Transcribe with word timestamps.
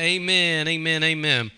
Amen, 0.00 0.66
amen, 0.66 1.04
amen. 1.04 1.50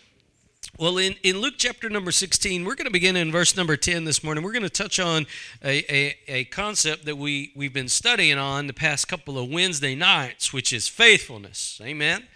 Well, 0.77 0.99
in, 0.99 1.15
in 1.23 1.39
Luke 1.39 1.55
chapter 1.59 1.89
number 1.89 2.11
16, 2.11 2.65
we're 2.65 2.75
going 2.75 2.87
to 2.87 2.91
begin 2.91 3.15
in 3.15 3.31
verse 3.31 3.57
number 3.57 3.77
10 3.77 4.03
this 4.03 4.25
morning. 4.25 4.43
We're 4.43 4.51
going 4.51 4.65
to 4.65 4.69
touch 4.69 4.99
on 4.99 5.27
a, 5.63 5.85
a, 5.89 6.17
a, 6.27 6.45
concept 6.47 7.05
that 7.05 7.17
we, 7.17 7.53
we've 7.55 7.73
been 7.73 7.89
studying 7.89 8.39
on 8.39 8.67
the 8.67 8.73
past 8.73 9.07
couple 9.07 9.39
of 9.39 9.49
Wednesday 9.49 9.95
nights, 9.95 10.53
which 10.53 10.73
is 10.73 10.89
faithfulness. 10.89 11.81
Amen. 11.85 12.27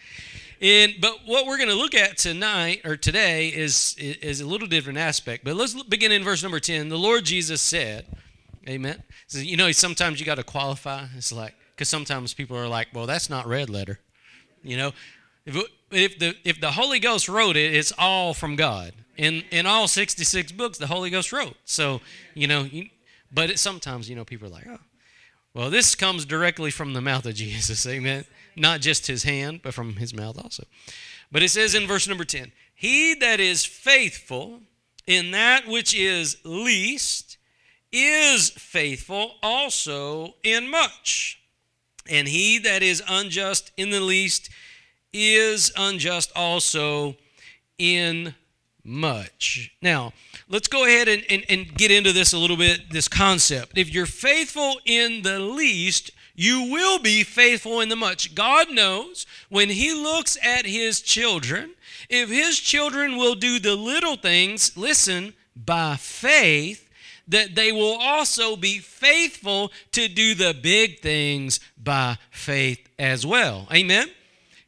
And, 0.60 0.94
but 1.00 1.22
what 1.26 1.44
we're 1.44 1.56
going 1.56 1.70
to 1.70 1.74
look 1.74 1.96
at 1.96 2.18
tonight 2.18 2.82
or 2.84 2.96
today 2.96 3.48
is, 3.48 3.96
is 3.98 4.40
a 4.40 4.46
little 4.46 4.68
different 4.68 5.00
aspect. 5.00 5.42
But 5.42 5.56
let's 5.56 5.82
begin 5.82 6.12
in 6.12 6.22
verse 6.22 6.40
number 6.40 6.60
10. 6.60 6.88
The 6.88 6.96
Lord 6.96 7.24
Jesus 7.24 7.60
said, 7.60 8.06
Amen. 8.68 9.02
So, 9.26 9.40
you 9.40 9.56
know, 9.56 9.72
sometimes 9.72 10.20
you 10.20 10.26
got 10.26 10.36
to 10.36 10.44
qualify. 10.44 11.06
It's 11.16 11.32
like, 11.32 11.56
because 11.74 11.88
sometimes 11.88 12.32
people 12.32 12.56
are 12.56 12.68
like, 12.68 12.86
well, 12.94 13.06
that's 13.06 13.28
not 13.28 13.48
red 13.48 13.68
letter. 13.68 13.98
You 14.62 14.76
know, 14.76 14.92
if, 15.46 15.56
if 15.90 16.18
the 16.18 16.34
if 16.44 16.60
the 16.60 16.72
Holy 16.72 16.98
Ghost 16.98 17.28
wrote 17.28 17.56
it, 17.56 17.74
it's 17.74 17.92
all 17.96 18.34
from 18.34 18.56
God. 18.56 18.92
In 19.16 19.44
in 19.50 19.64
all 19.64 19.88
66 19.88 20.52
books, 20.52 20.78
the 20.78 20.88
Holy 20.88 21.08
Ghost 21.08 21.32
wrote. 21.32 21.56
So 21.64 22.00
you 22.34 22.46
know, 22.46 22.64
you, 22.64 22.88
but 23.32 23.50
it, 23.50 23.58
sometimes 23.58 24.10
you 24.10 24.16
know 24.16 24.24
people 24.24 24.48
are 24.48 24.50
like, 24.50 24.66
oh, 24.68 24.80
well, 25.54 25.70
this 25.70 25.94
comes 25.94 26.26
directly 26.26 26.70
from 26.70 26.92
the 26.92 27.00
mouth 27.00 27.24
of 27.24 27.34
Jesus, 27.36 27.86
Amen. 27.86 28.24
Not 28.56 28.80
just 28.80 29.06
His 29.06 29.22
hand, 29.22 29.60
but 29.62 29.72
from 29.72 29.96
His 29.96 30.12
mouth 30.12 30.36
also. 30.42 30.64
But 31.32 31.42
it 31.42 31.50
says 31.50 31.74
in 31.74 31.86
verse 31.86 32.06
number 32.06 32.24
10, 32.24 32.52
He 32.74 33.14
that 33.14 33.40
is 33.40 33.64
faithful 33.64 34.60
in 35.06 35.30
that 35.30 35.66
which 35.66 35.94
is 35.94 36.36
least 36.44 37.38
is 37.92 38.50
faithful 38.50 39.36
also 39.42 40.34
in 40.42 40.70
much. 40.70 41.40
And 42.08 42.28
he 42.28 42.58
that 42.58 42.82
is 42.82 43.02
unjust 43.08 43.72
in 43.76 43.90
the 43.90 44.00
least 44.00 44.50
is 45.16 45.72
unjust 45.76 46.30
also 46.36 47.16
in 47.78 48.34
much. 48.84 49.74
Now, 49.82 50.12
let's 50.48 50.68
go 50.68 50.84
ahead 50.84 51.08
and, 51.08 51.24
and, 51.28 51.44
and, 51.48 51.74
get 51.74 51.90
into 51.90 52.12
this 52.12 52.32
a 52.32 52.38
little 52.38 52.56
bit 52.56 52.90
this 52.90 53.08
concept. 53.08 53.76
If 53.76 53.92
you're 53.92 54.06
faithful 54.06 54.80
in 54.84 55.22
the 55.22 55.40
least, 55.40 56.12
you 56.34 56.70
will 56.70 56.98
be 56.98 57.24
faithful 57.24 57.80
in 57.80 57.88
the 57.88 57.96
much. 57.96 58.34
God 58.34 58.70
knows 58.70 59.26
when 59.48 59.70
He 59.70 59.92
looks 59.92 60.38
at 60.42 60.66
His 60.66 61.00
children, 61.00 61.72
if 62.08 62.28
His 62.28 62.58
children 62.60 63.16
will 63.16 63.34
do 63.34 63.58
the 63.58 63.74
little 63.74 64.16
things, 64.16 64.76
listen, 64.76 65.34
by 65.56 65.96
faith, 65.96 66.88
that 67.28 67.54
they 67.54 67.72
will 67.72 67.96
also 68.00 68.54
be 68.54 68.78
faithful 68.78 69.72
to 69.92 70.06
do 70.06 70.34
the 70.34 70.54
big 70.54 71.00
things 71.00 71.58
by 71.82 72.18
faith 72.30 72.88
as 72.98 73.26
well. 73.26 73.66
Amen? 73.72 74.08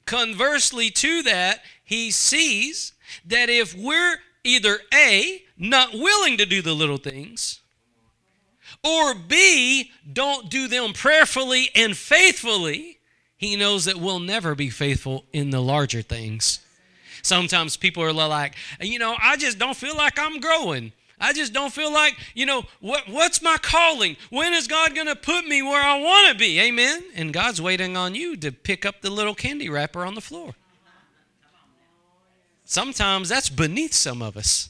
Conversely 0.08 0.88
to 0.88 1.22
that, 1.24 1.62
he 1.84 2.10
sees 2.10 2.94
that 3.26 3.50
if 3.50 3.74
we're 3.74 4.16
either 4.42 4.78
A, 4.94 5.42
not 5.58 5.92
willing 5.92 6.38
to 6.38 6.46
do 6.46 6.62
the 6.62 6.72
little 6.72 6.96
things, 6.96 7.60
or 8.82 9.12
B, 9.12 9.90
don't 10.10 10.48
do 10.48 10.66
them 10.66 10.94
prayerfully 10.94 11.68
and 11.74 11.94
faithfully, 11.94 13.00
he 13.36 13.54
knows 13.54 13.84
that 13.84 13.98
we'll 13.98 14.18
never 14.18 14.54
be 14.54 14.70
faithful 14.70 15.26
in 15.34 15.50
the 15.50 15.60
larger 15.60 16.00
things. 16.00 16.60
Sometimes 17.20 17.76
people 17.76 18.02
are 18.02 18.12
like, 18.12 18.54
you 18.80 18.98
know, 18.98 19.14
I 19.22 19.36
just 19.36 19.58
don't 19.58 19.76
feel 19.76 19.94
like 19.94 20.18
I'm 20.18 20.40
growing. 20.40 20.92
I 21.20 21.32
just 21.32 21.52
don't 21.52 21.72
feel 21.72 21.92
like, 21.92 22.16
you 22.34 22.46
know, 22.46 22.64
what, 22.80 23.08
what's 23.08 23.42
my 23.42 23.56
calling? 23.60 24.16
When 24.30 24.52
is 24.52 24.68
God 24.68 24.94
going 24.94 25.06
to 25.08 25.16
put 25.16 25.46
me 25.46 25.62
where 25.62 25.82
I 25.82 25.98
want 25.98 26.28
to 26.32 26.38
be? 26.38 26.60
Amen. 26.60 27.02
And 27.14 27.32
God's 27.32 27.60
waiting 27.60 27.96
on 27.96 28.14
you 28.14 28.36
to 28.36 28.52
pick 28.52 28.86
up 28.86 29.00
the 29.00 29.10
little 29.10 29.34
candy 29.34 29.68
wrapper 29.68 30.04
on 30.04 30.14
the 30.14 30.20
floor. 30.20 30.54
Sometimes 32.64 33.30
that's 33.30 33.48
beneath 33.48 33.94
some 33.94 34.20
of 34.20 34.36
us. 34.36 34.68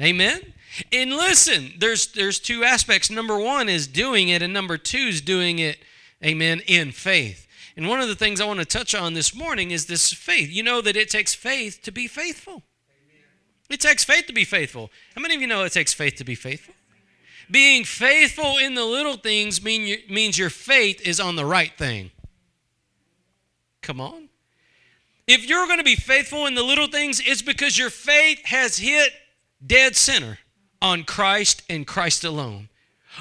Amen. 0.00 0.54
And 0.92 1.10
listen, 1.10 1.74
there's 1.78 2.06
there's 2.12 2.38
two 2.38 2.64
aspects. 2.64 3.10
Number 3.10 3.36
1 3.36 3.68
is 3.68 3.86
doing 3.86 4.28
it 4.28 4.42
and 4.42 4.52
number 4.52 4.78
2 4.78 4.96
is 4.96 5.20
doing 5.20 5.58
it 5.58 5.78
amen 6.24 6.60
in 6.66 6.92
faith. 6.92 7.46
And 7.76 7.88
one 7.88 8.00
of 8.00 8.08
the 8.08 8.14
things 8.14 8.40
I 8.40 8.44
want 8.44 8.60
to 8.60 8.64
touch 8.64 8.94
on 8.94 9.14
this 9.14 9.34
morning 9.34 9.70
is 9.70 9.86
this 9.86 10.12
faith. 10.12 10.50
You 10.50 10.62
know 10.62 10.80
that 10.82 10.96
it 10.96 11.10
takes 11.10 11.34
faith 11.34 11.80
to 11.82 11.92
be 11.92 12.06
faithful. 12.06 12.62
It 13.72 13.80
takes 13.80 14.04
faith 14.04 14.26
to 14.26 14.32
be 14.32 14.44
faithful. 14.44 14.90
How 15.14 15.22
many 15.22 15.34
of 15.34 15.40
you 15.40 15.46
know 15.46 15.64
it 15.64 15.72
takes 15.72 15.94
faith 15.94 16.16
to 16.16 16.24
be 16.24 16.34
faithful? 16.34 16.74
Being 17.50 17.84
faithful 17.84 18.58
in 18.58 18.74
the 18.74 18.84
little 18.84 19.16
things 19.16 19.62
mean 19.62 19.86
you, 19.86 19.98
means 20.08 20.38
your 20.38 20.50
faith 20.50 21.00
is 21.06 21.18
on 21.18 21.36
the 21.36 21.44
right 21.44 21.72
thing. 21.76 22.10
Come 23.80 24.00
on. 24.00 24.28
If 25.26 25.48
you're 25.48 25.66
going 25.66 25.78
to 25.78 25.84
be 25.84 25.96
faithful 25.96 26.46
in 26.46 26.54
the 26.54 26.62
little 26.62 26.86
things, 26.86 27.20
it's 27.24 27.42
because 27.42 27.78
your 27.78 27.90
faith 27.90 28.44
has 28.44 28.78
hit 28.78 29.12
dead 29.64 29.96
center 29.96 30.38
on 30.80 31.04
Christ 31.04 31.62
and 31.70 31.86
Christ 31.86 32.24
alone. 32.24 32.68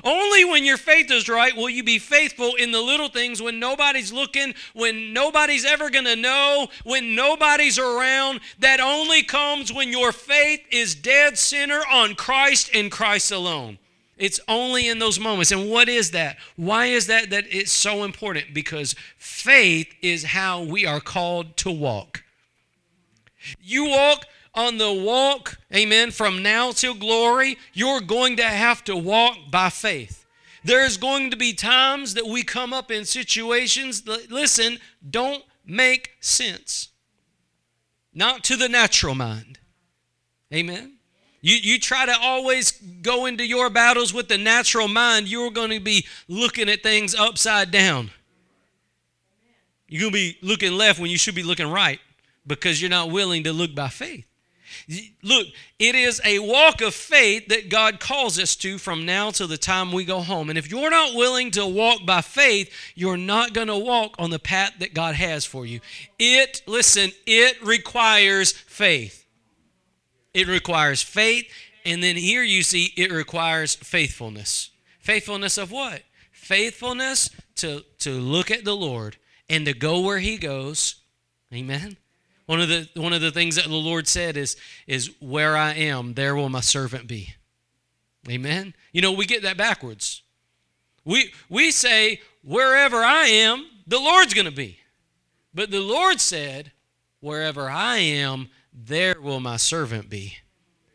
Only 0.04 0.46
when 0.46 0.64
your 0.64 0.78
faith 0.78 1.12
is 1.12 1.28
right 1.28 1.56
will 1.56 1.70
you 1.70 1.84
be 1.84 2.00
faithful 2.00 2.56
in 2.56 2.72
the 2.72 2.82
little 2.82 3.10
things 3.10 3.42
when 3.42 3.60
nobody's 3.60 4.14
looking, 4.14 4.54
when 4.74 5.14
nobody's 5.14 5.66
ever 5.66 5.90
going 5.90 6.06
to 6.06 6.16
know, 6.16 6.70
when 6.84 7.14
nobody's 7.16 7.78
around. 7.78 8.40
That 8.60 8.80
only 8.80 9.24
comes 9.24 9.72
when 9.72 9.90
your 9.90 10.12
faith 10.12 10.62
is 10.72 10.96
dead 10.96 11.38
center 11.38 11.82
on 11.92 12.16
Christ 12.16 12.72
and 12.74 12.92
Christ 12.92 13.32
alone. 13.32 13.80
It's 14.18 14.40
only 14.48 14.88
in 14.88 15.00
those 15.00 15.20
moments. 15.20 15.52
And 15.52 15.70
what 15.70 15.90
is 15.90 16.12
that? 16.12 16.38
Why 16.56 16.86
is 16.86 17.08
that 17.08 17.32
that 17.32 17.46
it's 17.50 17.72
so 17.72 18.04
important? 18.04 18.54
Because 18.54 18.96
faith 19.18 19.94
is 20.02 20.24
how 20.24 20.62
we 20.62 20.86
are 20.86 21.02
called 21.02 21.58
to 21.58 21.72
walk. 21.72 22.24
You 23.60 23.86
walk 23.86 24.26
on 24.54 24.78
the 24.78 24.92
walk, 24.92 25.60
amen, 25.74 26.12
from 26.12 26.44
now 26.44 26.72
till 26.72 26.94
glory, 26.94 27.58
you're 27.74 28.02
going 28.02 28.38
to 28.38 28.44
have 28.44 28.84
to 28.86 28.96
walk 28.96 29.38
by 29.50 29.70
faith. 29.70 30.26
There's 30.64 30.98
going 30.98 31.32
to 31.32 31.38
be 31.38 31.54
times 31.54 32.14
that 32.14 32.28
we 32.28 32.44
come 32.44 32.74
up 32.74 32.92
in 32.92 33.06
situations 33.06 34.04
that, 34.04 34.30
listen, 34.30 34.80
don't 35.10 35.44
make 35.66 36.12
sense. 36.20 36.90
Not 38.14 38.44
to 38.46 38.58
the 38.58 38.70
natural 38.70 39.16
mind. 39.16 39.60
Amen. 40.54 40.98
You, 41.42 41.56
you 41.56 41.80
try 41.80 42.06
to 42.06 42.16
always 42.22 42.72
go 43.02 43.26
into 43.26 43.46
your 43.46 43.70
battles 43.70 44.14
with 44.14 44.28
the 44.28 44.38
natural 44.38 44.88
mind, 44.88 45.28
you're 45.28 45.50
going 45.50 45.72
to 45.72 45.80
be 45.80 46.06
looking 46.28 46.70
at 46.70 46.84
things 46.84 47.16
upside 47.16 47.72
down. 47.72 48.12
You're 49.88 50.02
going 50.02 50.14
to 50.14 50.18
be 50.18 50.38
looking 50.42 50.74
left 50.74 51.00
when 51.00 51.10
you 51.10 51.18
should 51.18 51.36
be 51.36 51.44
looking 51.44 51.70
right 51.70 52.00
because 52.46 52.80
you're 52.80 52.92
not 52.92 53.10
willing 53.10 53.44
to 53.46 53.54
look 53.54 53.74
by 53.74 53.88
faith. 53.88 54.26
Look, 55.24 55.48
it 55.80 55.96
is 55.96 56.22
a 56.26 56.40
walk 56.40 56.82
of 56.82 56.94
faith 56.94 57.48
that 57.48 57.70
God 57.70 58.00
calls 58.00 58.40
us 58.40 58.56
to 58.58 58.78
from 58.78 59.06
now 59.06 59.32
till 59.32 59.48
the 59.48 59.58
time 59.58 59.92
we 59.92 60.04
go 60.04 60.20
home. 60.20 60.50
And 60.50 60.58
if 60.58 60.70
you're 60.70 60.90
not 60.90 61.16
willing 61.16 61.52
to 61.52 61.66
walk 61.66 62.06
by 62.06 62.22
faith, 62.22 62.74
you're 62.96 63.18
not 63.18 63.54
going 63.54 63.68
to 63.68 63.78
walk 63.78 64.16
on 64.20 64.30
the 64.30 64.40
path 64.40 64.74
that 64.80 64.94
God 64.94 65.16
has 65.16 65.46
for 65.46 65.66
you. 65.66 65.80
It, 66.20 66.62
listen, 66.68 67.12
it 67.26 67.62
requires 67.64 68.52
faith. 68.52 69.26
It 70.34 70.48
requires 70.48 71.02
faith. 71.02 71.52
And 71.86 72.04
then 72.04 72.16
here 72.16 72.44
you 72.44 72.64
see 72.64 72.94
it 72.98 73.12
requires 73.12 73.76
faithfulness. 73.76 74.72
Faithfulness 75.00 75.58
of 75.58 75.72
what? 75.72 76.04
Faithfulness 76.32 77.30
to, 77.56 77.84
to 78.00 78.12
look 78.12 78.52
at 78.52 78.66
the 78.66 78.76
Lord 78.76 79.18
and 79.50 79.66
to 79.66 79.74
go 79.74 80.02
where 80.02 80.20
He 80.20 80.38
goes. 80.38 80.96
Amen. 81.54 81.98
One 82.46 82.62
of 82.62 82.70
the 82.70 82.90
one 82.96 83.14
of 83.14 83.22
the 83.22 83.32
things 83.32 83.56
that 83.56 83.66
the 83.66 83.76
Lord 83.76 84.08
said 84.08 84.38
is 84.38 84.56
is 84.88 85.12
where 85.20 85.56
I 85.56 85.74
am, 85.74 86.14
there 86.16 86.36
will 86.36 86.50
my 86.50 86.62
servant 86.62 87.08
be. 87.08 87.36
Amen. 88.30 88.74
You 88.92 89.02
know, 89.02 89.12
we 89.12 89.26
get 89.26 89.44
that 89.44 89.58
backwards. 89.58 90.24
We 91.06 91.34
we 91.50 91.72
say 91.72 92.22
wherever 92.44 92.98
I 92.98 93.26
am, 93.26 93.66
the 93.88 94.00
Lord's 94.00 94.34
going 94.34 94.46
to 94.46 94.52
be. 94.52 94.80
But 95.54 95.72
the 95.72 95.82
Lord 95.82 96.22
said, 96.22 96.72
wherever 97.20 97.70
I 97.70 97.98
am, 97.98 98.50
there 98.74 99.20
will 99.20 99.40
my 99.40 99.58
servant 99.58 100.10
be. 100.10 100.38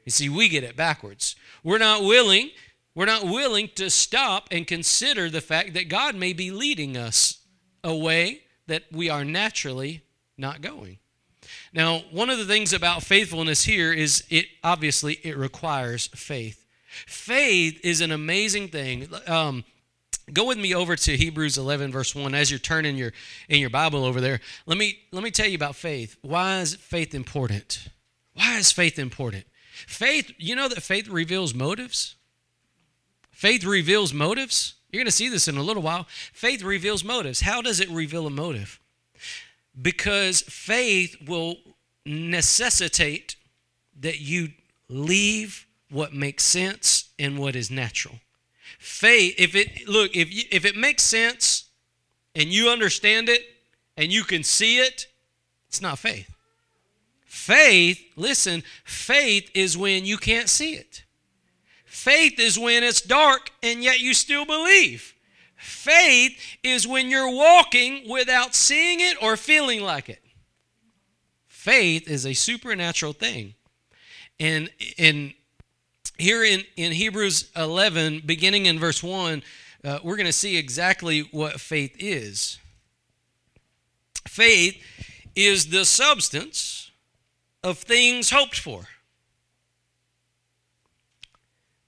You 0.04 0.12
see, 0.12 0.28
we 0.28 0.48
get 0.48 0.64
it 0.64 0.76
backwards. 0.76 1.36
We're 1.62 1.78
not 1.78 2.02
willing, 2.02 2.50
we're 2.94 3.06
not 3.06 3.24
willing 3.24 3.70
to 3.74 3.90
stop 3.90 4.48
and 4.50 4.66
consider 4.66 5.28
the 5.28 5.40
fact 5.40 5.74
that 5.74 5.88
God 5.88 6.14
may 6.14 6.32
be 6.32 6.50
leading 6.50 6.96
us 6.96 7.38
a 7.84 7.94
way 7.94 8.42
that 8.66 8.84
we 8.90 9.10
are 9.10 9.24
naturally 9.24 10.02
not 10.38 10.60
going. 10.60 10.98
Now, 11.76 11.98
one 12.10 12.30
of 12.30 12.38
the 12.38 12.46
things 12.46 12.72
about 12.72 13.02
faithfulness 13.02 13.62
here 13.62 13.92
is 13.92 14.24
it 14.30 14.46
obviously 14.64 15.20
it 15.22 15.36
requires 15.36 16.06
faith. 16.06 16.64
Faith 17.06 17.78
is 17.84 18.00
an 18.00 18.10
amazing 18.10 18.68
thing. 18.68 19.06
Um, 19.26 19.62
go 20.32 20.46
with 20.46 20.56
me 20.56 20.74
over 20.74 20.96
to 20.96 21.16
Hebrews 21.18 21.58
11 21.58 21.92
verse 21.92 22.14
1 22.14 22.34
as 22.34 22.50
you're 22.50 22.58
turning 22.58 22.96
your 22.96 23.12
in 23.50 23.60
your 23.60 23.68
Bible 23.68 24.06
over 24.06 24.22
there. 24.22 24.40
Let 24.64 24.78
me 24.78 25.00
let 25.12 25.22
me 25.22 25.30
tell 25.30 25.46
you 25.46 25.54
about 25.54 25.76
faith. 25.76 26.16
Why 26.22 26.60
is 26.60 26.76
faith 26.76 27.14
important? 27.14 27.88
Why 28.32 28.56
is 28.56 28.72
faith 28.72 28.98
important? 28.98 29.44
Faith, 29.86 30.32
you 30.38 30.56
know 30.56 30.68
that 30.68 30.82
faith 30.82 31.08
reveals 31.08 31.52
motives? 31.52 32.14
Faith 33.30 33.64
reveals 33.64 34.14
motives. 34.14 34.76
You're 34.90 35.00
going 35.00 35.06
to 35.06 35.12
see 35.12 35.28
this 35.28 35.46
in 35.46 35.58
a 35.58 35.62
little 35.62 35.82
while. 35.82 36.06
Faith 36.32 36.62
reveals 36.62 37.04
motives. 37.04 37.42
How 37.42 37.60
does 37.60 37.80
it 37.80 37.90
reveal 37.90 38.26
a 38.26 38.30
motive? 38.30 38.80
because 39.80 40.42
faith 40.42 41.16
will 41.26 41.56
necessitate 42.06 43.36
that 44.00 44.20
you 44.20 44.50
leave 44.88 45.66
what 45.90 46.12
makes 46.12 46.44
sense 46.44 47.10
and 47.18 47.38
what 47.38 47.56
is 47.56 47.70
natural. 47.70 48.16
Faith, 48.78 49.34
if 49.38 49.54
it 49.54 49.88
look, 49.88 50.14
if 50.14 50.32
you, 50.32 50.44
if 50.50 50.64
it 50.64 50.76
makes 50.76 51.02
sense 51.02 51.68
and 52.34 52.48
you 52.48 52.68
understand 52.68 53.28
it 53.28 53.42
and 53.96 54.12
you 54.12 54.22
can 54.22 54.42
see 54.42 54.78
it, 54.78 55.06
it's 55.68 55.80
not 55.80 55.98
faith. 55.98 56.34
Faith, 57.24 58.00
listen, 58.16 58.62
faith 58.84 59.50
is 59.54 59.76
when 59.76 60.04
you 60.04 60.16
can't 60.16 60.48
see 60.48 60.74
it. 60.74 61.04
Faith 61.84 62.38
is 62.38 62.58
when 62.58 62.82
it's 62.82 63.00
dark 63.00 63.50
and 63.62 63.82
yet 63.82 64.00
you 64.00 64.14
still 64.14 64.44
believe. 64.44 65.14
Faith 65.56 66.38
is 66.62 66.86
when 66.86 67.08
you're 67.08 67.30
walking 67.30 68.08
without 68.08 68.54
seeing 68.54 69.00
it 69.00 69.16
or 69.22 69.36
feeling 69.36 69.80
like 69.80 70.08
it. 70.08 70.22
Faith 71.66 72.08
is 72.08 72.24
a 72.24 72.32
supernatural 72.32 73.12
thing. 73.12 73.54
And 74.38 74.70
in 74.96 75.34
here 76.16 76.44
in, 76.44 76.62
in 76.76 76.92
Hebrews 76.92 77.50
11, 77.56 78.22
beginning 78.24 78.66
in 78.66 78.78
verse 78.78 79.02
1, 79.02 79.42
uh, 79.82 79.98
we're 80.04 80.14
going 80.14 80.26
to 80.26 80.32
see 80.32 80.56
exactly 80.56 81.22
what 81.32 81.60
faith 81.60 81.96
is. 81.98 82.60
Faith 84.28 84.80
is 85.34 85.70
the 85.70 85.84
substance 85.84 86.92
of 87.64 87.78
things 87.78 88.30
hoped 88.30 88.60
for, 88.60 88.86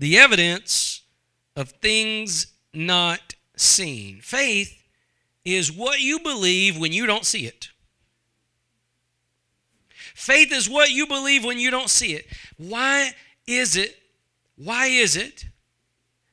the 0.01 0.19
evidence 0.19 1.03
of 1.55 1.71
things 1.71 2.49
not 2.75 3.37
seen. 3.55 4.19
Faith 4.23 4.83
is 5.45 5.71
what 5.71 6.01
you 6.01 6.19
believe 6.19 6.77
when 6.77 6.93
you 6.93 7.07
don't 7.07 7.25
see 7.25 7.47
it. 7.47 7.69
Faith 10.19 10.51
is 10.51 10.69
what 10.69 10.91
you 10.91 11.07
believe 11.07 11.45
when 11.45 11.61
you 11.61 11.71
don't 11.71 11.89
see 11.89 12.13
it. 12.13 12.27
Why 12.57 13.13
is 13.47 13.77
it? 13.77 13.97
Why 14.57 14.87
is 14.87 15.15
it 15.15 15.45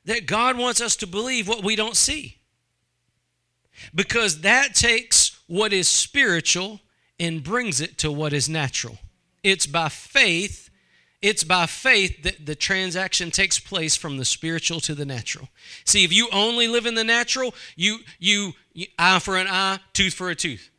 that 0.06 0.26
God 0.26 0.58
wants 0.58 0.80
us 0.80 0.96
to 0.96 1.06
believe 1.06 1.46
what 1.46 1.62
we 1.62 1.76
don't 1.76 1.94
see? 1.94 2.38
Because 3.94 4.40
that 4.40 4.74
takes 4.74 5.38
what 5.46 5.72
is 5.72 5.86
spiritual 5.86 6.80
and 7.20 7.44
brings 7.44 7.80
it 7.80 7.96
to 7.98 8.10
what 8.10 8.32
is 8.32 8.48
natural. 8.48 8.98
It's 9.44 9.68
by 9.68 9.88
faith, 9.88 10.68
it's 11.22 11.44
by 11.44 11.66
faith 11.66 12.24
that 12.24 12.44
the 12.44 12.56
transaction 12.56 13.30
takes 13.30 13.60
place 13.60 13.94
from 13.94 14.16
the 14.16 14.24
spiritual 14.24 14.80
to 14.80 14.96
the 14.96 15.06
natural. 15.06 15.48
See, 15.84 16.02
if 16.02 16.12
you 16.12 16.28
only 16.32 16.66
live 16.66 16.86
in 16.86 16.96
the 16.96 17.04
natural, 17.04 17.54
you 17.76 18.00
you, 18.18 18.54
you 18.72 18.88
eye 18.98 19.20
for 19.20 19.36
an 19.36 19.46
eye, 19.46 19.78
tooth 19.92 20.14
for 20.14 20.28
a 20.28 20.34
tooth. 20.34 20.70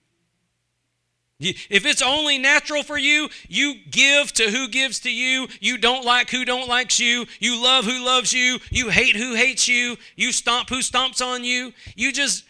If 1.39 1.85
it's 1.85 2.01
only 2.01 2.39
natural 2.39 2.81
for 2.81 2.97
you, 2.97 3.29
you 3.47 3.75
give 3.91 4.33
to 4.33 4.49
who 4.49 4.67
gives 4.69 4.99
to 5.01 5.11
you. 5.11 5.47
You 5.59 5.77
don't 5.77 6.03
like 6.03 6.31
who 6.31 6.45
don't 6.45 6.67
likes 6.67 6.99
you. 6.99 7.25
You 7.39 7.61
love 7.61 7.85
who 7.85 8.03
loves 8.03 8.33
you. 8.33 8.57
You 8.71 8.89
hate 8.89 9.15
who 9.15 9.35
hates 9.35 9.67
you. 9.67 9.97
You 10.15 10.31
stomp 10.31 10.69
who 10.69 10.79
stomps 10.79 11.23
on 11.23 11.43
you. 11.43 11.73
You 11.95 12.11
just 12.11 12.43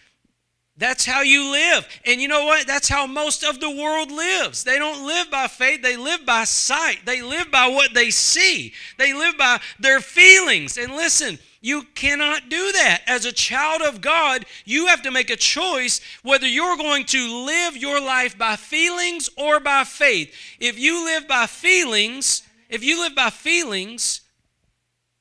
that's 0.77 1.05
how 1.05 1.21
you 1.21 1.51
live. 1.51 1.87
And 2.05 2.21
you 2.21 2.27
know 2.27 2.45
what? 2.45 2.67
That's 2.67 2.87
how 2.87 3.07
most 3.07 3.43
of 3.43 3.59
the 3.59 3.69
world 3.69 4.11
lives. 4.11 4.63
They 4.63 4.77
don't 4.77 5.05
live 5.05 5.31
by 5.31 5.47
faith, 5.47 5.81
they 5.81 5.97
live 5.97 6.25
by 6.25 6.43
sight. 6.43 6.99
They 7.03 7.21
live 7.21 7.49
by 7.51 7.67
what 7.67 7.93
they 7.93 8.11
see, 8.11 8.73
they 8.97 9.13
live 9.13 9.37
by 9.37 9.59
their 9.79 9.99
feelings. 9.99 10.77
And 10.77 10.93
listen, 10.93 11.39
you 11.61 11.83
cannot 11.95 12.49
do 12.49 12.71
that. 12.73 13.01
As 13.07 13.25
a 13.25 13.31
child 13.31 13.81
of 13.81 14.01
God, 14.01 14.45
you 14.65 14.87
have 14.87 15.01
to 15.03 15.11
make 15.11 15.29
a 15.29 15.35
choice 15.35 16.01
whether 16.23 16.47
you're 16.47 16.77
going 16.77 17.05
to 17.05 17.45
live 17.45 17.75
your 17.75 17.99
life 17.99 18.37
by 18.37 18.55
feelings 18.55 19.29
or 19.37 19.59
by 19.59 19.83
faith. 19.83 20.33
If 20.59 20.77
you 20.77 21.05
live 21.05 21.27
by 21.27 21.47
feelings, 21.47 22.43
if 22.69 22.83
you 22.83 22.99
live 23.01 23.15
by 23.15 23.29
feelings, 23.29 24.21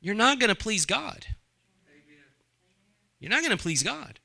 you're 0.00 0.14
not 0.14 0.38
going 0.38 0.48
to 0.48 0.54
please 0.54 0.86
God. 0.86 1.26
You're 3.18 3.30
not 3.30 3.42
going 3.42 3.56
to 3.56 3.62
please 3.62 3.82
God. 3.82 4.20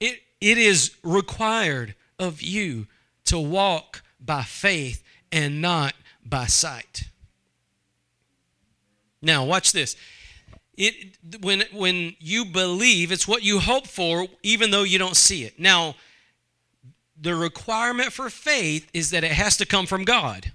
It 0.00 0.20
it 0.40 0.58
is 0.58 0.96
required 1.02 1.94
of 2.18 2.42
you 2.42 2.86
to 3.26 3.38
walk 3.38 4.02
by 4.20 4.42
faith 4.42 5.02
and 5.32 5.62
not 5.62 5.94
by 6.24 6.46
sight. 6.46 7.04
Now, 9.22 9.44
watch 9.44 9.72
this. 9.72 9.96
It 10.76 11.18
when 11.40 11.64
when 11.72 12.16
you 12.18 12.44
believe, 12.44 13.12
it's 13.12 13.28
what 13.28 13.42
you 13.42 13.60
hope 13.60 13.86
for 13.86 14.26
even 14.42 14.70
though 14.70 14.82
you 14.82 14.98
don't 14.98 15.16
see 15.16 15.44
it. 15.44 15.58
Now, 15.58 15.94
the 17.20 17.34
requirement 17.34 18.12
for 18.12 18.28
faith 18.28 18.90
is 18.92 19.10
that 19.10 19.24
it 19.24 19.32
has 19.32 19.56
to 19.58 19.66
come 19.66 19.86
from 19.86 20.04
God. 20.04 20.52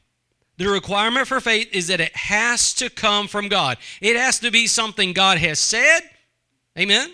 The 0.58 0.68
requirement 0.68 1.28
for 1.28 1.40
faith 1.40 1.70
is 1.72 1.88
that 1.88 2.02
it 2.02 2.16
has 2.16 2.74
to 2.76 2.90
come 2.90 3.28
from 3.30 3.48
God. 3.48 3.78
It 4.02 4.18
has 4.18 4.40
to 4.40 4.52
be 4.52 4.68
something 4.68 5.14
God 5.14 5.38
has 5.38 5.58
said. 5.58 6.02
Amen. 6.78 7.14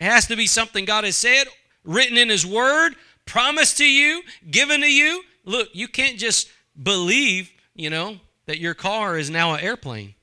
It 0.00 0.04
has 0.04 0.26
to 0.26 0.36
be 0.36 0.46
something 0.46 0.84
God 0.84 1.04
has 1.04 1.16
said, 1.16 1.46
written 1.84 2.18
in 2.18 2.28
His 2.28 2.44
Word, 2.44 2.94
promised 3.24 3.78
to 3.78 3.88
you, 3.88 4.22
given 4.50 4.80
to 4.80 4.92
you. 4.92 5.22
Look, 5.44 5.68
you 5.72 5.86
can't 5.86 6.18
just 6.18 6.48
believe, 6.80 7.50
you 7.74 7.88
know, 7.88 8.18
that 8.46 8.58
your 8.58 8.74
car 8.74 9.16
is 9.16 9.30
now 9.30 9.54
an 9.54 9.60
airplane. 9.60 10.14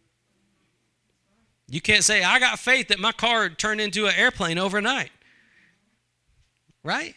You 1.67 1.81
can't 1.81 2.03
say, 2.03 2.23
I 2.23 2.39
got 2.39 2.59
faith 2.59 2.89
that 2.89 2.99
my 2.99 3.11
car 3.11 3.49
turned 3.49 3.81
into 3.81 4.05
an 4.05 4.13
airplane 4.15 4.57
overnight. 4.57 5.11
Right? 6.83 7.15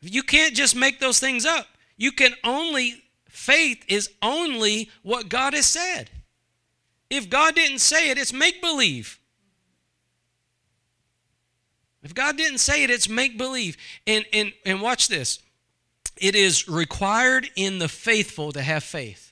You 0.00 0.22
can't 0.22 0.54
just 0.54 0.74
make 0.74 1.00
those 1.00 1.18
things 1.18 1.44
up. 1.44 1.66
You 1.96 2.12
can 2.12 2.32
only, 2.44 3.02
faith 3.28 3.84
is 3.88 4.10
only 4.22 4.90
what 5.02 5.28
God 5.28 5.52
has 5.52 5.66
said. 5.66 6.10
If 7.10 7.28
God 7.28 7.54
didn't 7.54 7.80
say 7.80 8.10
it, 8.10 8.18
it's 8.18 8.32
make 8.32 8.62
believe. 8.62 9.18
If 12.02 12.14
God 12.14 12.36
didn't 12.36 12.58
say 12.58 12.84
it, 12.84 12.90
it's 12.90 13.08
make 13.08 13.36
believe. 13.36 13.76
And, 14.06 14.24
and, 14.32 14.52
and 14.64 14.80
watch 14.80 15.08
this 15.08 15.40
it 16.16 16.34
is 16.34 16.68
required 16.68 17.48
in 17.54 17.78
the 17.78 17.88
faithful 17.88 18.52
to 18.52 18.62
have 18.62 18.82
faith. 18.82 19.27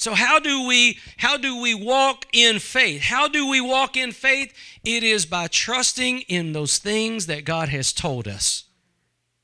So 0.00 0.14
how 0.14 0.38
do 0.38 0.66
we 0.66 0.98
how 1.18 1.36
do 1.36 1.60
we 1.60 1.74
walk 1.74 2.24
in 2.32 2.58
faith? 2.58 3.02
How 3.02 3.28
do 3.28 3.46
we 3.46 3.60
walk 3.60 3.98
in 3.98 4.12
faith? 4.12 4.54
It 4.82 5.04
is 5.04 5.26
by 5.26 5.46
trusting 5.46 6.20
in 6.20 6.54
those 6.54 6.78
things 6.78 7.26
that 7.26 7.44
God 7.44 7.68
has 7.68 7.92
told 7.92 8.26
us. 8.26 8.64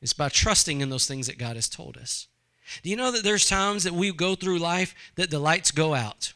It's 0.00 0.14
by 0.14 0.30
trusting 0.30 0.80
in 0.80 0.88
those 0.88 1.04
things 1.04 1.26
that 1.26 1.36
God 1.36 1.56
has 1.56 1.68
told 1.68 1.98
us. 1.98 2.28
Do 2.82 2.88
you 2.88 2.96
know 2.96 3.10
that 3.10 3.22
there's 3.22 3.46
times 3.46 3.84
that 3.84 3.92
we 3.92 4.10
go 4.12 4.34
through 4.34 4.58
life 4.58 4.94
that 5.16 5.28
the 5.28 5.38
lights 5.38 5.72
go 5.72 5.92
out? 5.92 6.32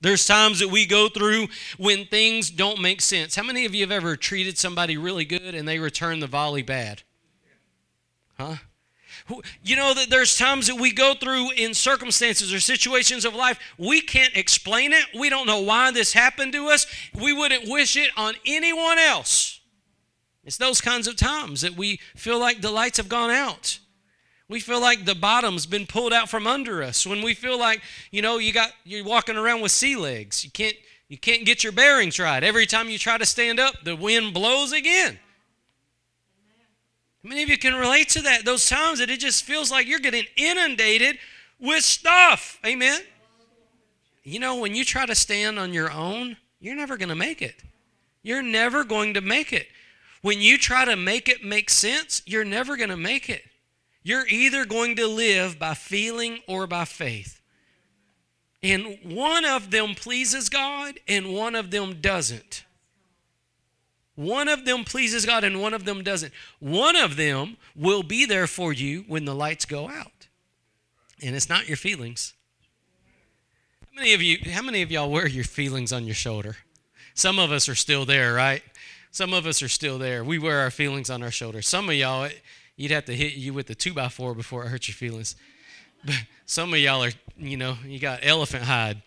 There's 0.00 0.24
times 0.24 0.60
that 0.60 0.68
we 0.68 0.86
go 0.86 1.10
through 1.10 1.48
when 1.76 2.06
things 2.06 2.48
don't 2.48 2.80
make 2.80 3.02
sense. 3.02 3.36
How 3.36 3.42
many 3.42 3.66
of 3.66 3.74
you 3.74 3.82
have 3.82 3.92
ever 3.92 4.16
treated 4.16 4.56
somebody 4.56 4.96
really 4.96 5.26
good 5.26 5.54
and 5.54 5.68
they 5.68 5.78
return 5.78 6.20
the 6.20 6.26
volley 6.26 6.62
bad? 6.62 7.02
Huh? 8.38 8.56
You 9.62 9.76
know 9.76 9.94
that 9.94 10.10
there's 10.10 10.36
times 10.36 10.66
that 10.66 10.76
we 10.76 10.92
go 10.92 11.14
through 11.14 11.52
in 11.52 11.74
circumstances 11.74 12.52
or 12.52 12.60
situations 12.60 13.24
of 13.24 13.34
life, 13.34 13.58
we 13.78 14.00
can't 14.00 14.36
explain 14.36 14.92
it. 14.92 15.04
We 15.18 15.30
don't 15.30 15.46
know 15.46 15.60
why 15.60 15.90
this 15.90 16.12
happened 16.12 16.52
to 16.54 16.68
us. 16.68 16.86
We 17.14 17.32
wouldn't 17.32 17.68
wish 17.68 17.96
it 17.96 18.10
on 18.16 18.34
anyone 18.46 18.98
else. 18.98 19.60
It's 20.44 20.56
those 20.56 20.80
kinds 20.80 21.06
of 21.06 21.16
times 21.16 21.60
that 21.60 21.76
we 21.76 22.00
feel 22.16 22.38
like 22.38 22.60
the 22.60 22.70
lights 22.70 22.96
have 22.96 23.08
gone 23.08 23.30
out. 23.30 23.78
We 24.48 24.60
feel 24.60 24.80
like 24.80 25.04
the 25.04 25.14
bottom's 25.14 25.66
been 25.66 25.86
pulled 25.86 26.12
out 26.12 26.28
from 26.28 26.46
under 26.46 26.82
us. 26.82 27.06
When 27.06 27.22
we 27.22 27.32
feel 27.34 27.58
like, 27.58 27.80
you 28.10 28.20
know, 28.22 28.38
you 28.38 28.52
got 28.52 28.72
you're 28.84 29.04
walking 29.04 29.36
around 29.36 29.62
with 29.62 29.72
sea 29.72 29.96
legs. 29.96 30.44
You 30.44 30.50
can't 30.50 30.76
you 31.08 31.16
can't 31.16 31.46
get 31.46 31.62
your 31.62 31.72
bearings 31.72 32.18
right. 32.18 32.42
Every 32.42 32.66
time 32.66 32.90
you 32.90 32.98
try 32.98 33.18
to 33.18 33.24
stand 33.26 33.60
up, 33.60 33.76
the 33.84 33.96
wind 33.96 34.34
blows 34.34 34.72
again. 34.72 35.18
Many 37.22 37.42
of 37.42 37.48
you 37.48 37.58
can 37.58 37.74
relate 37.74 38.08
to 38.10 38.22
that? 38.22 38.44
Those 38.44 38.68
times 38.68 38.98
that 38.98 39.10
it 39.10 39.20
just 39.20 39.44
feels 39.44 39.70
like 39.70 39.86
you're 39.86 40.00
getting 40.00 40.24
inundated 40.36 41.18
with 41.60 41.84
stuff. 41.84 42.58
Amen. 42.66 43.00
You 44.24 44.40
know, 44.40 44.56
when 44.56 44.74
you 44.74 44.84
try 44.84 45.06
to 45.06 45.14
stand 45.14 45.58
on 45.58 45.72
your 45.72 45.90
own, 45.90 46.36
you're 46.60 46.76
never 46.76 46.96
going 46.96 47.08
to 47.08 47.14
make 47.14 47.42
it. 47.42 47.62
You're 48.22 48.42
never 48.42 48.84
going 48.84 49.14
to 49.14 49.20
make 49.20 49.52
it. 49.52 49.68
When 50.22 50.40
you 50.40 50.58
try 50.58 50.84
to 50.84 50.96
make 50.96 51.28
it 51.28 51.44
make 51.44 51.70
sense, 51.70 52.22
you're 52.26 52.44
never 52.44 52.76
going 52.76 52.90
to 52.90 52.96
make 52.96 53.28
it. 53.28 53.42
You're 54.04 54.26
either 54.28 54.64
going 54.64 54.96
to 54.96 55.06
live 55.06 55.58
by 55.58 55.74
feeling 55.74 56.40
or 56.48 56.66
by 56.66 56.84
faith. 56.84 57.40
And 58.62 58.98
one 59.02 59.44
of 59.44 59.70
them 59.70 59.94
pleases 59.94 60.48
God 60.48 61.00
and 61.08 61.34
one 61.34 61.54
of 61.56 61.70
them 61.72 62.00
doesn't. 62.00 62.64
One 64.14 64.48
of 64.48 64.64
them 64.64 64.84
pleases 64.84 65.24
God 65.24 65.44
and 65.44 65.60
one 65.60 65.74
of 65.74 65.84
them 65.84 66.02
doesn't. 66.02 66.32
One 66.58 66.96
of 66.96 67.16
them 67.16 67.56
will 67.74 68.02
be 68.02 68.26
there 68.26 68.46
for 68.46 68.72
you 68.72 69.04
when 69.08 69.24
the 69.24 69.34
lights 69.34 69.64
go 69.64 69.88
out. 69.88 70.28
And 71.22 71.34
it's 71.34 71.48
not 71.48 71.68
your 71.68 71.76
feelings. 71.76 72.34
How 73.80 73.96
many 73.96 74.12
of 74.14 74.22
you 74.22 74.38
how 74.50 74.62
many 74.62 74.82
of 74.82 74.90
y'all 74.90 75.10
wear 75.10 75.26
your 75.26 75.44
feelings 75.44 75.92
on 75.92 76.04
your 76.04 76.14
shoulder? 76.14 76.56
Some 77.14 77.38
of 77.38 77.52
us 77.52 77.68
are 77.68 77.74
still 77.74 78.04
there, 78.04 78.34
right? 78.34 78.62
Some 79.10 79.34
of 79.34 79.46
us 79.46 79.62
are 79.62 79.68
still 79.68 79.98
there. 79.98 80.24
We 80.24 80.38
wear 80.38 80.60
our 80.60 80.70
feelings 80.70 81.10
on 81.10 81.22
our 81.22 81.30
shoulder. 81.30 81.60
Some 81.60 81.88
of 81.88 81.94
y'all 81.94 82.28
You'd 82.76 82.90
have 82.90 83.04
to 83.06 83.14
hit 83.14 83.34
you 83.34 83.52
with 83.52 83.66
the 83.66 83.74
two 83.74 83.92
by 83.92 84.08
four 84.08 84.34
before 84.34 84.64
it 84.64 84.68
hurt 84.68 84.88
your 84.88 84.94
feelings. 84.94 85.36
But 86.04 86.16
some 86.46 86.74
of 86.74 86.80
y'all 86.80 87.04
are, 87.04 87.12
you 87.38 87.56
know, 87.56 87.76
you 87.86 88.00
got 88.00 88.18
elephant 88.24 88.64
hide. 88.64 89.02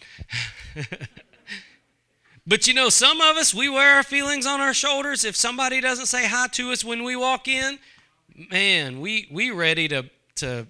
but 2.47 2.67
you 2.67 2.73
know, 2.73 2.89
some 2.89 3.21
of 3.21 3.37
us, 3.37 3.53
we 3.53 3.69
wear 3.69 3.95
our 3.95 4.03
feelings 4.03 4.45
on 4.45 4.61
our 4.61 4.73
shoulders. 4.73 5.25
If 5.25 5.35
somebody 5.35 5.81
doesn't 5.81 6.05
say 6.05 6.27
hi 6.27 6.47
to 6.53 6.71
us 6.71 6.83
when 6.83 7.03
we 7.03 7.15
walk 7.15 7.47
in, 7.47 7.79
man, 8.51 8.99
we 8.99 9.27
we 9.31 9.51
ready 9.51 9.87
to 9.87 10.09
to 10.35 10.67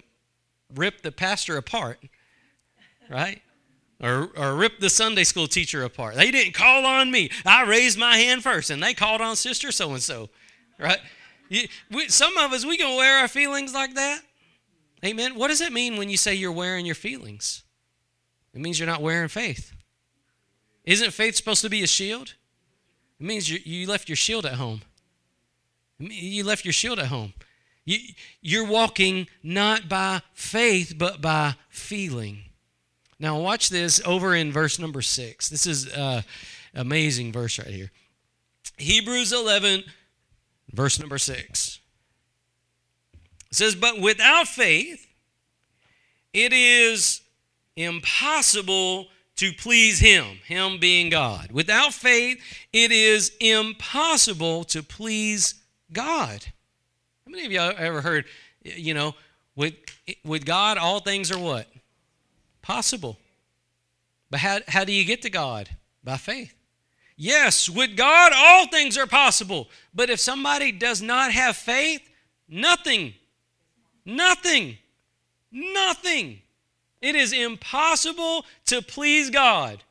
rip 0.74 1.02
the 1.02 1.12
pastor 1.12 1.56
apart, 1.56 1.98
right? 3.10 3.42
Or, 4.02 4.28
or 4.36 4.54
rip 4.54 4.78
the 4.78 4.90
Sunday 4.90 5.24
school 5.24 5.46
teacher 5.46 5.82
apart. 5.82 6.16
They 6.16 6.30
didn't 6.30 6.52
call 6.52 6.84
on 6.84 7.10
me. 7.10 7.30
I 7.46 7.64
raised 7.64 7.98
my 7.98 8.16
hand 8.18 8.42
first, 8.42 8.68
and 8.68 8.82
they 8.82 8.92
called 8.92 9.22
on 9.22 9.36
sister 9.36 9.72
so 9.72 9.92
and 9.92 10.02
so, 10.02 10.28
right? 10.78 10.98
You, 11.48 11.66
we, 11.90 12.08
some 12.08 12.36
of 12.36 12.52
us, 12.52 12.66
we 12.66 12.76
can 12.76 12.94
wear 12.96 13.20
our 13.20 13.28
feelings 13.28 13.72
like 13.72 13.94
that. 13.94 14.20
Amen. 15.04 15.34
What 15.34 15.48
does 15.48 15.60
it 15.60 15.72
mean 15.72 15.96
when 15.96 16.10
you 16.10 16.16
say 16.16 16.34
you're 16.34 16.52
wearing 16.52 16.84
your 16.84 16.94
feelings? 16.94 17.62
It 18.52 18.60
means 18.60 18.78
you're 18.78 18.86
not 18.86 19.00
wearing 19.02 19.28
faith. 19.28 19.72
Isn't 20.86 21.10
faith 21.10 21.34
supposed 21.34 21.62
to 21.62 21.68
be 21.68 21.82
a 21.82 21.86
shield? 21.86 22.34
It 23.20 23.26
means 23.26 23.50
you, 23.50 23.58
you 23.64 23.88
left 23.88 24.08
your 24.08 24.16
shield 24.16 24.46
at 24.46 24.54
home. 24.54 24.82
You 25.98 26.44
left 26.44 26.64
your 26.64 26.72
shield 26.72 26.98
at 26.98 27.06
home. 27.06 27.34
You, 27.84 27.98
you're 28.40 28.66
walking 28.66 29.26
not 29.42 29.88
by 29.88 30.22
faith, 30.32 30.94
but 30.96 31.20
by 31.20 31.56
feeling. 31.68 32.42
Now, 33.18 33.38
watch 33.38 33.70
this 33.70 34.00
over 34.04 34.34
in 34.34 34.52
verse 34.52 34.78
number 34.78 35.02
six. 35.02 35.48
This 35.48 35.66
is 35.66 35.86
an 35.92 36.22
amazing 36.74 37.32
verse 37.32 37.58
right 37.58 37.68
here. 37.68 37.90
Hebrews 38.76 39.32
11, 39.32 39.84
verse 40.72 41.00
number 41.00 41.18
six. 41.18 41.80
It 43.50 43.54
says, 43.54 43.74
But 43.74 44.00
without 44.00 44.48
faith, 44.48 45.06
it 46.34 46.52
is 46.52 47.22
impossible 47.76 49.06
to 49.36 49.52
please 49.52 50.00
Him, 50.00 50.38
Him 50.46 50.78
being 50.78 51.10
God. 51.10 51.52
Without 51.52 51.92
faith, 51.92 52.42
it 52.72 52.90
is 52.90 53.32
impossible 53.40 54.64
to 54.64 54.82
please 54.82 55.54
God. 55.92 56.44
How 57.24 57.30
many 57.30 57.46
of 57.46 57.52
y'all 57.52 57.74
ever 57.76 58.00
heard, 58.00 58.24
you 58.62 58.94
know, 58.94 59.14
with, 59.54 59.74
with 60.24 60.44
God, 60.44 60.78
all 60.78 61.00
things 61.00 61.30
are 61.32 61.38
what? 61.38 61.66
Possible. 62.62 63.18
But 64.30 64.40
how, 64.40 64.58
how 64.68 64.84
do 64.84 64.92
you 64.92 65.04
get 65.04 65.22
to 65.22 65.30
God? 65.30 65.68
By 66.02 66.16
faith. 66.16 66.54
Yes, 67.16 67.68
with 67.68 67.96
God, 67.96 68.32
all 68.34 68.66
things 68.66 68.98
are 68.98 69.06
possible. 69.06 69.68
But 69.94 70.10
if 70.10 70.20
somebody 70.20 70.70
does 70.70 71.00
not 71.00 71.32
have 71.32 71.56
faith, 71.56 72.02
nothing, 72.48 73.14
nothing, 74.04 74.76
nothing. 75.50 76.42
It 77.00 77.14
is 77.14 77.32
impossible 77.32 78.44
to 78.66 78.82
please 78.82 79.30
God 79.30 79.82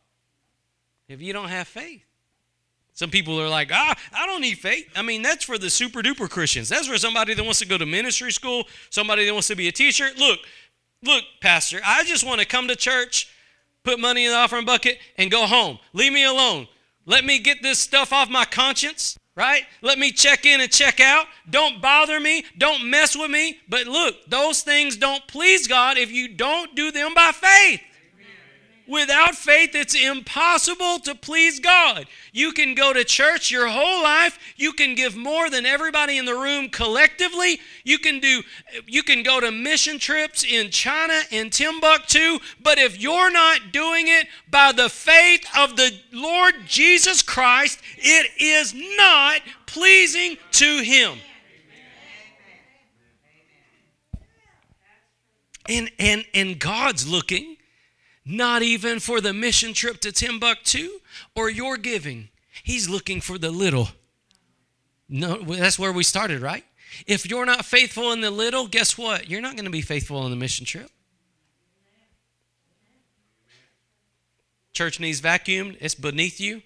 if 1.08 1.22
you 1.22 1.34
don't 1.34 1.50
have 1.50 1.68
faith. 1.68 2.04
Some 2.94 3.10
people 3.10 3.40
are 3.42 3.50
like, 3.50 3.72
ah, 3.74 3.94
I 4.14 4.26
don't 4.26 4.40
need 4.40 4.58
faith. 4.58 4.88
I 4.96 5.02
mean, 5.02 5.22
that's 5.22 5.44
for 5.44 5.58
the 5.58 5.70
super 5.70 6.02
duper 6.02 6.30
Christians. 6.30 6.70
That's 6.70 6.88
for 6.88 6.98
somebody 6.98 7.34
that 7.34 7.44
wants 7.44 7.60
to 7.60 7.68
go 7.68 7.78
to 7.78 7.86
ministry 7.86 8.32
school, 8.32 8.64
somebody 8.90 9.26
that 9.26 9.34
wants 9.34 9.48
to 9.48 9.56
be 9.56 9.68
a 9.68 9.72
teacher. 9.72 10.08
Look, 10.18 10.40
look, 11.04 11.24
Pastor, 11.42 11.82
I 11.86 12.06
just 12.06 12.26
want 12.26 12.40
to 12.40 12.48
come 12.48 12.70
to 12.70 12.76
church, 12.76 13.30
put 13.84 14.00
money 14.00 14.24
in 14.24 14.32
the 14.32 14.38
offering 14.38 14.66
bucket, 14.66 15.00
and 15.18 15.30
go 15.30 15.46
home. 15.46 15.78
Leave 15.92 16.14
me 16.14 16.24
alone. 16.24 16.70
Let 17.06 17.26
me 17.26 17.38
get 17.38 17.62
this 17.62 17.80
stuff 17.80 18.14
off 18.14 18.30
my 18.30 18.46
conscience, 18.46 19.20
right? 19.36 19.64
Let 19.82 20.00
me 20.00 20.12
check 20.12 20.46
in 20.46 20.62
and 20.62 20.72
check 20.72 21.00
out. 21.00 21.28
Don't 21.50 21.82
bother 21.82 22.20
me. 22.20 22.46
Don't 22.58 22.90
mess 22.90 23.16
with 23.16 23.32
me. 23.32 23.60
But 23.68 23.86
look, 23.88 24.16
those 24.28 24.62
things 24.62 24.96
don't 24.98 25.26
please 25.28 25.68
God 25.68 25.98
if 25.98 26.12
you 26.12 26.30
don't 26.30 26.76
do 26.76 26.92
them 26.92 27.14
by 27.14 27.32
faith. 27.34 27.82
Without 28.88 29.34
faith, 29.34 29.74
it's 29.74 29.96
impossible 29.96 31.00
to 31.00 31.16
please 31.16 31.60
God. 31.60 32.06
You 32.32 32.52
can 32.52 32.76
go 32.76 32.94
to 32.94 33.04
church 33.04 33.50
your 33.50 33.68
whole 33.68 34.04
life. 34.04 34.38
You 34.58 34.74
can 34.74 34.94
give 34.94 35.16
more 35.16 35.50
than 35.50 35.66
everybody 35.66 36.18
in 36.18 36.26
the 36.26 36.36
room 36.36 36.70
collectively. 36.70 37.60
You 37.84 37.98
can 37.98 38.20
do 38.20 38.44
you 38.86 39.02
can 39.02 39.24
go 39.24 39.40
to 39.40 39.52
mission 39.52 39.98
trips 39.98 40.44
in 40.44 40.70
China 40.70 41.20
and 41.32 41.52
Timbuktu, 41.52 42.40
but 42.62 42.78
if 42.78 43.00
you're 43.02 43.32
not 43.32 43.72
doing 43.72 44.08
it 44.08 44.28
by 44.52 44.72
the 44.72 44.90
faith 44.90 45.46
of 45.58 45.76
the 45.76 45.92
Lord 46.12 46.54
Jesus 46.68 47.24
Christ, 47.24 47.80
it 47.98 48.30
is 48.40 48.74
not 48.98 49.42
pleasing 49.66 50.38
to 50.52 50.84
him. 50.84 51.18
And 55.68 55.92
and 55.98 56.24
and 56.36 56.60
God's 56.60 57.08
looking 57.08 57.55
not 58.26 58.64
even 58.64 59.00
for 59.00 59.22
the 59.22 59.34
mission 59.34 59.74
trip 59.74 60.02
to 60.02 60.12
Timbuktu 60.12 60.90
or 61.36 61.50
your 61.50 61.78
giving. 61.78 62.30
He's 62.64 62.90
looking 62.90 63.22
for 63.22 63.38
the 63.38 63.52
little. 63.52 63.90
No, 65.08 65.38
that's 65.44 65.78
where 65.78 65.94
we 65.94 66.04
started, 66.04 66.42
right? 66.42 66.66
If 67.06 67.30
you're 67.30 67.46
not 67.46 67.66
faithful 67.66 68.12
in 68.12 68.22
the 68.22 68.32
little, 68.32 68.68
guess 68.68 68.98
what? 68.98 69.30
You're 69.30 69.42
not 69.42 69.56
going 69.56 69.66
to 69.66 69.72
be 69.72 69.82
faithful 69.82 70.24
in 70.26 70.32
the 70.32 70.38
mission 70.38 70.66
trip. 70.66 70.90
Church 74.74 75.00
needs 75.00 75.22
vacuumed, 75.22 75.78
it's 75.80 75.96
beneath 75.96 76.40
you. 76.40 76.62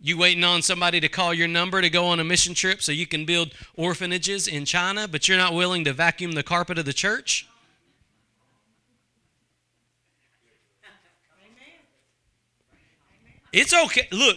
You 0.00 0.18
waiting 0.18 0.44
on 0.44 0.62
somebody 0.62 1.00
to 1.00 1.08
call 1.08 1.32
your 1.32 1.48
number 1.48 1.80
to 1.80 1.88
go 1.88 2.06
on 2.06 2.20
a 2.20 2.24
mission 2.24 2.54
trip 2.54 2.82
so 2.82 2.92
you 2.92 3.06
can 3.06 3.24
build 3.24 3.54
orphanages 3.76 4.48
in 4.48 4.64
China, 4.64 5.08
but 5.08 5.28
you're 5.28 5.38
not 5.38 5.54
willing 5.54 5.84
to 5.84 5.92
vacuum 5.92 6.32
the 6.32 6.42
carpet 6.42 6.78
of 6.78 6.84
the 6.84 6.92
church? 6.92 7.48
It's 13.56 13.72
okay. 13.72 14.06
Look, 14.12 14.36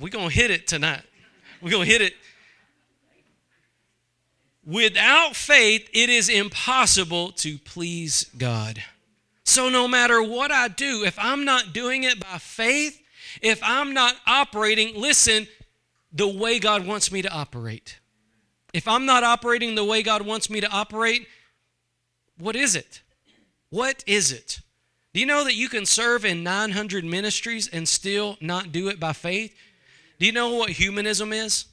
we're 0.00 0.10
going 0.10 0.28
to 0.28 0.34
hit 0.34 0.50
it 0.50 0.66
tonight. 0.66 1.04
We're 1.62 1.70
going 1.70 1.86
to 1.86 1.92
hit 1.92 2.02
it. 2.02 2.14
Without 4.64 5.36
faith, 5.36 5.88
it 5.92 6.10
is 6.10 6.28
impossible 6.28 7.30
to 7.30 7.58
please 7.58 8.24
God. 8.36 8.82
So, 9.44 9.68
no 9.68 9.86
matter 9.86 10.20
what 10.20 10.50
I 10.50 10.66
do, 10.66 11.04
if 11.04 11.16
I'm 11.16 11.44
not 11.44 11.72
doing 11.72 12.02
it 12.02 12.18
by 12.18 12.38
faith, 12.38 13.00
if 13.40 13.60
I'm 13.62 13.94
not 13.94 14.16
operating, 14.26 15.00
listen, 15.00 15.46
the 16.12 16.26
way 16.26 16.58
God 16.58 16.84
wants 16.84 17.12
me 17.12 17.22
to 17.22 17.32
operate. 17.32 18.00
If 18.72 18.88
I'm 18.88 19.06
not 19.06 19.22
operating 19.22 19.76
the 19.76 19.84
way 19.84 20.02
God 20.02 20.22
wants 20.22 20.50
me 20.50 20.60
to 20.60 20.68
operate, 20.72 21.28
what 22.36 22.56
is 22.56 22.74
it? 22.74 23.02
What 23.70 24.02
is 24.08 24.32
it? 24.32 24.60
Do 25.16 25.20
you 25.20 25.26
know 25.26 25.44
that 25.44 25.54
you 25.54 25.70
can 25.70 25.86
serve 25.86 26.26
in 26.26 26.42
900 26.42 27.02
ministries 27.02 27.68
and 27.68 27.88
still 27.88 28.36
not 28.38 28.70
do 28.70 28.88
it 28.88 29.00
by 29.00 29.14
faith? 29.14 29.56
Do 30.18 30.26
you 30.26 30.32
know 30.32 30.56
what 30.56 30.68
humanism 30.68 31.32
is? 31.32 31.64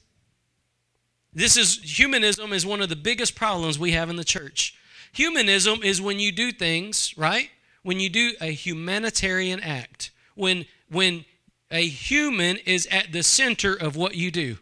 This 1.34 1.58
is 1.58 1.78
humanism 1.82 2.54
is 2.54 2.64
one 2.64 2.80
of 2.80 2.88
the 2.88 2.96
biggest 2.96 3.34
problems 3.34 3.78
we 3.78 3.90
have 3.90 4.08
in 4.08 4.16
the 4.16 4.24
church. 4.24 4.74
Humanism 5.12 5.82
is 5.82 6.00
when 6.00 6.18
you 6.18 6.32
do 6.32 6.52
things, 6.52 7.12
right? 7.18 7.50
When 7.82 8.00
you 8.00 8.08
do 8.08 8.32
a 8.40 8.46
humanitarian 8.46 9.60
act. 9.60 10.10
When 10.34 10.64
when 10.90 11.26
a 11.70 11.86
human 11.86 12.56
is 12.64 12.86
at 12.86 13.12
the 13.12 13.22
center 13.22 13.74
of 13.74 13.94
what 13.94 14.14
you 14.14 14.30
do. 14.30 14.56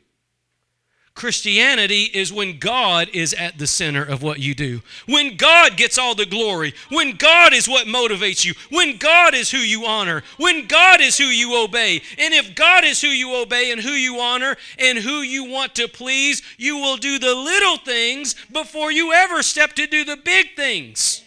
Christianity 1.14 2.04
is 2.04 2.32
when 2.32 2.58
God 2.58 3.08
is 3.12 3.34
at 3.34 3.58
the 3.58 3.66
center 3.66 4.02
of 4.02 4.22
what 4.22 4.38
you 4.38 4.54
do. 4.54 4.80
When 5.06 5.36
God 5.36 5.76
gets 5.76 5.98
all 5.98 6.14
the 6.14 6.24
glory. 6.24 6.72
When 6.88 7.16
God 7.16 7.52
is 7.52 7.68
what 7.68 7.86
motivates 7.86 8.44
you. 8.46 8.54
When 8.70 8.96
God 8.96 9.34
is 9.34 9.50
who 9.50 9.58
you 9.58 9.84
honor. 9.84 10.22
When 10.38 10.66
God 10.66 11.02
is 11.02 11.18
who 11.18 11.24
you 11.24 11.62
obey. 11.62 12.00
And 12.18 12.32
if 12.32 12.54
God 12.54 12.84
is 12.84 13.02
who 13.02 13.08
you 13.08 13.36
obey 13.36 13.70
and 13.70 13.80
who 13.80 13.90
you 13.90 14.20
honor 14.20 14.56
and 14.78 14.98
who 14.98 15.20
you 15.20 15.44
want 15.44 15.74
to 15.74 15.86
please, 15.86 16.40
you 16.56 16.78
will 16.78 16.96
do 16.96 17.18
the 17.18 17.34
little 17.34 17.76
things 17.76 18.34
before 18.50 18.90
you 18.90 19.12
ever 19.12 19.42
step 19.42 19.74
to 19.74 19.86
do 19.86 20.04
the 20.04 20.16
big 20.16 20.56
things. 20.56 21.22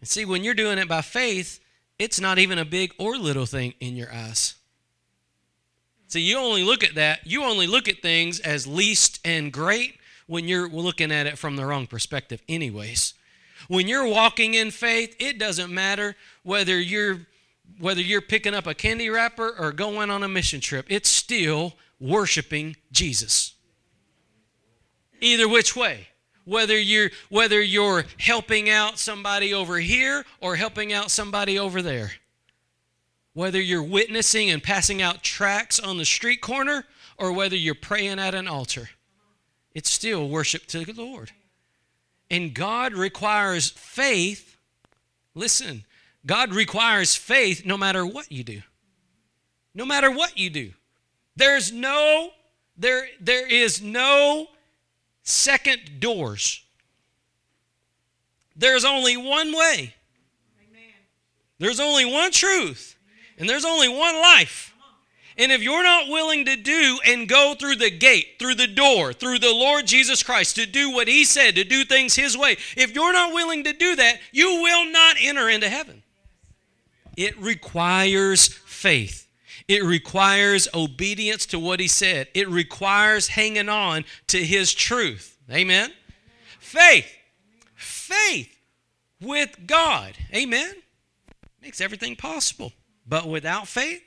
And 0.00 0.08
see, 0.08 0.24
when 0.24 0.42
you're 0.42 0.54
doing 0.54 0.78
it 0.78 0.88
by 0.88 1.02
faith, 1.02 1.60
it's 1.98 2.18
not 2.18 2.38
even 2.38 2.58
a 2.58 2.64
big 2.64 2.92
or 2.98 3.16
little 3.16 3.46
thing 3.46 3.74
in 3.78 3.94
your 3.94 4.12
eyes. 4.12 4.54
So 6.10 6.18
you 6.18 6.38
only 6.38 6.64
look 6.64 6.82
at 6.82 6.96
that, 6.96 7.24
you 7.24 7.44
only 7.44 7.68
look 7.68 7.88
at 7.88 8.02
things 8.02 8.40
as 8.40 8.66
least 8.66 9.20
and 9.24 9.52
great 9.52 9.96
when 10.26 10.48
you're 10.48 10.68
looking 10.68 11.12
at 11.12 11.28
it 11.28 11.38
from 11.38 11.54
the 11.54 11.64
wrong 11.64 11.86
perspective, 11.86 12.42
anyways. 12.48 13.14
When 13.68 13.86
you're 13.86 14.08
walking 14.08 14.54
in 14.54 14.72
faith, 14.72 15.14
it 15.20 15.38
doesn't 15.38 15.72
matter 15.72 16.16
whether 16.42 16.80
you're 16.80 17.20
whether 17.78 18.00
you're 18.00 18.20
picking 18.20 18.54
up 18.54 18.66
a 18.66 18.74
candy 18.74 19.08
wrapper 19.08 19.54
or 19.56 19.70
going 19.70 20.10
on 20.10 20.24
a 20.24 20.28
mission 20.28 20.60
trip, 20.60 20.86
it's 20.88 21.08
still 21.08 21.74
worshiping 22.00 22.76
Jesus. 22.90 23.54
Either 25.20 25.48
which 25.48 25.76
way. 25.76 26.08
Whether 26.44 26.76
you're 26.76 27.10
whether 27.28 27.62
you're 27.62 28.04
helping 28.18 28.68
out 28.68 28.98
somebody 28.98 29.54
over 29.54 29.78
here 29.78 30.24
or 30.40 30.56
helping 30.56 30.92
out 30.92 31.12
somebody 31.12 31.56
over 31.56 31.80
there 31.82 32.10
whether 33.34 33.60
you're 33.60 33.82
witnessing 33.82 34.50
and 34.50 34.62
passing 34.62 35.00
out 35.00 35.22
tracts 35.22 35.78
on 35.78 35.98
the 35.98 36.04
street 36.04 36.40
corner 36.40 36.84
or 37.16 37.32
whether 37.32 37.56
you're 37.56 37.74
praying 37.74 38.18
at 38.18 38.34
an 38.34 38.48
altar. 38.48 38.90
It's 39.74 39.90
still 39.90 40.28
worship 40.28 40.66
to 40.66 40.84
the 40.84 40.92
Lord. 40.92 41.30
And 42.30 42.54
God 42.54 42.92
requires 42.92 43.70
faith. 43.70 44.56
Listen, 45.34 45.84
God 46.26 46.54
requires 46.54 47.14
faith 47.14 47.64
no 47.64 47.76
matter 47.76 48.04
what 48.04 48.30
you 48.30 48.44
do. 48.44 48.62
No 49.74 49.84
matter 49.84 50.10
what 50.10 50.38
you 50.38 50.50
do. 50.50 50.72
There's 51.36 51.72
no 51.72 52.30
there 52.76 53.06
there 53.20 53.46
is 53.46 53.80
no 53.80 54.48
second 55.22 56.00
doors. 56.00 56.62
There's 58.56 58.84
only 58.84 59.16
one 59.16 59.52
way. 59.56 59.94
There's 61.58 61.78
only 61.78 62.06
one 62.06 62.30
truth. 62.32 62.96
And 63.40 63.48
there's 63.48 63.64
only 63.64 63.88
one 63.88 64.20
life. 64.20 64.74
And 65.38 65.50
if 65.50 65.62
you're 65.62 65.82
not 65.82 66.08
willing 66.08 66.44
to 66.44 66.56
do 66.56 66.98
and 67.06 67.26
go 67.26 67.54
through 67.58 67.76
the 67.76 67.90
gate, 67.90 68.36
through 68.38 68.56
the 68.56 68.66
door, 68.66 69.14
through 69.14 69.38
the 69.38 69.54
Lord 69.54 69.86
Jesus 69.86 70.22
Christ, 70.22 70.56
to 70.56 70.66
do 70.66 70.90
what 70.92 71.08
He 71.08 71.24
said, 71.24 71.54
to 71.54 71.64
do 71.64 71.84
things 71.84 72.14
His 72.14 72.36
way, 72.36 72.58
if 72.76 72.94
you're 72.94 73.14
not 73.14 73.32
willing 73.32 73.64
to 73.64 73.72
do 73.72 73.96
that, 73.96 74.18
you 74.30 74.60
will 74.62 74.84
not 74.92 75.16
enter 75.18 75.48
into 75.48 75.70
heaven. 75.70 76.02
It 77.16 77.38
requires 77.38 78.48
faith. 78.48 79.26
It 79.66 79.82
requires 79.82 80.68
obedience 80.74 81.46
to 81.46 81.58
what 81.58 81.80
He 81.80 81.88
said. 81.88 82.28
It 82.34 82.48
requires 82.50 83.28
hanging 83.28 83.70
on 83.70 84.04
to 84.26 84.44
His 84.44 84.74
truth. 84.74 85.38
Amen? 85.50 85.90
Faith. 86.58 87.10
Faith 87.74 88.54
with 89.22 89.66
God. 89.66 90.12
Amen? 90.34 90.74
Makes 91.62 91.80
everything 91.80 92.16
possible. 92.16 92.74
But 93.10 93.26
without 93.26 93.66
faith, 93.66 94.02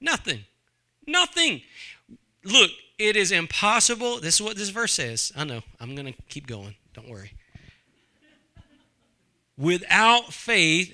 nothing. 0.00 0.40
Nothing. 1.06 1.62
Look, 2.44 2.72
it 2.98 3.14
is 3.14 3.30
impossible. 3.30 4.20
This 4.20 4.34
is 4.34 4.42
what 4.42 4.56
this 4.56 4.70
verse 4.70 4.92
says. 4.92 5.32
I 5.36 5.44
know. 5.44 5.62
I'm 5.78 5.94
going 5.94 6.12
to 6.12 6.22
keep 6.28 6.48
going. 6.48 6.74
Don't 6.92 7.08
worry. 7.08 7.32
Without 9.56 10.32
faith, 10.32 10.92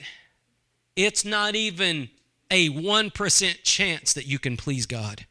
it's 0.95 1.25
not 1.25 1.55
even 1.55 2.11
a 2.51 2.69
1% 2.69 3.63
chance 3.63 4.13
that 4.13 4.27
you 4.27 4.39
can 4.39 4.59
please 4.59 4.85
God. 4.85 5.25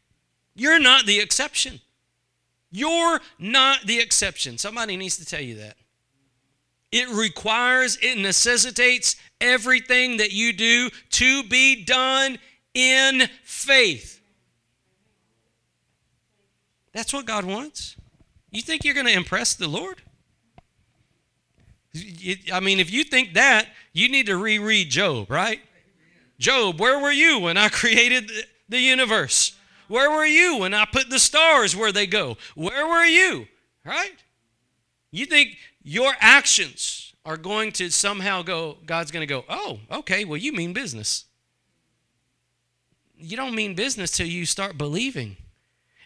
You're 0.56 0.80
not 0.80 1.06
the 1.06 1.20
exception. 1.20 1.82
You're 2.72 3.22
not 3.38 3.86
the 3.86 4.00
exception. 4.00 4.58
Somebody 4.58 4.98
needs 4.98 5.18
to 5.18 5.26
tell 5.26 5.42
you 5.42 5.56
that. 5.58 5.78
It 6.94 7.10
requires, 7.10 7.98
it 8.04 8.20
necessitates 8.20 9.16
everything 9.42 10.18
that 10.18 10.32
you 10.32 10.54
do 10.54 10.92
to 11.10 11.42
be 11.42 11.84
done 11.84 12.38
in 12.76 13.24
faith. 13.44 14.22
That's 16.94 17.12
what 17.12 17.26
God 17.26 17.46
wants. 17.46 17.96
You 18.52 18.62
think 18.62 18.86
you're 18.86 18.94
going 18.94 19.08
to 19.08 19.14
impress 19.14 19.56
the 19.56 19.68
Lord? 19.68 20.04
I 22.54 22.60
mean, 22.60 22.80
if 22.80 22.92
you 22.92 23.04
think 23.04 23.34
that, 23.34 23.70
you 23.92 24.08
need 24.08 24.28
to 24.28 24.38
reread 24.38 24.92
Job, 24.92 25.32
right? 25.32 25.62
Job, 26.38 26.80
where 26.80 27.00
were 27.00 27.12
you 27.12 27.40
when 27.40 27.58
I 27.58 27.70
created 27.70 28.32
the 28.70 28.80
universe? 28.80 29.58
Where 29.88 30.12
were 30.12 30.28
you 30.28 30.58
when 30.58 30.76
I 30.76 30.86
put 30.86 31.10
the 31.10 31.18
stars 31.18 31.76
where 31.76 31.92
they 31.92 32.06
go? 32.06 32.38
Where 32.54 32.86
were 32.86 33.04
you? 33.06 33.48
Right? 33.84 34.14
You 35.10 35.26
think 35.28 35.58
your 35.84 36.14
actions 36.20 37.14
are 37.26 37.38
going 37.38 37.72
to 37.74 37.90
somehow 37.90 38.42
go, 38.42 38.78
God's 38.86 39.12
going 39.12 39.26
to 39.26 39.34
go, 39.34 39.46
oh, 39.48 39.80
okay, 39.92 40.26
well, 40.26 40.38
you 40.38 40.52
mean 40.52 40.74
business. 40.74 41.26
You 43.16 43.38
don't 43.38 43.56
mean 43.56 43.76
business 43.76 44.12
till 44.12 44.28
you 44.28 44.46
start 44.46 44.78
believing. 44.78 45.38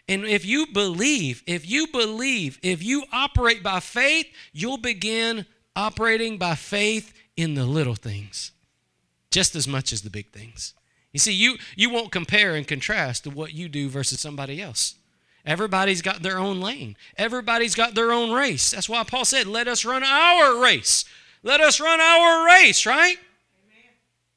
And 0.08 0.24
if 0.24 0.44
you 0.44 0.66
believe, 0.66 1.42
if 1.46 1.68
you 1.68 1.86
believe, 1.88 2.58
if 2.62 2.82
you 2.82 3.04
operate 3.12 3.62
by 3.62 3.80
faith, 3.80 4.26
you'll 4.52 4.78
begin 4.78 5.46
operating 5.74 6.38
by 6.38 6.54
faith 6.54 7.12
in 7.36 7.54
the 7.54 7.64
little 7.64 7.94
things 7.94 8.52
just 9.30 9.54
as 9.54 9.68
much 9.68 9.92
as 9.92 10.02
the 10.02 10.10
big 10.10 10.32
things. 10.32 10.74
You 11.12 11.20
see, 11.20 11.32
you, 11.32 11.56
you 11.76 11.90
won't 11.90 12.12
compare 12.12 12.54
and 12.54 12.66
contrast 12.66 13.24
to 13.24 13.30
what 13.30 13.52
you 13.52 13.68
do 13.68 13.88
versus 13.88 14.20
somebody 14.20 14.60
else. 14.62 14.94
Everybody's 15.48 16.02
got 16.02 16.22
their 16.22 16.38
own 16.38 16.60
lane. 16.60 16.94
Everybody's 17.16 17.74
got 17.74 17.94
their 17.94 18.12
own 18.12 18.30
race. 18.30 18.70
That's 18.70 18.86
why 18.86 19.02
Paul 19.02 19.24
said, 19.24 19.46
let 19.46 19.66
us 19.66 19.82
run 19.82 20.04
our 20.04 20.62
race. 20.62 21.06
Let 21.42 21.62
us 21.62 21.80
run 21.80 21.98
our 21.98 22.46
race, 22.46 22.84
right? 22.84 23.16
Amen. 23.16 23.92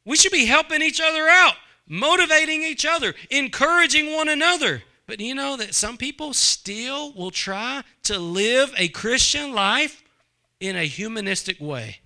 We 0.06 0.16
should 0.16 0.32
be 0.32 0.46
helping 0.46 0.82
each 0.82 1.02
other 1.02 1.28
out, 1.28 1.56
motivating 1.86 2.64
each 2.64 2.86
other, 2.86 3.14
encouraging 3.30 4.16
one 4.16 4.30
another. 4.30 4.84
But 5.06 5.20
you 5.20 5.36
know 5.36 5.58
that 5.58 5.76
some 5.76 5.98
people 5.98 6.34
still 6.34 7.12
will 7.12 7.30
try 7.30 7.84
to 8.04 8.18
live 8.18 8.74
a 8.78 8.88
Christian 8.88 9.54
life 9.54 10.02
in 10.62 10.78
a 10.78 10.86
humanistic 10.86 11.60
way. 11.60 11.98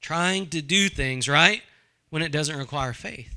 Trying 0.00 0.46
to 0.46 0.62
do 0.62 0.88
things, 0.88 1.28
right? 1.28 1.60
When 2.08 2.22
it 2.22 2.32
doesn't 2.32 2.56
require 2.56 2.94
faith. 2.94 3.36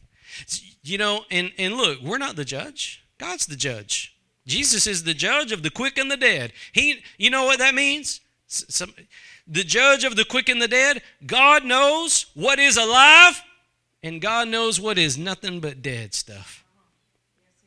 You 0.84 0.98
know, 0.98 1.26
and, 1.30 1.52
and 1.58 1.74
look, 1.74 2.00
we're 2.00 2.18
not 2.18 2.38
the 2.38 2.46
judge. 2.46 3.04
God's 3.20 3.46
the 3.46 3.56
judge. 3.56 4.16
Jesus 4.48 4.88
is 4.88 5.04
the 5.04 5.14
judge 5.14 5.52
of 5.52 5.62
the 5.62 5.70
quick 5.70 5.98
and 6.00 6.10
the 6.10 6.18
dead. 6.18 6.54
He, 6.72 7.04
you 7.18 7.30
know 7.30 7.46
what 7.46 7.60
that 7.60 7.76
means? 7.76 8.22
Some, 8.48 8.94
the 9.46 9.64
judge 9.64 10.04
of 10.04 10.16
the 10.16 10.26
quick 10.26 10.50
and 10.50 10.62
the 10.62 10.68
dead. 10.68 11.04
God 11.26 11.64
knows 11.64 12.28
what 12.34 12.58
is 12.58 12.78
alive, 12.78 13.44
and 14.02 14.22
God 14.22 14.48
knows 14.48 14.80
what 14.80 14.98
is 14.98 15.18
nothing 15.18 15.60
but 15.60 15.84
dead 15.84 16.16
stuff. 16.16 16.64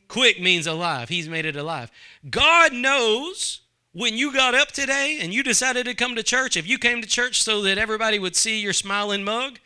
Quick 0.09 0.41
means 0.41 0.67
alive. 0.67 1.09
He's 1.09 1.29
made 1.29 1.45
it 1.45 1.55
alive. 1.55 1.89
God 2.29 2.73
knows 2.73 3.61
when 3.93 4.17
you 4.17 4.33
got 4.33 4.55
up 4.55 4.71
today 4.71 5.19
and 5.21 5.33
you 5.33 5.43
decided 5.43 5.85
to 5.85 5.93
come 5.93 6.15
to 6.15 6.23
church, 6.23 6.57
if 6.57 6.67
you 6.67 6.77
came 6.77 7.01
to 7.01 7.07
church 7.07 7.41
so 7.41 7.61
that 7.61 7.77
everybody 7.77 8.19
would 8.19 8.35
see 8.35 8.59
your 8.59 8.73
smiling 8.73 9.23
mug, 9.23 9.59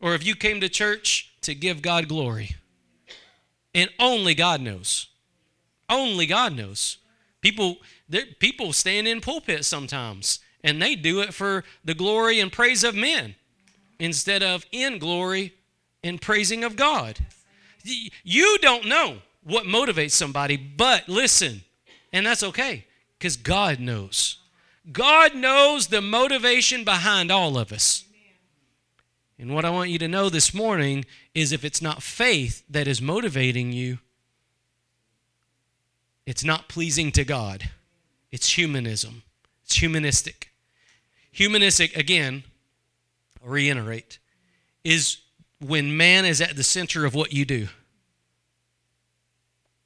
or 0.00 0.14
if 0.14 0.24
you 0.24 0.36
came 0.36 0.60
to 0.60 0.68
church 0.68 1.32
to 1.42 1.54
give 1.54 1.82
God 1.82 2.06
glory. 2.06 2.54
And 3.74 3.90
only 3.98 4.34
God 4.34 4.60
knows. 4.60 5.08
Only 5.88 6.26
God 6.26 6.54
knows. 6.54 6.98
People, 7.40 7.76
people 8.38 8.72
stand 8.72 9.06
in 9.06 9.20
pulpits 9.20 9.68
sometimes, 9.68 10.40
and 10.64 10.82
they 10.82 10.94
do 10.94 11.20
it 11.20 11.32
for 11.32 11.64
the 11.84 11.94
glory 11.94 12.40
and 12.40 12.50
praise 12.52 12.82
of 12.84 12.94
men 12.94 13.36
instead 13.98 14.42
of 14.42 14.66
in 14.72 14.98
glory 14.98 15.54
and 16.02 16.20
praising 16.20 16.64
of 16.64 16.76
God. 16.76 17.18
You 18.24 18.58
don't 18.58 18.86
know 18.86 19.18
what 19.44 19.64
motivates 19.64 20.12
somebody, 20.12 20.56
but 20.56 21.08
listen, 21.08 21.62
and 22.12 22.26
that's 22.26 22.42
okay 22.42 22.86
because 23.18 23.36
God 23.36 23.80
knows. 23.80 24.38
God 24.90 25.34
knows 25.34 25.86
the 25.86 26.00
motivation 26.00 26.84
behind 26.84 27.30
all 27.30 27.58
of 27.58 27.72
us. 27.72 28.04
And 29.38 29.54
what 29.54 29.64
I 29.64 29.70
want 29.70 29.90
you 29.90 29.98
to 30.00 30.08
know 30.08 30.28
this 30.28 30.52
morning 30.52 31.04
is 31.38 31.52
if 31.52 31.64
it's 31.64 31.80
not 31.80 32.02
faith 32.02 32.64
that 32.68 32.88
is 32.88 33.00
motivating 33.00 33.72
you, 33.72 33.98
it's 36.26 36.44
not 36.44 36.68
pleasing 36.68 37.10
to 37.12 37.24
God. 37.24 37.70
It's 38.30 38.50
humanism. 38.50 39.22
It's 39.64 39.76
humanistic. 39.76 40.52
Humanistic, 41.30 41.96
again, 41.96 42.44
I'll 43.42 43.50
reiterate, 43.50 44.18
is 44.84 45.18
when 45.60 45.96
man 45.96 46.24
is 46.24 46.40
at 46.40 46.56
the 46.56 46.62
center 46.62 47.04
of 47.04 47.14
what 47.14 47.32
you 47.32 47.44
do. 47.44 47.68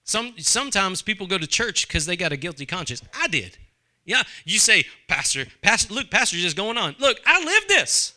Some, 0.04 0.34
sometimes 0.38 1.02
people 1.02 1.26
go 1.26 1.38
to 1.38 1.46
church 1.46 1.86
because 1.86 2.06
they 2.06 2.16
got 2.16 2.32
a 2.32 2.36
guilty 2.36 2.66
conscience. 2.66 3.02
I 3.14 3.28
did. 3.28 3.56
Yeah, 4.04 4.22
you 4.44 4.58
say, 4.58 4.84
Pastor, 5.06 5.46
Pastor, 5.62 5.94
look, 5.94 6.10
Pastor, 6.10 6.36
just 6.36 6.56
going 6.56 6.76
on. 6.76 6.96
Look, 6.98 7.20
I 7.24 7.44
live 7.44 7.68
this. 7.68 8.14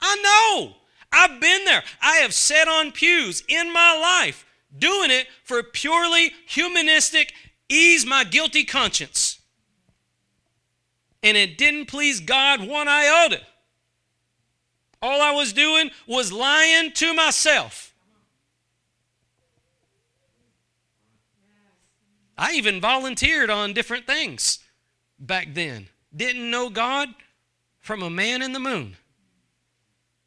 I 0.00 0.16
know. 0.22 0.76
I've 1.12 1.40
been 1.40 1.64
there. 1.64 1.82
I 2.02 2.16
have 2.16 2.34
sat 2.34 2.68
on 2.68 2.92
pews 2.92 3.42
in 3.48 3.72
my 3.72 3.98
life 3.98 4.44
doing 4.76 5.10
it 5.10 5.26
for 5.44 5.62
purely 5.62 6.32
humanistic, 6.46 7.32
ease 7.68 8.04
my 8.04 8.24
guilty 8.24 8.64
conscience. 8.64 9.40
And 11.22 11.36
it 11.36 11.58
didn't 11.58 11.86
please 11.86 12.20
God 12.20 12.66
one 12.66 12.88
iota. 12.88 13.40
All 15.00 15.20
I 15.20 15.32
was 15.32 15.52
doing 15.52 15.90
was 16.06 16.32
lying 16.32 16.92
to 16.92 17.14
myself. 17.14 17.94
I 22.36 22.52
even 22.52 22.80
volunteered 22.80 23.50
on 23.50 23.72
different 23.72 24.06
things 24.06 24.60
back 25.18 25.48
then. 25.54 25.88
Didn't 26.14 26.50
know 26.50 26.70
God 26.70 27.08
from 27.80 28.02
a 28.02 28.10
man 28.10 28.42
in 28.42 28.52
the 28.52 28.60
moon 28.60 28.96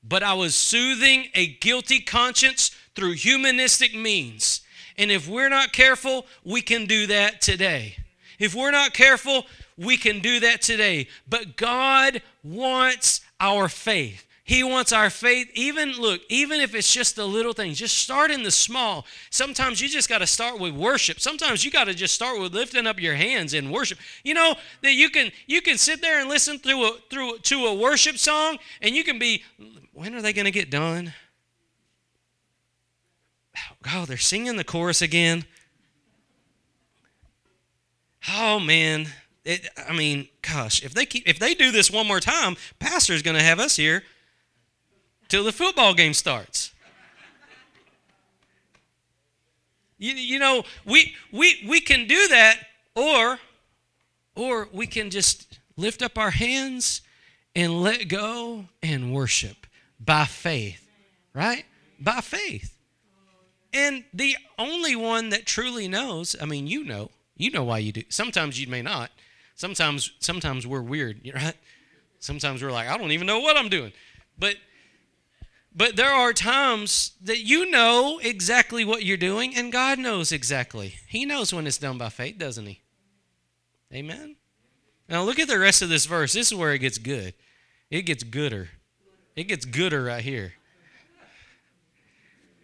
but 0.03 0.23
I 0.23 0.33
was 0.33 0.55
soothing 0.55 1.27
a 1.33 1.47
guilty 1.47 1.99
conscience 1.99 2.71
through 2.95 3.13
humanistic 3.13 3.95
means. 3.95 4.61
And 4.97 5.11
if 5.11 5.27
we're 5.27 5.49
not 5.49 5.73
careful, 5.73 6.25
we 6.43 6.61
can 6.61 6.85
do 6.85 7.07
that 7.07 7.41
today. 7.41 7.95
If 8.39 8.55
we're 8.55 8.71
not 8.71 8.93
careful, 8.93 9.45
we 9.77 9.97
can 9.97 10.19
do 10.19 10.39
that 10.41 10.61
today. 10.61 11.07
But 11.27 11.55
God 11.55 12.21
wants 12.43 13.21
our 13.39 13.69
faith. 13.69 14.25
He 14.43 14.63
wants 14.63 14.91
our 14.91 15.09
faith, 15.09 15.49
even, 15.53 15.93
look, 15.93 16.19
even 16.27 16.59
if 16.59 16.75
it's 16.75 16.91
just 16.91 17.15
the 17.15 17.25
little 17.25 17.53
things, 17.53 17.77
just 17.77 17.97
start 17.97 18.31
in 18.31 18.43
the 18.43 18.51
small. 18.51 19.05
Sometimes 19.29 19.79
you 19.79 19.87
just 19.87 20.09
got 20.09 20.17
to 20.17 20.27
start 20.27 20.59
with 20.59 20.73
worship. 20.73 21.21
Sometimes 21.21 21.63
you 21.63 21.71
got 21.71 21.85
to 21.85 21.93
just 21.93 22.13
start 22.13 22.37
with 22.37 22.53
lifting 22.53 22.85
up 22.85 22.99
your 22.99 23.15
hands 23.15 23.53
in 23.53 23.71
worship. 23.71 23.99
You 24.25 24.33
know, 24.33 24.55
that 24.81 24.93
you 24.93 25.09
can 25.09 25.31
you 25.45 25.61
can 25.61 25.77
sit 25.77 26.01
there 26.01 26.19
and 26.19 26.27
listen 26.27 26.57
through 26.57 26.83
a 26.83 26.97
through 27.09 27.37
to 27.37 27.65
a 27.67 27.73
worship 27.73 28.17
song 28.17 28.57
and 28.81 28.93
you 28.93 29.05
can 29.05 29.19
be, 29.19 29.43
when 29.93 30.15
are 30.15 30.21
they 30.21 30.33
going 30.33 30.45
to 30.45 30.51
get 30.51 30.69
done? 30.69 31.13
Oh, 33.93 34.05
they're 34.05 34.17
singing 34.17 34.57
the 34.57 34.63
chorus 34.63 35.01
again. 35.01 35.45
Oh 38.29 38.59
man, 38.59 39.07
it, 39.43 39.67
I 39.87 39.93
mean, 39.93 40.27
gosh, 40.41 40.83
if 40.83 40.93
they 40.93 41.05
keep 41.05 41.27
if 41.27 41.39
they 41.39 41.53
do 41.53 41.71
this 41.71 41.89
one 41.89 42.07
more 42.07 42.19
time, 42.19 42.55
pastor's 42.79 43.21
going 43.23 43.35
to 43.35 43.43
have 43.43 43.59
us 43.59 43.75
here 43.75 44.03
till 45.27 45.43
the 45.43 45.51
football 45.51 45.93
game 45.93 46.13
starts. 46.13 46.71
You, 49.97 50.13
you 50.13 50.39
know, 50.39 50.63
we, 50.83 51.13
we, 51.31 51.63
we 51.67 51.79
can 51.79 52.07
do 52.07 52.27
that, 52.29 52.57
or, 52.95 53.37
or 54.35 54.67
we 54.73 54.87
can 54.87 55.11
just 55.11 55.59
lift 55.77 56.01
up 56.01 56.17
our 56.17 56.31
hands 56.31 57.01
and 57.55 57.83
let 57.83 58.07
go 58.07 58.65
and 58.81 59.13
worship 59.13 59.67
by 60.03 60.25
faith, 60.25 60.87
right? 61.33 61.65
By 61.99 62.21
faith. 62.21 62.77
And 63.73 64.03
the 64.13 64.35
only 64.59 64.95
one 64.95 65.29
that 65.29 65.45
truly 65.45 65.87
knows, 65.87 66.35
I 66.41 66.45
mean, 66.45 66.67
you 66.67 66.83
know, 66.83 67.11
you 67.37 67.51
know 67.51 67.63
why 67.63 67.77
you 67.79 67.91
do. 67.91 68.03
Sometimes 68.09 68.59
you 68.59 68.67
may 68.67 68.81
not. 68.81 69.11
Sometimes, 69.55 70.11
sometimes 70.19 70.67
we're 70.67 70.81
weird, 70.81 71.21
right? 71.35 71.55
Sometimes 72.19 72.61
we're 72.61 72.71
like, 72.71 72.89
I 72.89 72.97
don't 72.97 73.11
even 73.11 73.27
know 73.27 73.39
what 73.39 73.57
I'm 73.57 73.69
doing. 73.69 73.93
But 74.37 74.55
but 75.73 75.95
there 75.95 76.11
are 76.11 76.33
times 76.33 77.13
that 77.21 77.39
you 77.39 77.71
know 77.71 78.19
exactly 78.21 78.83
what 78.83 79.05
you're 79.05 79.15
doing, 79.15 79.55
and 79.55 79.71
God 79.71 79.99
knows 79.99 80.33
exactly. 80.33 80.95
He 81.07 81.25
knows 81.25 81.53
when 81.53 81.65
it's 81.65 81.77
done 81.77 81.97
by 81.97 82.09
faith, 82.09 82.37
doesn't 82.37 82.65
He? 82.65 82.81
Amen? 83.93 84.35
Now, 85.07 85.23
look 85.23 85.39
at 85.39 85.47
the 85.47 85.59
rest 85.59 85.81
of 85.81 85.87
this 85.87 86.05
verse. 86.05 86.33
This 86.33 86.51
is 86.51 86.57
where 86.57 86.73
it 86.73 86.79
gets 86.79 86.97
good. 86.97 87.33
It 87.89 88.01
gets 88.01 88.23
gooder. 88.23 88.69
It 89.35 89.45
gets 89.45 89.65
gooder 89.65 90.03
right 90.03 90.23
here. 90.23 90.53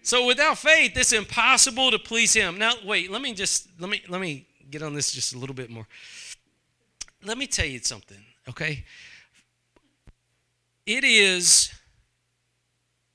So 0.01 0.25
without 0.25 0.57
faith, 0.57 0.95
it's 0.95 1.11
impossible 1.11 1.91
to 1.91 1.99
please 1.99 2.33
him. 2.33 2.57
Now, 2.57 2.73
wait, 2.85 3.11
let 3.11 3.21
me 3.21 3.33
just 3.33 3.67
let 3.79 3.89
me 3.89 4.01
let 4.07 4.21
me 4.21 4.47
get 4.69 4.81
on 4.81 4.93
this 4.93 5.11
just 5.11 5.33
a 5.33 5.37
little 5.37 5.55
bit 5.55 5.69
more. 5.69 5.87
Let 7.23 7.37
me 7.37 7.47
tell 7.47 7.65
you 7.65 7.79
something, 7.79 8.23
okay? 8.47 8.85
It 10.85 11.03
is 11.03 11.73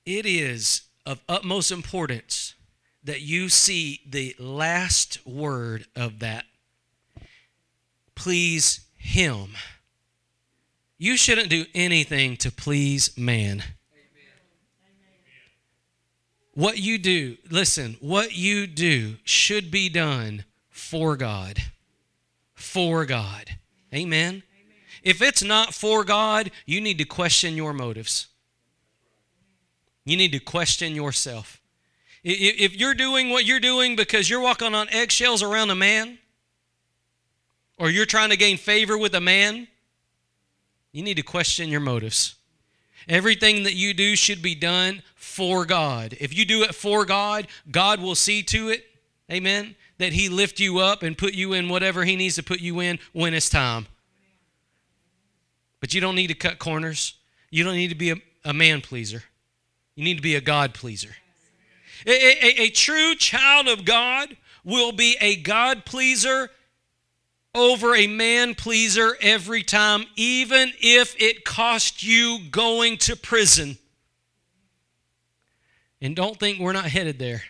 it 0.05 0.27
is 0.27 0.83
of 1.07 1.23
utmost 1.29 1.71
importance 1.71 2.55
that 3.05 3.23
you 3.23 3.49
see 3.49 4.01
the 4.07 4.37
last 4.38 5.25
word 5.27 5.87
of 5.97 6.19
that. 6.19 6.45
Please 8.15 8.81
Him. 8.97 9.55
You 11.03 11.17
shouldn't 11.17 11.49
do 11.49 11.65
anything 11.75 12.37
to 12.37 12.53
please 12.53 13.19
man. 13.19 13.65
What 16.55 16.79
you 16.79 16.97
do, 16.97 17.38
listen, 17.51 17.97
what 17.99 18.37
you 18.37 18.69
do 18.69 19.17
should 19.25 19.73
be 19.73 19.88
done 19.88 20.45
for 20.71 21.17
God. 21.17 21.59
For 22.55 23.05
God. 23.05 23.57
Amen. 23.93 24.45
If 25.03 25.21
it's 25.21 25.43
not 25.43 25.75
for 25.75 26.05
God, 26.05 26.53
you 26.67 26.81
need 26.81 26.99
to 26.99 27.05
question 27.05 27.57
your 27.57 27.73
motives. 27.73 28.29
You 30.05 30.17
need 30.17 30.31
to 30.31 30.38
question 30.38 30.95
yourself. 30.95 31.61
If 32.23 32.77
you're 32.77 32.95
doing 32.95 33.31
what 33.31 33.45
you're 33.45 33.59
doing 33.59 33.97
because 33.97 34.31
you're 34.31 34.41
walking 34.41 34.73
on 34.73 34.88
eggshells 34.91 35.43
around 35.43 35.71
a 35.71 35.75
man, 35.75 36.19
or 37.77 37.91
you're 37.91 38.07
trying 38.07 38.31
to 38.31 38.37
gain 38.37 38.57
favor 38.57 38.97
with 38.97 39.17
a 39.17 39.21
man, 39.21 39.67
you 40.92 41.02
need 41.02 41.16
to 41.16 41.22
question 41.22 41.68
your 41.68 41.81
motives. 41.81 42.37
Everything 43.09 43.64
that 43.64 43.74
you 43.74 43.94
do 43.94 44.14
should 44.14 44.42
be 44.42 44.55
done 44.55 45.02
for 45.14 45.64
God. 45.64 46.16
If 46.20 46.37
you 46.37 46.44
do 46.44 46.62
it 46.62 46.74
for 46.74 47.05
God, 47.05 47.48
God 47.70 48.00
will 48.00 48.14
see 48.14 48.42
to 48.44 48.68
it, 48.68 48.85
amen, 49.31 49.74
that 49.98 50.12
He 50.12 50.28
lift 50.28 50.61
you 50.61 50.78
up 50.78 51.02
and 51.02 51.18
put 51.18 51.35
you 51.35 51.52
in 51.52 51.68
whatever 51.68 52.05
He 52.05 52.16
needs 52.16 52.37
to 52.37 52.42
put 52.42 52.61
you 52.61 52.81
in 52.81 52.98
when 53.12 53.35
it's 53.35 53.48
time. 53.48 53.87
But 55.81 55.94
you 55.94 56.00
don't 56.00 56.14
need 56.14 56.28
to 56.28 56.35
cut 56.35 56.59
corners. 56.59 57.14
You 57.50 57.64
don't 57.64 57.74
need 57.74 57.88
to 57.88 57.96
be 57.96 58.11
a, 58.11 58.16
a 58.44 58.52
man 58.52 58.81
pleaser. 58.81 59.24
You 59.96 60.05
need 60.05 60.16
to 60.16 60.22
be 60.22 60.37
a 60.37 60.40
God 60.40 60.74
pleaser. 60.74 61.16
A, 62.07 62.11
a, 62.11 62.62
a, 62.62 62.70
true 62.70 63.14
child 63.14 63.68
of 63.68 63.85
God 63.85 64.37
will 64.64 64.92
be 64.92 65.16
a 65.20 65.37
God 65.37 65.85
pleaser 65.85 66.50
over 67.55 67.95
a 67.95 68.07
man 68.07 68.55
pleaser 68.55 69.17
every 69.21 69.62
time, 69.62 70.05
even 70.17 70.73
if 70.81 71.15
it 71.21 71.45
cost 71.45 72.03
you 72.03 72.38
going 72.51 72.97
to 72.99 73.17
prison. 73.17 73.77
And 76.01 76.17
don't 76.17 76.38
think 76.38 76.59
we're 76.59 76.73
not 76.73 76.87
headed 76.87 77.19
there. 77.19 77.43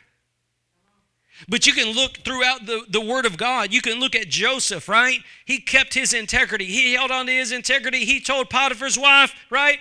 But 1.49 1.67
you 1.67 1.73
can 1.73 1.95
look 1.95 2.19
throughout 2.19 2.67
the, 2.67 2.85
the 2.89 3.01
Word 3.01 3.27
of 3.27 3.37
God. 3.37 3.73
You 3.73 3.81
can 3.81 3.99
look 3.99 4.15
at 4.15 4.29
Joseph, 4.29 4.89
right? 4.89 5.21
He 5.45 5.59
kept 5.59 5.95
his 5.95 6.13
integrity. 6.13 6.67
He 6.67 6.95
held 6.95 7.11
on 7.11 7.27
to 7.27 7.33
his 7.33 7.51
integrity. 7.51 8.05
He 8.05 8.21
told 8.21 8.51
Potiphar's 8.51 8.99
wife, 8.99 9.35
right? 9.51 9.79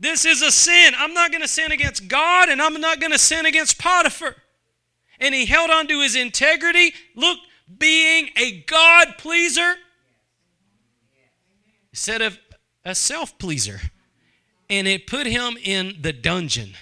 This 0.00 0.24
is 0.24 0.42
a 0.42 0.50
sin. 0.50 0.94
I'm 0.96 1.14
not 1.14 1.30
going 1.30 1.42
to 1.42 1.48
sin 1.48 1.72
against 1.72 2.08
God 2.08 2.48
and 2.48 2.60
I'm 2.60 2.80
not 2.80 3.00
going 3.00 3.12
to 3.12 3.18
sin 3.18 3.46
against 3.46 3.78
Potiphar. 3.78 4.36
And 5.20 5.34
he 5.34 5.46
held 5.46 5.70
on 5.70 5.88
to 5.88 6.00
his 6.00 6.14
integrity. 6.14 6.92
Look, 7.16 7.38
being 7.76 8.30
a 8.36 8.60
God 8.62 9.14
pleaser 9.18 9.74
instead 11.92 12.22
of 12.22 12.38
a 12.84 12.94
self 12.94 13.38
pleaser. 13.38 13.80
And 14.70 14.86
it 14.86 15.06
put 15.06 15.26
him 15.26 15.56
in 15.62 15.96
the 16.00 16.12
dungeon. 16.12 16.74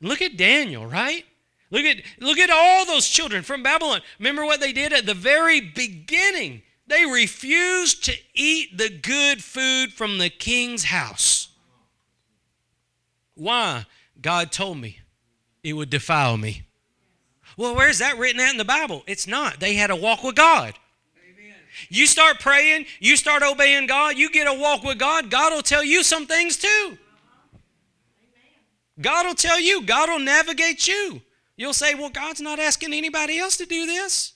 Look 0.00 0.20
at 0.20 0.36
Daniel, 0.36 0.84
right? 0.84 1.24
Look 1.70 1.84
at, 1.84 1.98
look 2.20 2.38
at 2.38 2.50
all 2.50 2.84
those 2.84 3.08
children 3.08 3.42
from 3.42 3.62
Babylon. 3.62 4.00
Remember 4.18 4.44
what 4.44 4.60
they 4.60 4.72
did 4.72 4.92
at 4.92 5.06
the 5.06 5.14
very 5.14 5.60
beginning? 5.60 6.62
They 6.86 7.06
refused 7.06 8.04
to 8.04 8.14
eat 8.34 8.76
the 8.76 8.90
good 8.90 9.42
food 9.42 9.92
from 9.92 10.18
the 10.18 10.28
king's 10.28 10.84
house. 10.84 11.48
Why? 13.34 13.86
God 14.20 14.52
told 14.52 14.78
me 14.78 14.98
it 15.62 15.72
would 15.72 15.88
defile 15.88 16.36
me. 16.36 16.64
Well, 17.56 17.74
where's 17.74 17.98
that 17.98 18.18
written 18.18 18.40
at 18.40 18.50
in 18.50 18.56
the 18.56 18.64
Bible? 18.64 19.02
It's 19.06 19.26
not. 19.26 19.60
They 19.60 19.74
had 19.74 19.90
a 19.90 19.96
walk 19.96 20.22
with 20.22 20.34
God. 20.34 20.74
Amen. 21.16 21.54
You 21.88 22.06
start 22.06 22.40
praying, 22.40 22.86
you 23.00 23.16
start 23.16 23.42
obeying 23.42 23.86
God, 23.86 24.16
you 24.16 24.30
get 24.30 24.46
a 24.46 24.54
walk 24.54 24.82
with 24.82 24.98
God, 24.98 25.30
God 25.30 25.52
will 25.52 25.62
tell 25.62 25.84
you 25.84 26.02
some 26.02 26.26
things 26.26 26.56
too. 26.56 26.98
Uh-huh. 26.98 27.58
God 29.00 29.26
will 29.26 29.34
tell 29.34 29.60
you, 29.60 29.82
God 29.82 30.08
will 30.08 30.20
navigate 30.20 30.86
you. 30.86 31.20
You'll 31.56 31.72
say, 31.72 31.94
Well, 31.94 32.10
God's 32.10 32.40
not 32.40 32.58
asking 32.58 32.92
anybody 32.92 33.38
else 33.38 33.56
to 33.58 33.66
do 33.66 33.86
this. 33.86 34.32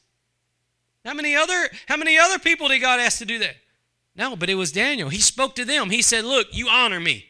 How 1.05 1.15
many 1.15 1.35
other 1.35 1.69
how 1.87 1.97
many 1.97 2.19
other 2.19 2.39
people 2.39 2.69
did 2.69 2.81
God 2.81 3.01
ask 3.01 3.19
to 3.19 3.25
do 3.25 3.39
that? 3.39 3.57
No, 4.17 4.35
but 4.35 4.51
it 4.51 4.55
was 4.55 4.73
Daniel. 4.73 5.09
He 5.09 5.21
spoke 5.21 5.55
to 5.57 5.65
them. 5.65 5.91
He 5.91 6.03
said, 6.03 6.25
"Look, 6.25 6.49
you 6.53 6.69
honor 6.69 7.01
me 7.01 7.27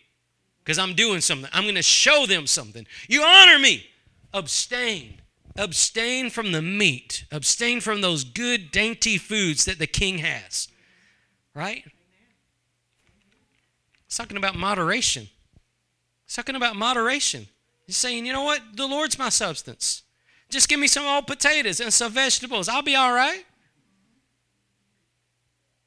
because 0.66 0.78
I'm 0.78 0.94
doing 0.94 1.20
something. 1.20 1.48
I'm 1.52 1.62
going 1.62 1.76
to 1.76 1.82
show 1.82 2.26
them 2.26 2.46
something. 2.46 2.86
You 3.06 3.22
honor 3.22 3.58
me. 3.58 3.86
Abstain. 4.34 5.20
Abstain 5.58 6.30
from 6.30 6.52
the 6.52 6.62
meat. 6.62 7.24
Abstain 7.32 7.80
from 7.80 8.00
those 8.00 8.24
good 8.24 8.70
dainty 8.70 9.18
foods 9.18 9.64
that 9.64 9.78
the 9.78 9.86
king 9.86 10.18
has." 10.18 10.68
Right? 11.54 11.84
It's 14.06 14.16
talking 14.16 14.36
about 14.36 14.54
moderation. 14.54 15.28
It's 16.24 16.36
talking 16.36 16.56
about 16.56 16.76
moderation. 16.76 17.48
He's 17.86 17.96
saying, 17.96 18.26
you 18.26 18.32
know 18.32 18.42
what? 18.42 18.60
The 18.74 18.86
Lord's 18.86 19.18
my 19.18 19.28
substance. 19.28 20.02
Just 20.50 20.68
give 20.68 20.78
me 20.78 20.86
some 20.86 21.06
old 21.06 21.26
potatoes 21.26 21.80
and 21.80 21.92
some 21.92 22.12
vegetables. 22.12 22.68
I'll 22.68 22.82
be 22.82 22.96
all 22.96 23.12
right. 23.12 23.44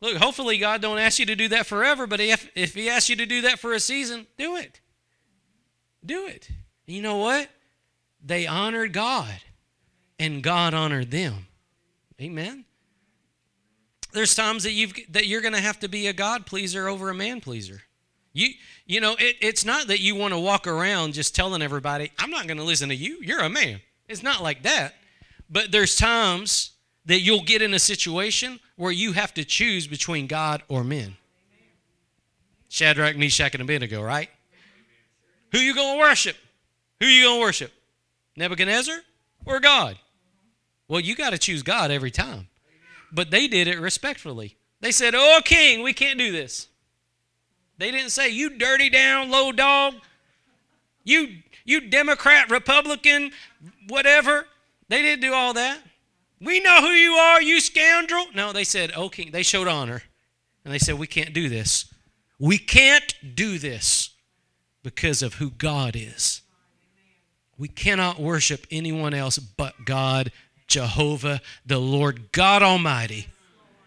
Look, 0.01 0.15
hopefully 0.17 0.57
God 0.57 0.81
don't 0.81 0.97
ask 0.97 1.19
you 1.19 1.25
to 1.25 1.35
do 1.35 1.49
that 1.49 1.65
forever, 1.65 2.07
but 2.07 2.21
if, 2.21 2.49
if 2.55 2.73
he 2.73 2.89
asks 2.89 3.09
you 3.09 3.17
to 3.17 3.25
do 3.25 3.41
that 3.41 3.59
for 3.59 3.73
a 3.73 3.79
season, 3.79 4.27
do 4.37 4.55
it. 4.55 4.79
Do 6.05 6.27
it. 6.27 6.49
And 6.87 6.95
you 6.95 7.01
know 7.01 7.17
what? 7.17 7.49
They 8.23 8.47
honored 8.47 8.93
God, 8.93 9.41
and 10.19 10.43
God 10.43 10.73
honored 10.73 11.11
them. 11.11 11.47
Amen. 12.21 12.65
There's 14.11 14.35
times 14.35 14.63
that 14.63 14.71
you've 14.71 14.93
that 15.11 15.27
you're 15.27 15.41
going 15.41 15.53
to 15.53 15.61
have 15.61 15.79
to 15.79 15.87
be 15.87 16.07
a 16.07 16.13
God 16.13 16.45
pleaser 16.45 16.87
over 16.87 17.09
a 17.09 17.15
man 17.15 17.41
pleaser. 17.41 17.81
You 18.33 18.49
you 18.85 18.99
know 18.99 19.15
it, 19.17 19.37
it's 19.41 19.65
not 19.65 19.87
that 19.87 19.99
you 19.99 20.15
want 20.15 20.33
to 20.33 20.39
walk 20.39 20.67
around 20.67 21.13
just 21.13 21.35
telling 21.35 21.61
everybody 21.61 22.11
I'm 22.17 22.31
not 22.31 22.47
going 22.47 22.57
to 22.57 22.63
listen 22.63 22.89
to 22.89 22.95
you. 22.95 23.19
You're 23.21 23.41
a 23.41 23.49
man. 23.49 23.81
It's 24.07 24.23
not 24.23 24.41
like 24.41 24.63
that. 24.63 24.95
But 25.49 25.71
there's 25.71 25.95
times 25.95 26.71
that 27.05 27.21
you'll 27.21 27.43
get 27.43 27.61
in 27.61 27.73
a 27.73 27.79
situation 27.79 28.59
where 28.75 28.91
you 28.91 29.13
have 29.13 29.33
to 29.35 29.43
choose 29.43 29.87
between 29.87 30.27
God 30.27 30.63
or 30.67 30.83
men. 30.83 31.15
Shadrach, 32.67 33.17
Meshach, 33.17 33.53
and 33.55 33.63
Abednego, 33.63 34.01
right? 34.01 34.29
Who 35.51 35.57
you 35.57 35.73
going 35.73 35.97
to 35.97 35.99
worship? 35.99 36.35
Who 36.99 37.07
you 37.07 37.23
going 37.23 37.37
to 37.37 37.41
worship? 37.41 37.71
Nebuchadnezzar 38.35 38.97
or 39.45 39.59
God? 39.59 39.97
Well, 40.89 40.99
you 40.99 41.15
got 41.15 41.29
to 41.29 41.37
choose 41.37 41.63
God 41.63 41.91
every 41.91 42.11
time. 42.11 42.49
But 43.11 43.31
they 43.31 43.47
did 43.47 43.67
it 43.67 43.79
respectfully. 43.79 44.57
They 44.81 44.91
said, 44.91 45.13
Oh, 45.15 45.39
king, 45.45 45.83
we 45.83 45.93
can't 45.93 46.19
do 46.19 46.31
this. 46.33 46.67
They 47.77 47.91
didn't 47.91 48.09
say, 48.09 48.29
You 48.29 48.57
dirty 48.57 48.89
down 48.89 49.29
low 49.31 49.51
dog. 49.53 49.95
You, 51.05 51.29
you 51.63 51.89
Democrat, 51.89 52.51
Republican, 52.51 53.31
whatever. 53.87 54.45
They 54.89 55.01
didn't 55.01 55.21
do 55.21 55.33
all 55.33 55.53
that. 55.53 55.79
We 56.41 56.59
know 56.59 56.81
who 56.81 56.89
you 56.89 57.13
are, 57.13 57.41
you 57.41 57.59
scoundrel. 57.61 58.25
No, 58.33 58.51
they 58.51 58.63
said, 58.63 58.91
Oh, 58.95 59.09
king. 59.09 59.31
They 59.31 59.43
showed 59.43 59.67
honor. 59.67 60.03
And 60.65 60.73
they 60.73 60.79
said, 60.79 60.97
We 60.97 61.07
can't 61.07 61.33
do 61.33 61.49
this. 61.49 61.93
We 62.39 62.57
can't 62.57 63.13
do 63.35 63.59
this 63.59 64.11
because 64.81 65.21
of 65.21 65.35
who 65.35 65.51
God 65.51 65.95
is. 65.95 66.41
We 67.57 67.67
cannot 67.67 68.19
worship 68.19 68.65
anyone 68.71 69.13
else 69.13 69.37
but 69.37 69.83
God, 69.83 70.31
Jehovah, 70.69 71.41
the 71.65 71.79
Lord 71.79 72.31
God 72.31 72.63
Almighty. 72.63 73.27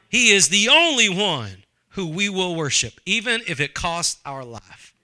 He 0.08 0.30
is 0.30 0.48
the 0.48 0.68
only 0.68 1.08
one 1.08 1.64
who 1.90 2.06
we 2.06 2.28
will 2.28 2.54
worship, 2.54 3.00
even 3.06 3.40
if 3.46 3.60
it 3.60 3.74
costs 3.74 4.20
our 4.26 4.44
life. 4.44 4.94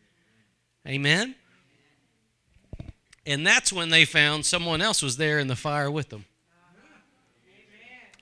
Amen? 0.86 1.34
And 3.24 3.46
that's 3.46 3.72
when 3.72 3.90
they 3.90 4.04
found 4.04 4.46
someone 4.46 4.80
else 4.80 5.02
was 5.02 5.16
there 5.16 5.38
in 5.38 5.48
the 5.48 5.56
fire 5.56 5.90
with 5.90 6.08
them. 6.08 6.24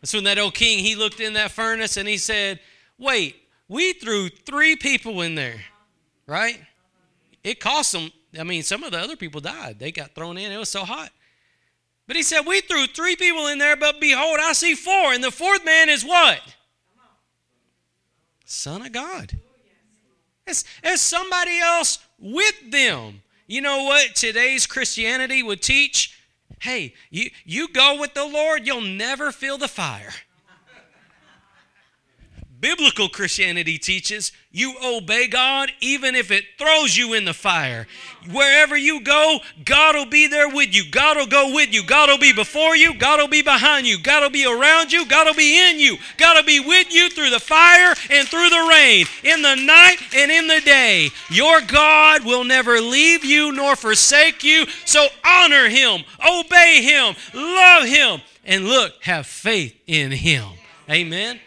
That's 0.01 0.13
when 0.13 0.25
that 0.25 0.39
old 0.39 0.55
king, 0.55 0.81
he 0.81 0.95
looked 0.95 1.21
in 1.21 1.33
that 1.33 1.51
furnace 1.51 1.97
and 1.97 2.09
he 2.09 2.19
said, 2.19 2.61
Wait, 2.99 3.37
we 3.69 3.93
threw 3.93 4.29
three 4.29 4.77
people 4.77 5.23
in 5.23 5.35
there, 5.35 5.61
right? 6.27 6.61
It 7.43 7.61
cost 7.61 7.93
them. 7.93 8.11
I 8.39 8.43
mean, 8.43 8.63
some 8.63 8.85
of 8.85 8.93
the 8.93 8.99
other 8.99 9.17
people 9.17 9.41
died. 9.41 9.79
They 9.79 9.93
got 9.93 10.15
thrown 10.15 10.39
in. 10.39 10.53
It 10.53 10.59
was 10.59 10.69
so 10.69 10.85
hot. 10.85 11.11
But 12.07 12.17
he 12.17 12.23
said, 12.23 12.43
We 12.43 12.61
threw 12.61 12.87
three 12.87 13.17
people 13.17 13.49
in 13.49 13.59
there, 13.59 13.77
but 13.77 14.01
behold, 14.01 14.39
I 14.41 14.53
see 14.53 14.75
four. 14.75 15.13
And 15.13 15.23
the 15.23 15.31
fourth 15.31 15.65
man 15.65 15.89
is 15.89 16.05
what? 16.05 16.41
Son 18.45 18.83
of 18.83 18.93
God. 18.93 19.39
It's, 20.47 20.65
it's 20.83 21.03
somebody 21.03 21.59
else 21.59 21.99
with 22.19 22.71
them. 22.71 23.23
You 23.49 23.61
know 23.61 23.85
what 23.85 24.15
today's 24.15 24.67
Christianity 24.67 25.43
would 25.43 25.63
teach? 25.63 26.21
Hey, 26.61 26.95
you, 27.11 27.31
you 27.45 27.69
go 27.69 27.99
with 28.01 28.15
the 28.15 28.25
Lord, 28.25 28.67
you'll 28.67 28.81
never 28.81 29.33
feel 29.33 29.59
the 29.59 29.69
fire. 29.69 30.13
Biblical 32.67 33.09
Christianity 33.09 33.79
teaches 33.79 34.33
you 34.51 34.75
obey 34.85 35.29
God 35.29 35.71
even 35.81 36.17
if 36.17 36.33
it 36.33 36.45
throws 36.59 36.97
you 36.97 37.13
in 37.13 37.25
the 37.25 37.33
fire. 37.33 37.87
Wherever 38.33 38.77
you 38.77 39.03
go, 39.03 39.39
God 39.65 39.95
will 39.95 40.07
be 40.07 40.27
there 40.27 40.49
with 40.49 40.75
you. 40.75 40.91
God 40.91 41.17
will 41.17 41.29
go 41.29 41.55
with 41.55 41.73
you. 41.73 41.85
God 41.85 42.09
will 42.09 42.19
be 42.19 42.33
before 42.33 42.75
you. 42.75 42.95
God 42.95 43.21
will 43.21 43.29
be 43.29 43.41
behind 43.41 43.87
you. 43.87 44.01
God 44.03 44.25
will 44.25 44.31
be 44.31 44.45
around 44.45 44.91
you. 44.91 45.07
God 45.07 45.29
will 45.29 45.35
be 45.35 45.71
in 45.71 45.79
you. 45.79 45.97
God 46.19 46.35
will 46.35 46.45
be 46.45 46.59
with 46.59 46.93
you 46.93 47.09
through 47.09 47.31
the 47.31 47.39
fire 47.39 47.95
and 48.11 48.27
through 48.27 48.51
the 48.51 48.69
rain, 48.69 49.07
in 49.23 49.43
the 49.43 49.55
night 49.55 49.99
and 50.17 50.33
in 50.33 50.49
the 50.49 50.61
day. 50.63 51.11
Your 51.31 51.61
God 51.61 52.25
will 52.25 52.43
never 52.43 52.81
leave 52.81 53.25
you 53.25 53.53
nor 53.53 53.77
forsake 53.77 54.43
you. 54.43 54.67
So 54.85 55.07
honor 55.25 55.69
Him, 55.69 56.03
obey 56.29 56.83
Him, 56.83 57.15
love 57.33 57.85
Him, 57.87 58.23
and 58.45 58.65
look, 58.65 59.05
have 59.05 59.29
faith 59.29 59.81
in 59.87 60.11
Him. 60.11 60.49
Amen. 60.91 61.39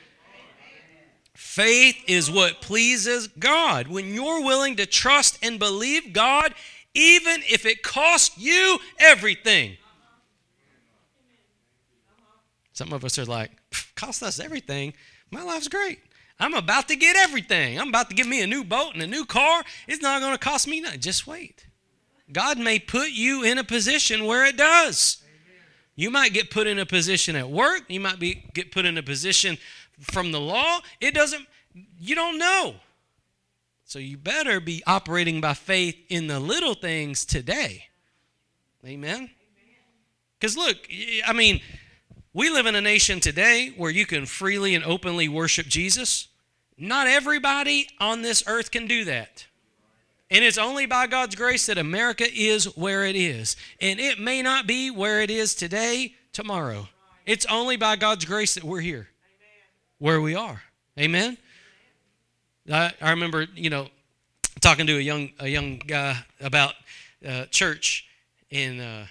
Faith 1.59 2.05
is 2.07 2.31
what 2.31 2.61
pleases 2.61 3.27
God. 3.27 3.89
When 3.89 4.13
you're 4.13 4.41
willing 4.41 4.77
to 4.77 4.85
trust 4.85 5.37
and 5.43 5.59
believe 5.59 6.13
God, 6.13 6.53
even 6.93 7.41
if 7.49 7.65
it 7.65 7.83
costs 7.83 8.37
you 8.37 8.79
everything. 8.97 9.75
Some 12.71 12.93
of 12.93 13.03
us 13.03 13.19
are 13.19 13.25
like, 13.25 13.51
cost 13.95 14.23
us 14.23 14.39
everything. 14.39 14.93
My 15.31 15.43
life's 15.43 15.67
great. 15.67 15.99
I'm 16.39 16.53
about 16.53 16.87
to 16.87 16.95
get 16.95 17.17
everything. 17.17 17.77
I'm 17.77 17.89
about 17.89 18.07
to 18.07 18.15
give 18.15 18.25
me 18.25 18.41
a 18.41 18.47
new 18.47 18.63
boat 18.63 18.93
and 18.93 19.03
a 19.03 19.07
new 19.07 19.25
car. 19.25 19.61
It's 19.85 20.01
not 20.01 20.21
going 20.21 20.31
to 20.31 20.39
cost 20.39 20.65
me 20.65 20.79
nothing. 20.79 21.01
Just 21.01 21.27
wait. 21.27 21.67
God 22.31 22.57
may 22.57 22.79
put 22.79 23.09
you 23.09 23.43
in 23.43 23.57
a 23.57 23.65
position 23.65 24.23
where 24.23 24.45
it 24.45 24.55
does. 24.55 25.21
You 25.97 26.09
might 26.09 26.31
get 26.31 26.49
put 26.51 26.67
in 26.67 26.79
a 26.79 26.85
position 26.85 27.35
at 27.35 27.49
work. 27.49 27.81
You 27.89 27.99
might 27.99 28.19
be 28.19 28.45
get 28.53 28.71
put 28.71 28.85
in 28.85 28.97
a 28.97 29.03
position 29.03 29.57
from 29.99 30.31
the 30.31 30.39
law. 30.39 30.79
It 30.99 31.13
doesn't 31.13 31.45
you 31.99 32.15
don't 32.15 32.37
know. 32.37 32.75
So 33.85 33.99
you 33.99 34.17
better 34.17 34.59
be 34.59 34.83
operating 34.85 35.41
by 35.41 35.53
faith 35.53 35.95
in 36.09 36.27
the 36.27 36.39
little 36.39 36.73
things 36.73 37.25
today. 37.25 37.87
Amen. 38.85 39.29
Cuz 40.39 40.55
look, 40.55 40.77
I 41.25 41.33
mean, 41.33 41.61
we 42.33 42.49
live 42.49 42.65
in 42.65 42.75
a 42.75 42.81
nation 42.81 43.19
today 43.19 43.73
where 43.75 43.91
you 43.91 44.05
can 44.05 44.25
freely 44.25 44.75
and 44.75 44.85
openly 44.85 45.27
worship 45.27 45.67
Jesus. 45.67 46.27
Not 46.77 47.07
everybody 47.07 47.89
on 47.99 48.21
this 48.21 48.43
earth 48.47 48.71
can 48.71 48.87
do 48.87 49.03
that. 49.05 49.47
And 50.31 50.45
it's 50.45 50.57
only 50.57 50.85
by 50.85 51.07
God's 51.07 51.35
grace 51.35 51.65
that 51.65 51.77
America 51.77 52.25
is 52.31 52.65
where 52.77 53.03
it 53.03 53.15
is. 53.15 53.55
And 53.81 53.99
it 53.99 54.19
may 54.19 54.41
not 54.41 54.67
be 54.67 54.91
where 54.91 55.21
it 55.21 55.31
is 55.31 55.55
today, 55.55 56.13
tomorrow. 56.31 56.87
It's 57.25 57.45
only 57.47 57.77
by 57.77 57.95
God's 57.95 58.25
grace 58.25 58.53
that 58.53 58.63
we're 58.63 58.81
here, 58.81 59.09
where 59.99 60.19
we 60.19 60.35
are. 60.35 60.61
Amen? 60.97 61.37
I, 62.71 62.91
I 63.01 63.11
remember, 63.11 63.45
you 63.55 63.69
know, 63.69 63.87
talking 64.61 64.87
to 64.87 64.97
a 64.97 65.01
young, 65.01 65.29
a 65.39 65.47
young 65.47 65.77
guy 65.77 66.17
about 66.41 66.73
uh, 67.27 67.45
church, 67.45 68.07
and 68.51 68.81
uh, 68.81 69.03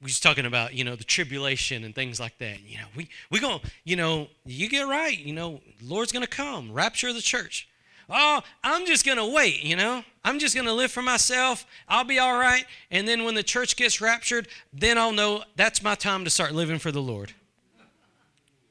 we 0.00 0.06
was 0.06 0.20
talking 0.20 0.46
about, 0.46 0.74
you 0.74 0.84
know, 0.84 0.96
the 0.96 1.04
tribulation 1.04 1.84
and 1.84 1.94
things 1.94 2.20
like 2.20 2.38
that. 2.38 2.60
You 2.62 2.78
know, 2.78 2.86
we, 2.94 3.08
we 3.30 3.40
going 3.40 3.60
you 3.84 3.96
know, 3.96 4.28
you 4.44 4.68
get 4.68 4.82
right, 4.82 5.18
you 5.18 5.32
know, 5.32 5.60
Lord's 5.82 6.12
to 6.24 6.30
come, 6.30 6.72
rapture 6.72 7.08
of 7.08 7.14
the 7.14 7.22
church 7.22 7.68
oh, 8.10 8.42
I'm 8.62 8.86
just 8.86 9.04
to 9.16 9.26
wait, 9.26 9.62
you 9.62 9.76
know? 9.76 10.04
I'm 10.24 10.38
just 10.38 10.54
to 10.66 10.72
live 10.72 10.90
for 10.90 11.02
myself. 11.02 11.64
I'll 11.88 12.04
be 12.04 12.18
all 12.18 12.36
right. 12.36 12.64
And 12.90 13.06
then 13.08 13.24
when 13.24 13.34
the 13.34 13.42
church 13.42 13.76
gets 13.76 14.00
raptured, 14.00 14.48
then 14.72 14.98
I'll 14.98 15.12
know 15.12 15.44
that's 15.56 15.82
my 15.82 15.94
time 15.94 16.24
to 16.24 16.30
start 16.30 16.52
living 16.52 16.78
for 16.78 16.92
the 16.92 17.00
Lord. 17.00 17.32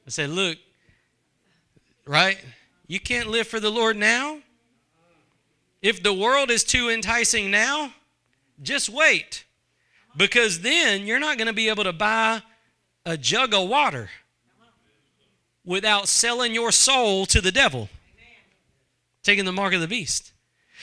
I 0.06 0.10
said, 0.10 0.30
look, 0.30 0.58
right? 2.06 2.38
You 2.86 3.00
can't 3.00 3.28
live 3.28 3.46
for 3.46 3.60
the 3.60 3.70
Lord 3.70 3.96
now. 3.96 4.38
If 5.82 6.02
the 6.02 6.12
world 6.12 6.50
is 6.50 6.64
too 6.64 6.90
enticing 6.90 7.50
now, 7.50 7.94
just 8.62 8.88
wait. 8.88 9.44
Because 10.16 10.60
then 10.60 11.06
you're 11.06 11.20
not 11.20 11.38
going 11.38 11.46
to 11.46 11.52
be 11.52 11.68
able 11.68 11.84
to 11.84 11.92
buy 11.92 12.42
a 13.06 13.16
jug 13.16 13.54
of 13.54 13.68
water 13.68 14.10
without 15.64 16.08
selling 16.08 16.52
your 16.52 16.72
soul 16.72 17.26
to 17.26 17.40
the 17.40 17.52
devil 17.52 17.88
taking 19.22 19.44
the 19.44 19.52
mark 19.52 19.74
of 19.74 19.80
the 19.80 19.88
beast. 19.88 20.32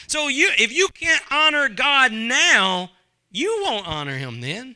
So 0.08 0.28
you 0.28 0.50
if 0.58 0.72
you 0.72 0.88
can't 0.90 1.24
honor 1.32 1.70
God 1.70 2.12
now, 2.12 2.92
you 3.32 3.62
won't 3.64 3.88
honor 3.88 4.18
him 4.18 4.42
then. 4.42 4.76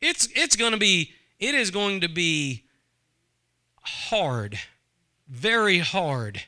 It's 0.00 0.28
it's 0.34 0.56
going 0.56 0.72
to 0.72 0.78
be 0.78 1.12
it 1.38 1.54
is 1.54 1.70
going 1.70 2.00
to 2.00 2.08
be 2.08 2.64
hard. 3.82 4.58
Very 5.28 5.78
hard 5.80 6.44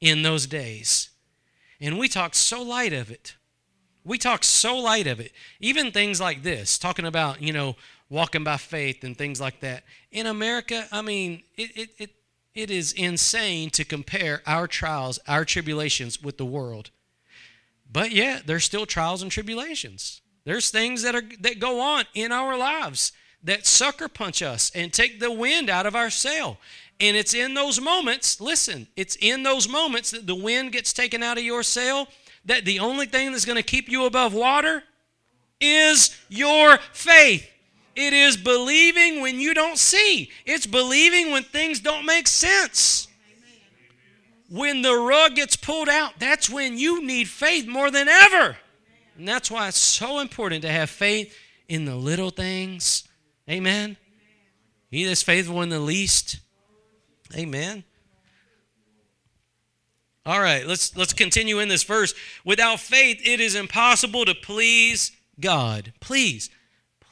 in 0.00 0.22
those 0.22 0.46
days. 0.46 1.10
And 1.80 1.98
we 1.98 2.08
talk 2.08 2.34
so 2.34 2.62
light 2.62 2.92
of 2.92 3.10
it. 3.10 3.34
We 4.04 4.18
talk 4.18 4.44
so 4.44 4.76
light 4.76 5.06
of 5.06 5.18
it. 5.18 5.32
Even 5.60 5.90
things 5.90 6.20
like 6.20 6.42
this, 6.42 6.78
talking 6.78 7.06
about, 7.06 7.42
you 7.42 7.52
know, 7.52 7.76
walking 8.10 8.44
by 8.44 8.58
faith 8.58 9.02
and 9.02 9.16
things 9.16 9.40
like 9.40 9.60
that. 9.60 9.82
In 10.12 10.26
America, 10.26 10.86
I 10.92 11.02
mean, 11.02 11.42
it, 11.56 11.70
it, 11.76 11.90
it 11.98 12.10
it 12.54 12.70
is 12.70 12.92
insane 12.92 13.70
to 13.70 13.84
compare 13.84 14.40
our 14.46 14.68
trials, 14.68 15.18
our 15.26 15.44
tribulations 15.44 16.22
with 16.22 16.38
the 16.38 16.46
world. 16.46 16.90
But 17.90 18.12
yet, 18.12 18.46
there's 18.46 18.64
still 18.64 18.86
trials 18.86 19.22
and 19.22 19.30
tribulations. 19.30 20.20
There's 20.44 20.70
things 20.70 21.02
that 21.02 21.14
are 21.14 21.22
that 21.40 21.58
go 21.58 21.80
on 21.80 22.04
in 22.14 22.30
our 22.32 22.56
lives 22.56 23.12
that 23.42 23.66
sucker 23.66 24.08
punch 24.08 24.40
us 24.40 24.70
and 24.74 24.92
take 24.92 25.20
the 25.20 25.32
wind 25.32 25.68
out 25.68 25.86
of 25.86 25.96
our 25.96 26.10
sail. 26.10 26.58
And 27.00 27.16
it's 27.16 27.34
in 27.34 27.54
those 27.54 27.80
moments, 27.80 28.40
listen, 28.40 28.86
it's 28.96 29.16
in 29.20 29.42
those 29.42 29.68
moments 29.68 30.12
that 30.12 30.26
the 30.26 30.34
wind 30.34 30.72
gets 30.72 30.92
taken 30.92 31.22
out 31.22 31.38
of 31.38 31.44
your 31.44 31.62
sail 31.62 32.08
that 32.44 32.64
the 32.64 32.78
only 32.78 33.06
thing 33.06 33.32
that's 33.32 33.44
going 33.44 33.56
to 33.56 33.62
keep 33.62 33.88
you 33.88 34.04
above 34.04 34.34
water 34.34 34.82
is 35.60 36.16
your 36.28 36.78
faith. 36.92 37.48
It 37.96 38.12
is 38.12 38.36
believing 38.36 39.20
when 39.20 39.40
you 39.40 39.54
don't 39.54 39.78
see. 39.78 40.30
It's 40.44 40.66
believing 40.66 41.30
when 41.30 41.42
things 41.42 41.80
don't 41.80 42.04
make 42.04 42.26
sense. 42.26 43.08
When 44.50 44.82
the 44.82 44.94
rug 44.94 45.36
gets 45.36 45.56
pulled 45.56 45.88
out, 45.88 46.12
that's 46.18 46.50
when 46.50 46.76
you 46.76 47.04
need 47.04 47.28
faith 47.28 47.66
more 47.66 47.90
than 47.90 48.08
ever. 48.08 48.56
And 49.16 49.26
that's 49.26 49.50
why 49.50 49.68
it's 49.68 49.78
so 49.78 50.18
important 50.18 50.62
to 50.62 50.70
have 50.70 50.90
faith 50.90 51.34
in 51.68 51.84
the 51.84 51.96
little 51.96 52.30
things. 52.30 53.04
Amen. 53.48 53.96
He 54.90 55.04
that's 55.04 55.22
faithful 55.22 55.62
in 55.62 55.70
the 55.70 55.80
least. 55.80 56.38
Amen. 57.34 57.84
All 60.26 60.40
right, 60.40 60.66
let's 60.66 60.96
let's 60.96 61.12
continue 61.12 61.58
in 61.58 61.68
this 61.68 61.82
verse. 61.82 62.14
Without 62.44 62.80
faith, 62.80 63.20
it 63.26 63.40
is 63.40 63.54
impossible 63.54 64.24
to 64.24 64.34
please 64.34 65.12
God. 65.38 65.92
Please, 66.00 66.48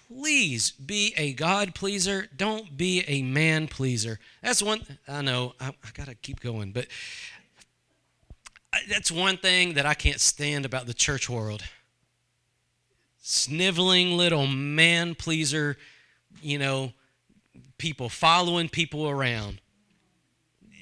please 0.09 0.71
be 0.71 1.13
a 1.19 1.35
God 1.35 1.75
pleaser. 1.75 2.29
Don't 2.35 2.75
be 2.75 3.05
a 3.07 3.23
man 3.23 3.69
pleaser. 3.69 4.19
That's 4.43 4.63
one. 4.63 4.81
I 5.07 5.21
know. 5.21 5.53
I, 5.61 5.69
I 5.69 5.89
gotta 5.93 6.15
keep 6.15 6.41
going, 6.41 6.73
but 6.73 6.87
that's 8.89 9.11
one 9.11 9.37
thing 9.37 9.75
that 9.75 9.85
I 9.85 9.93
can't 9.93 10.21
stand 10.21 10.65
about 10.65 10.87
the 10.87 10.95
church 10.95 11.29
world. 11.29 11.65
Sniveling 13.21 14.17
little 14.17 14.47
man 14.47 15.15
pleaser, 15.15 15.77
you 16.41 16.59
know, 16.59 16.93
people 17.77 18.09
following 18.09 18.71
people 18.71 19.09
around 19.09 19.61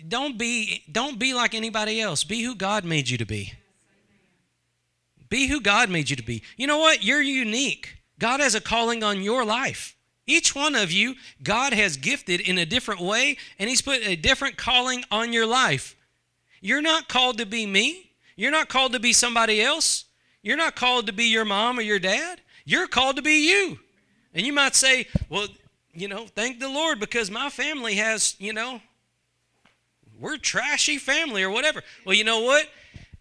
don't 0.09 0.39
be 0.39 0.83
don't 0.91 1.19
be 1.19 1.35
like 1.35 1.55
anybody 1.55 2.01
else. 2.01 2.25
Be 2.25 2.43
who 2.43 2.55
God 2.55 2.85
made 2.85 3.09
you 3.09 3.19
to 3.19 3.27
be. 3.27 3.55
Be 5.29 5.47
who 5.47 5.61
God 5.61 5.91
made 5.91 6.11
you 6.11 6.17
to 6.17 6.23
be. 6.23 6.43
You 6.57 6.67
know 6.67 6.79
what? 6.79 7.05
You're 7.05 7.23
unique. 7.23 7.97
God 8.19 8.41
has 8.41 8.55
a 8.55 8.61
calling 8.61 9.03
on 9.03 9.23
your 9.23 9.45
life. 9.45 9.97
Each 10.27 10.55
one 10.55 10.75
of 10.75 10.93
you, 10.93 11.17
God 11.43 11.73
has 11.73 11.97
gifted 11.97 12.41
in 12.41 12.59
a 12.59 12.67
different 12.67 13.01
way, 13.01 13.37
and 13.59 13.69
He's 13.69 13.83
put 13.83 14.07
a 14.07 14.17
different 14.17 14.57
calling 14.57 15.05
on 15.11 15.33
your 15.33 15.47
life. 15.47 15.97
You're 16.61 16.83
not 16.83 17.09
called 17.09 17.39
to 17.39 17.47
be 17.47 17.67
me. 17.67 18.13
You're 18.37 18.51
not 18.51 18.69
called 18.69 18.93
to 18.93 19.01
be 19.01 19.13
somebody 19.13 19.61
else. 19.63 20.05
You're 20.43 20.57
not 20.57 20.77
called 20.77 21.07
to 21.07 21.13
be 21.13 21.25
your 21.25 21.45
mom 21.45 21.79
or 21.79 21.83
your 21.83 21.99
dad. 21.99 22.41
You're 22.65 22.87
called 22.87 23.17
to 23.17 23.23
be 23.23 23.49
you. 23.49 23.79
And 24.35 24.47
you 24.47 24.53
might 24.53 24.75
say, 24.75 25.07
well, 25.29 25.49
you 25.93 26.09
know, 26.09 26.27
thank 26.27 26.61
the 26.61 26.69
Lord 26.69 27.01
because 27.01 27.31
my 27.31 27.51
family 27.51 27.97
has, 27.97 28.37
you 28.39 28.53
know, 28.53 28.81
we're 30.21 30.37
trashy 30.37 30.99
family 30.99 31.43
or 31.43 31.51
whatever. 31.51 31.83
Well, 32.05 32.15
you 32.15 32.25
know 32.25 32.41
what? 32.41 32.69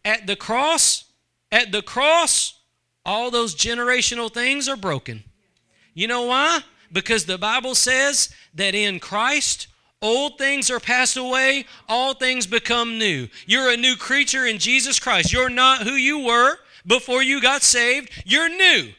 At 0.04 0.28
the 0.28 0.36
cross, 0.36 1.06
at 1.52 1.72
the 1.72 1.82
cross, 1.82 2.60
all 3.06 3.32
those 3.32 3.56
generational 3.56 4.32
things 4.32 4.68
are 4.68 4.78
broken. 4.78 5.24
You 5.94 6.08
know 6.08 6.24
why? 6.24 6.60
Because 6.92 7.26
the 7.26 7.38
Bible 7.38 7.76
says 7.76 8.30
that 8.54 8.76
in 8.76 9.00
Christ, 9.00 9.68
old 10.02 10.38
things 10.38 10.70
are 10.70 10.80
passed 10.80 11.18
away, 11.18 11.66
all 11.88 12.14
things 12.14 12.48
become 12.48 12.98
new. 12.98 13.28
You're 13.46 13.72
a 13.72 13.78
new 13.78 13.96
creature 13.96 14.46
in 14.46 14.60
Jesus 14.60 15.00
Christ. 15.00 15.32
You're 15.32 15.50
not 15.50 15.84
who 15.84 15.94
you 15.94 16.20
were 16.20 16.58
before 16.86 17.22
you 17.22 17.42
got 17.42 17.62
saved, 17.62 18.10
you're 18.26 18.50
new. 18.50 18.94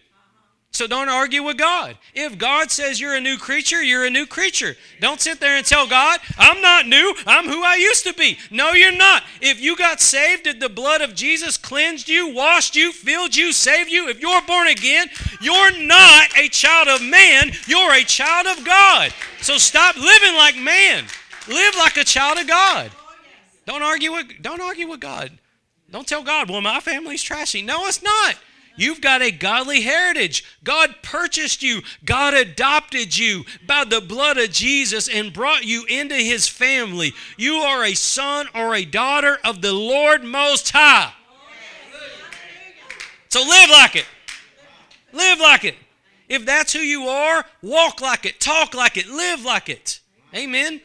So 0.80 0.86
don't 0.86 1.10
argue 1.10 1.42
with 1.42 1.58
God. 1.58 1.98
If 2.14 2.38
God 2.38 2.70
says 2.70 2.98
you're 2.98 3.14
a 3.14 3.20
new 3.20 3.36
creature, 3.36 3.82
you're 3.82 4.06
a 4.06 4.10
new 4.10 4.24
creature. 4.24 4.76
Don't 4.98 5.20
sit 5.20 5.38
there 5.38 5.58
and 5.58 5.66
tell 5.66 5.86
God, 5.86 6.20
I'm 6.38 6.62
not 6.62 6.86
new, 6.86 7.14
I'm 7.26 7.44
who 7.44 7.62
I 7.62 7.74
used 7.74 8.04
to 8.04 8.14
be. 8.14 8.38
No, 8.50 8.72
you're 8.72 8.90
not. 8.90 9.22
If 9.42 9.60
you 9.60 9.76
got 9.76 10.00
saved, 10.00 10.44
did 10.44 10.58
the 10.58 10.70
blood 10.70 11.02
of 11.02 11.14
Jesus 11.14 11.58
cleansed 11.58 12.08
you, 12.08 12.32
washed 12.32 12.76
you, 12.76 12.92
filled 12.92 13.36
you, 13.36 13.52
saved 13.52 13.90
you? 13.90 14.08
If 14.08 14.22
you're 14.22 14.40
born 14.40 14.68
again, 14.68 15.08
you're 15.42 15.78
not 15.82 16.34
a 16.38 16.48
child 16.48 16.88
of 16.88 17.06
man, 17.06 17.52
you're 17.66 17.92
a 17.92 18.02
child 18.02 18.46
of 18.46 18.64
God. 18.64 19.12
So 19.42 19.58
stop 19.58 19.96
living 19.96 20.34
like 20.34 20.56
man. 20.56 21.04
Live 21.46 21.74
like 21.76 21.98
a 21.98 22.04
child 22.04 22.38
of 22.38 22.48
God. 22.48 22.90
Don't 23.66 23.82
argue 23.82 24.12
with 24.12 24.40
don't 24.40 24.62
argue 24.62 24.88
with 24.88 25.00
God. 25.00 25.30
Don't 25.90 26.06
tell 26.06 26.22
God, 26.22 26.48
well, 26.48 26.62
my 26.62 26.80
family's 26.80 27.22
trashy. 27.22 27.60
No, 27.60 27.86
it's 27.86 28.02
not. 28.02 28.36
You've 28.80 29.02
got 29.02 29.20
a 29.20 29.30
godly 29.30 29.82
heritage. 29.82 30.42
God 30.64 30.94
purchased 31.02 31.62
you, 31.62 31.82
God 32.02 32.32
adopted 32.32 33.16
you 33.16 33.44
by 33.66 33.84
the 33.84 34.00
blood 34.00 34.38
of 34.38 34.52
Jesus 34.52 35.06
and 35.06 35.34
brought 35.34 35.64
you 35.66 35.84
into 35.84 36.14
his 36.14 36.48
family. 36.48 37.12
You 37.36 37.56
are 37.56 37.84
a 37.84 37.92
son 37.92 38.46
or 38.54 38.74
a 38.74 38.86
daughter 38.86 39.36
of 39.44 39.60
the 39.60 39.74
Lord 39.74 40.24
Most 40.24 40.70
High. 40.70 41.12
So 43.28 43.40
live 43.40 43.68
like 43.68 43.96
it. 43.96 44.06
Live 45.12 45.40
like 45.40 45.64
it. 45.64 45.76
If 46.30 46.46
that's 46.46 46.72
who 46.72 46.78
you 46.78 47.02
are, 47.06 47.44
walk 47.60 48.00
like 48.00 48.24
it, 48.24 48.40
talk 48.40 48.72
like 48.72 48.96
it, 48.96 49.08
live 49.08 49.44
like 49.44 49.68
it. 49.68 50.00
Amen. 50.34 50.80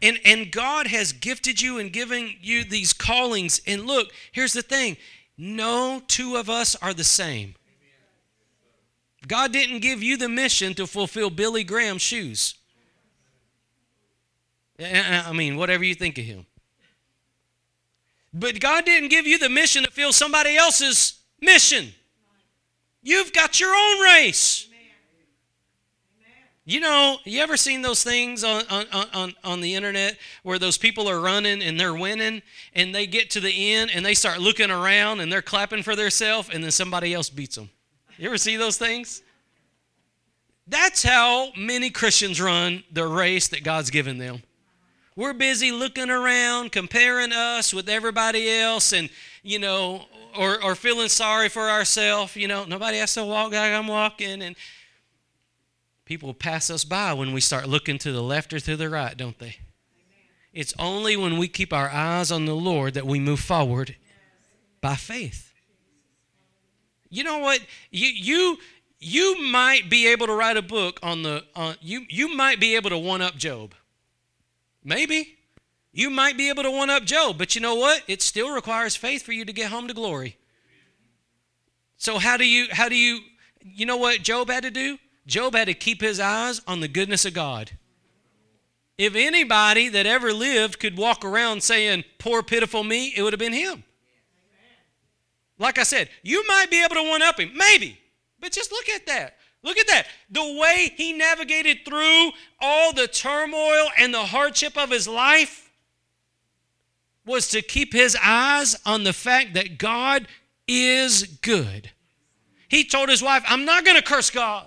And, 0.00 0.18
and 0.24 0.50
God 0.50 0.86
has 0.86 1.12
gifted 1.12 1.60
you 1.60 1.78
and 1.78 1.92
given 1.92 2.32
you 2.40 2.64
these 2.64 2.94
callings. 2.94 3.60
And 3.66 3.86
look, 3.86 4.10
here's 4.32 4.54
the 4.54 4.62
thing 4.62 4.96
no 5.42 6.00
two 6.06 6.36
of 6.36 6.48
us 6.48 6.76
are 6.76 6.94
the 6.94 7.02
same. 7.02 7.56
God 9.26 9.52
didn't 9.52 9.80
give 9.80 10.00
you 10.00 10.16
the 10.16 10.28
mission 10.28 10.72
to 10.74 10.86
fulfill 10.86 11.30
Billy 11.30 11.64
Graham's 11.64 12.00
shoes. 12.02 12.54
Eh, 14.78 14.84
eh, 14.84 15.02
eh, 15.04 15.22
I 15.26 15.32
mean, 15.32 15.56
whatever 15.56 15.82
you 15.82 15.96
think 15.96 16.16
of 16.18 16.24
him. 16.24 16.46
But 18.32 18.60
God 18.60 18.84
didn't 18.84 19.08
give 19.08 19.26
you 19.26 19.36
the 19.36 19.48
mission 19.48 19.82
to 19.82 19.90
fill 19.90 20.12
somebody 20.12 20.56
else's 20.56 21.20
mission. 21.40 21.92
You've 23.02 23.32
got 23.32 23.58
your 23.58 23.74
own 23.74 24.00
race. 24.00 24.68
You 26.64 26.78
know, 26.78 27.16
you 27.24 27.40
ever 27.40 27.56
seen 27.56 27.82
those 27.82 28.04
things 28.04 28.44
on, 28.44 28.62
on, 28.70 28.86
on, 29.12 29.34
on 29.42 29.60
the 29.60 29.74
internet 29.74 30.16
where 30.44 30.60
those 30.60 30.78
people 30.78 31.08
are 31.08 31.18
running 31.18 31.60
and 31.60 31.78
they're 31.78 31.94
winning 31.94 32.40
and 32.74 32.94
they 32.94 33.06
get 33.06 33.30
to 33.30 33.40
the 33.40 33.72
end 33.72 33.90
and 33.92 34.06
they 34.06 34.14
start 34.14 34.38
looking 34.38 34.70
around 34.70 35.20
and 35.20 35.32
they're 35.32 35.42
clapping 35.42 35.82
for 35.82 35.96
themselves 35.96 36.50
and 36.52 36.62
then 36.62 36.70
somebody 36.70 37.12
else 37.14 37.28
beats 37.28 37.56
them? 37.56 37.68
You 38.16 38.28
ever 38.28 38.38
see 38.38 38.56
those 38.56 38.78
things? 38.78 39.22
That's 40.68 41.02
how 41.02 41.50
many 41.56 41.90
Christians 41.90 42.40
run 42.40 42.84
the 42.92 43.08
race 43.08 43.48
that 43.48 43.64
God's 43.64 43.90
given 43.90 44.18
them. 44.18 44.44
We're 45.16 45.34
busy 45.34 45.72
looking 45.72 46.10
around, 46.10 46.70
comparing 46.70 47.32
us 47.32 47.74
with 47.74 47.88
everybody 47.88 48.48
else, 48.48 48.92
and, 48.92 49.10
you 49.42 49.58
know, 49.58 50.06
or, 50.38 50.62
or 50.62 50.74
feeling 50.74 51.08
sorry 51.08 51.48
for 51.48 51.68
ourselves. 51.68 52.36
You 52.36 52.48
know, 52.48 52.64
nobody 52.64 52.98
has 52.98 53.12
to 53.14 53.24
walk 53.24 53.52
like 53.52 53.72
I'm 53.72 53.88
walking. 53.88 54.40
And, 54.40 54.56
People 56.12 56.34
pass 56.34 56.68
us 56.68 56.84
by 56.84 57.14
when 57.14 57.32
we 57.32 57.40
start 57.40 57.66
looking 57.66 57.96
to 57.96 58.12
the 58.12 58.22
left 58.22 58.52
or 58.52 58.60
to 58.60 58.76
the 58.76 58.90
right, 58.90 59.16
don't 59.16 59.38
they? 59.38 59.56
It's 60.52 60.74
only 60.78 61.16
when 61.16 61.38
we 61.38 61.48
keep 61.48 61.72
our 61.72 61.88
eyes 61.88 62.30
on 62.30 62.44
the 62.44 62.54
Lord 62.54 62.92
that 62.92 63.06
we 63.06 63.18
move 63.18 63.40
forward 63.40 63.96
by 64.82 64.96
faith. 64.96 65.54
You 67.08 67.24
know 67.24 67.38
what? 67.38 67.62
You 67.90 68.08
you 68.08 68.58
you 68.98 69.42
might 69.42 69.88
be 69.88 70.06
able 70.08 70.26
to 70.26 70.34
write 70.34 70.58
a 70.58 70.60
book 70.60 71.00
on 71.02 71.22
the 71.22 71.44
on 71.56 71.76
you 71.80 72.04
you 72.10 72.36
might 72.36 72.60
be 72.60 72.76
able 72.76 72.90
to 72.90 72.98
one 72.98 73.22
up 73.22 73.36
Job. 73.36 73.74
Maybe. 74.84 75.38
You 75.92 76.10
might 76.10 76.36
be 76.36 76.50
able 76.50 76.64
to 76.64 76.70
one 76.70 76.90
up 76.90 77.04
Job, 77.04 77.38
but 77.38 77.54
you 77.54 77.62
know 77.62 77.76
what? 77.76 78.02
It 78.06 78.20
still 78.20 78.54
requires 78.54 78.96
faith 78.96 79.22
for 79.22 79.32
you 79.32 79.46
to 79.46 79.52
get 79.54 79.70
home 79.70 79.88
to 79.88 79.94
glory. 79.94 80.36
So 81.96 82.18
how 82.18 82.36
do 82.36 82.46
you 82.46 82.66
how 82.70 82.90
do 82.90 82.96
you 82.96 83.20
you 83.62 83.86
know 83.86 83.96
what 83.96 84.20
Job 84.20 84.50
had 84.50 84.64
to 84.64 84.70
do? 84.70 84.98
Job 85.26 85.54
had 85.54 85.66
to 85.66 85.74
keep 85.74 86.00
his 86.00 86.18
eyes 86.18 86.60
on 86.66 86.80
the 86.80 86.88
goodness 86.88 87.24
of 87.24 87.34
God. 87.34 87.70
If 88.98 89.14
anybody 89.14 89.88
that 89.88 90.06
ever 90.06 90.32
lived 90.32 90.78
could 90.78 90.96
walk 90.96 91.24
around 91.24 91.62
saying, 91.62 92.04
Poor, 92.18 92.42
pitiful 92.42 92.84
me, 92.84 93.12
it 93.16 93.22
would 93.22 93.32
have 93.32 93.40
been 93.40 93.52
him. 93.52 93.84
Like 95.58 95.78
I 95.78 95.84
said, 95.84 96.08
you 96.22 96.44
might 96.46 96.70
be 96.70 96.82
able 96.84 96.96
to 96.96 97.08
one 97.08 97.22
up 97.22 97.38
him, 97.38 97.52
maybe, 97.54 97.98
but 98.40 98.52
just 98.52 98.72
look 98.72 98.88
at 98.88 99.06
that. 99.06 99.36
Look 99.62 99.78
at 99.78 99.86
that. 99.86 100.06
The 100.30 100.58
way 100.60 100.92
he 100.96 101.12
navigated 101.12 101.84
through 101.84 102.30
all 102.60 102.92
the 102.92 103.06
turmoil 103.06 103.88
and 103.96 104.12
the 104.12 104.24
hardship 104.24 104.76
of 104.76 104.90
his 104.90 105.06
life 105.06 105.70
was 107.24 107.48
to 107.50 107.62
keep 107.62 107.92
his 107.92 108.16
eyes 108.22 108.76
on 108.84 109.04
the 109.04 109.12
fact 109.12 109.54
that 109.54 109.78
God 109.78 110.26
is 110.66 111.22
good. 111.22 111.90
He 112.68 112.84
told 112.84 113.08
his 113.08 113.22
wife, 113.22 113.44
I'm 113.46 113.64
not 113.64 113.84
going 113.84 113.96
to 113.96 114.02
curse 114.02 114.30
God. 114.30 114.66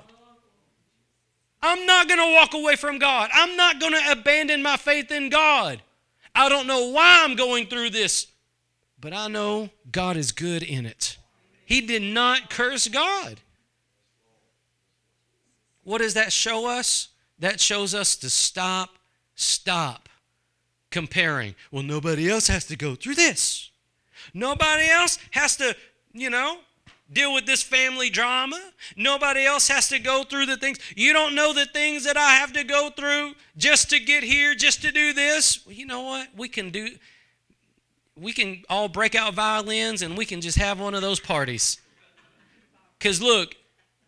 I'm 1.66 1.86
not 1.86 2.08
going 2.08 2.20
to 2.20 2.36
walk 2.36 2.54
away 2.54 2.76
from 2.76 3.00
God. 3.00 3.30
I'm 3.34 3.58
not 3.58 3.80
going 3.80 3.94
to 3.94 4.12
abandon 4.12 4.62
my 4.62 4.78
faith 4.78 5.12
in 5.12 5.30
God. 5.30 5.82
I 6.34 6.48
don't 6.50 6.68
know 6.68 6.90
why 6.90 7.24
I'm 7.24 7.36
going 7.36 7.68
through 7.68 7.90
this, 7.90 8.28
but 9.00 9.14
I 9.14 9.28
know 9.28 9.70
God 9.92 10.18
is 10.18 10.32
good 10.32 10.62
in 10.64 10.86
it. 10.86 11.18
He 11.66 11.82
did 11.82 12.02
not 12.02 12.50
curse 12.50 12.88
God. 12.88 13.40
What 15.84 16.00
does 16.00 16.14
that 16.14 16.32
show 16.32 16.68
us? 16.68 17.10
That 17.40 17.60
shows 17.60 17.94
us 17.94 18.16
to 18.18 18.30
stop, 18.30 18.98
stop 19.36 20.10
comparing. 20.92 21.56
Well, 21.72 21.84
nobody 21.84 22.30
else 22.30 22.48
has 22.48 22.66
to 22.66 22.76
go 22.76 22.96
through 22.96 23.16
this. 23.16 23.70
Nobody 24.34 24.88
else 24.90 25.20
has 25.32 25.58
to, 25.58 25.76
you 26.14 26.30
know, 26.30 26.60
deal 27.12 27.34
with 27.34 27.46
this 27.46 27.62
family 27.62 28.10
drama. 28.10 28.60
Nobody 28.96 29.46
else 29.46 29.68
has 29.68 29.90
to 29.90 30.00
go 30.00 30.24
through 30.24 30.48
the 30.48 30.58
things. 30.58 30.80
You 30.96 31.14
don't 31.14 31.36
know 31.36 31.54
the 31.54 31.66
things 31.66 32.04
that 32.06 32.18
I 32.18 32.34
have 32.36 32.54
to 32.54 32.64
go 32.64 32.90
through 32.90 33.34
just 33.58 33.90
to 33.92 34.00
get 34.00 34.24
here, 34.24 34.56
just 34.56 34.82
to 34.82 34.92
do 34.92 35.14
this. 35.14 35.66
Well, 35.66 35.76
you 35.76 35.86
know 35.86 36.02
what? 36.02 36.30
We 36.36 36.50
can 36.50 36.72
do 36.72 36.90
we 38.18 38.32
can 38.32 38.64
all 38.70 38.88
break 38.88 39.14
out 39.14 39.34
violins 39.34 40.02
and 40.02 40.18
we 40.18 40.26
can 40.26 40.40
just 40.40 40.58
have 40.58 40.80
one 40.80 40.94
of 40.94 41.02
those 41.02 41.20
parties. 41.20 41.82
Cuz 43.00 43.22
look, 43.22 43.56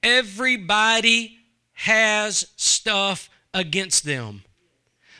everybody 0.01 1.39
has 1.73 2.47
stuff 2.55 3.29
against 3.53 4.05
them. 4.05 4.43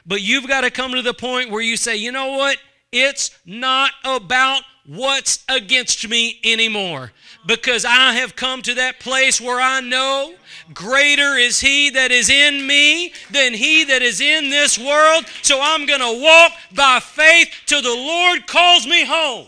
But 0.06 0.22
you've 0.22 0.48
got 0.48 0.62
to 0.62 0.72
come 0.72 0.94
to 0.94 1.02
the 1.02 1.14
point 1.14 1.50
where 1.50 1.62
you 1.62 1.76
say, 1.76 1.98
"You 1.98 2.14
know 2.14 2.28
what? 2.28 2.60
It's 2.94 3.32
not 3.46 3.92
about 4.06 4.64
what's 4.88 5.44
against 5.50 6.08
me 6.08 6.40
anymore 6.44 7.12
because 7.46 7.86
I 7.86 8.14
have 8.14 8.36
come 8.36 8.62
to 8.64 8.74
that 8.76 9.00
place 9.00 9.40
where 9.40 9.60
I 9.62 9.82
know 9.82 10.34
greater 10.74 11.36
is 11.36 11.60
He 11.60 11.90
that 11.92 12.12
is 12.12 12.30
in 12.30 12.66
me 12.66 13.14
than 13.30 13.54
He 13.54 13.84
that 13.84 14.02
is 14.02 14.22
in 14.22 14.50
this 14.50 14.80
world. 14.80 15.26
So 15.42 15.60
I'm 15.62 15.86
going 15.86 16.00
to 16.00 16.24
walk 16.24 16.54
by 16.74 17.00
faith 17.00 17.50
till 17.66 17.82
the 17.82 17.90
Lord 17.90 18.48
calls 18.48 18.88
me 18.88 19.06
home. 19.06 19.48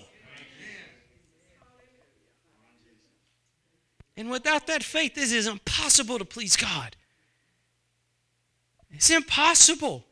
And 4.17 4.29
without 4.29 4.67
that 4.67 4.83
faith, 4.83 5.15
this 5.15 5.31
is 5.31 5.47
impossible 5.47 6.19
to 6.19 6.25
please 6.25 6.57
God. 6.57 6.97
It's 8.91 9.09
impossible. 9.09 10.05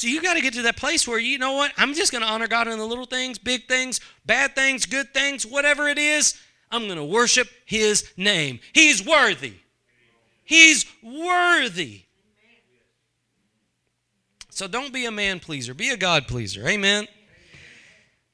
So 0.00 0.06
you 0.06 0.22
got 0.22 0.32
to 0.32 0.40
get 0.40 0.54
to 0.54 0.62
that 0.62 0.78
place 0.78 1.06
where 1.06 1.18
you 1.18 1.36
know 1.36 1.52
what? 1.52 1.72
I'm 1.76 1.92
just 1.92 2.10
going 2.10 2.22
to 2.22 2.26
honor 2.26 2.48
God 2.48 2.66
in 2.66 2.78
the 2.78 2.86
little 2.86 3.04
things, 3.04 3.36
big 3.36 3.68
things, 3.68 4.00
bad 4.24 4.54
things, 4.54 4.86
good 4.86 5.12
things, 5.12 5.44
whatever 5.44 5.88
it 5.88 5.98
is. 5.98 6.40
I'm 6.70 6.86
going 6.86 6.96
to 6.96 7.04
worship 7.04 7.50
His 7.66 8.10
name. 8.16 8.60
He's 8.72 9.04
worthy. 9.04 9.56
He's 10.42 10.86
worthy. 11.02 12.04
So 14.48 14.66
don't 14.66 14.90
be 14.90 15.04
a 15.04 15.10
man 15.10 15.38
pleaser, 15.38 15.74
be 15.74 15.90
a 15.90 15.98
God 15.98 16.26
pleaser. 16.26 16.66
Amen. 16.66 17.06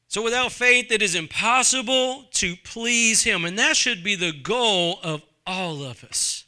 So 0.07 0.23
without 0.23 0.53
faith, 0.53 0.93
it 0.93 1.03
is 1.03 1.17
impossible 1.17 2.27
to 2.35 2.55
please 2.63 3.25
Him. 3.25 3.45
And 3.45 3.59
that 3.59 3.77
should 3.77 4.05
be 4.05 4.15
the 4.15 4.31
goal 4.31 5.01
of 5.03 5.21
all 5.45 5.83
of 5.83 6.05
us. 6.05 6.45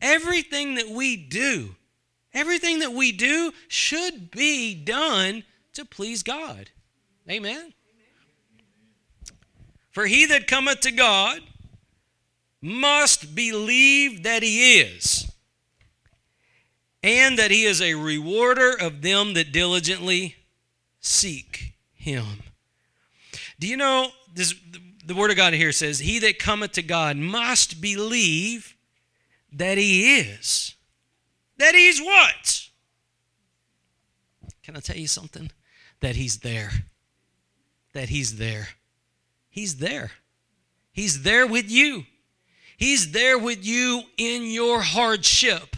Everything 0.00 0.76
that 0.76 0.90
we 0.90 1.16
do 1.16 1.74
Everything 2.34 2.80
that 2.80 2.92
we 2.92 3.12
do 3.12 3.52
should 3.68 4.30
be 4.30 4.74
done 4.74 5.44
to 5.72 5.84
please 5.84 6.22
God. 6.22 6.70
Amen. 7.30 7.72
For 9.92 10.06
he 10.06 10.26
that 10.26 10.48
cometh 10.48 10.80
to 10.80 10.90
God 10.90 11.40
must 12.60 13.34
believe 13.34 14.24
that 14.24 14.42
he 14.42 14.80
is, 14.80 15.30
and 17.02 17.38
that 17.38 17.52
he 17.52 17.64
is 17.64 17.80
a 17.80 17.94
rewarder 17.94 18.74
of 18.80 19.02
them 19.02 19.34
that 19.34 19.52
diligently 19.52 20.34
seek 21.00 21.74
him. 21.92 22.42
Do 23.60 23.68
you 23.68 23.76
know 23.76 24.08
this 24.34 24.54
the 25.06 25.14
word 25.14 25.30
of 25.30 25.36
God 25.36 25.52
here 25.52 25.72
says, 25.72 25.98
He 25.98 26.18
that 26.20 26.38
cometh 26.38 26.72
to 26.72 26.82
God 26.82 27.16
must 27.16 27.80
believe 27.80 28.74
that 29.52 29.78
he 29.78 30.18
is. 30.18 30.74
That 31.56 31.74
he's 31.74 32.00
what? 32.00 32.68
Can 34.62 34.76
I 34.76 34.80
tell 34.80 34.96
you 34.96 35.08
something? 35.08 35.50
That 36.00 36.16
he's 36.16 36.38
there. 36.38 36.70
That 37.92 38.08
he's 38.08 38.36
there. 38.36 38.68
He's 39.50 39.76
there. 39.76 40.10
He's 40.92 41.22
there 41.22 41.46
with 41.46 41.70
you. 41.70 42.04
He's 42.76 43.12
there 43.12 43.38
with 43.38 43.64
you 43.64 44.02
in 44.16 44.44
your 44.50 44.80
hardship. 44.80 45.76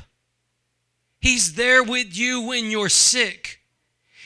He's 1.20 1.54
there 1.54 1.82
with 1.82 2.16
you 2.16 2.42
when 2.42 2.70
you're 2.70 2.88
sick. 2.88 3.60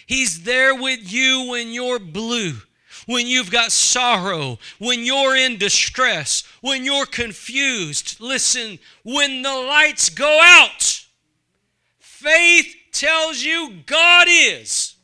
He's 0.07 0.43
there 0.43 0.75
with 0.75 1.13
you 1.13 1.47
when 1.49 1.69
you're 1.69 1.99
blue, 1.99 2.55
when 3.07 3.27
you've 3.27 3.51
got 3.51 3.73
sorrow, 3.73 4.59
when 4.79 5.05
you're 5.05 5.37
in 5.37 5.57
distress, 5.57 6.43
when 6.61 6.85
you're 6.85 7.07
confused. 7.07 8.21
Listen, 8.21 8.79
when 9.05 9.43
the 9.43 9.55
lights 9.55 10.11
go 10.11 10.41
out, 10.43 11.07
Faith 12.21 12.77
tells 12.93 13.43
you 13.43 13.79
God 13.87 14.27
is. 14.29 14.95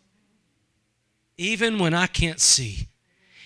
Even 1.38 1.78
when 1.78 1.94
I 1.94 2.06
can't 2.06 2.40
see, 2.40 2.88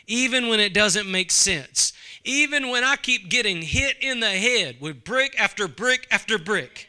even 0.08 0.48
when 0.48 0.58
it 0.58 0.74
doesn't 0.74 1.08
make 1.08 1.30
sense, 1.30 1.92
even 2.24 2.70
when 2.70 2.82
I 2.82 2.96
keep 2.96 3.30
getting 3.30 3.62
hit 3.62 3.96
in 4.00 4.18
the 4.18 4.30
head 4.30 4.78
with 4.80 5.04
brick 5.04 5.38
after 5.38 5.68
brick 5.68 6.08
after 6.10 6.36
brick, 6.36 6.88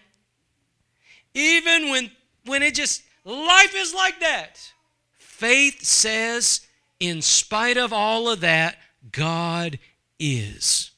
even 1.35 1.91
when, 1.91 2.09
when 2.45 2.63
it 2.63 2.73
just, 2.73 3.03
life 3.25 3.75
is 3.75 3.93
like 3.93 4.19
that. 4.19 4.71
Faith 5.19 5.83
says, 5.83 6.65
in 6.99 7.21
spite 7.21 7.77
of 7.77 7.93
all 7.93 8.27
of 8.27 8.39
that, 8.41 8.77
God 9.11 9.77
is. 10.19 10.89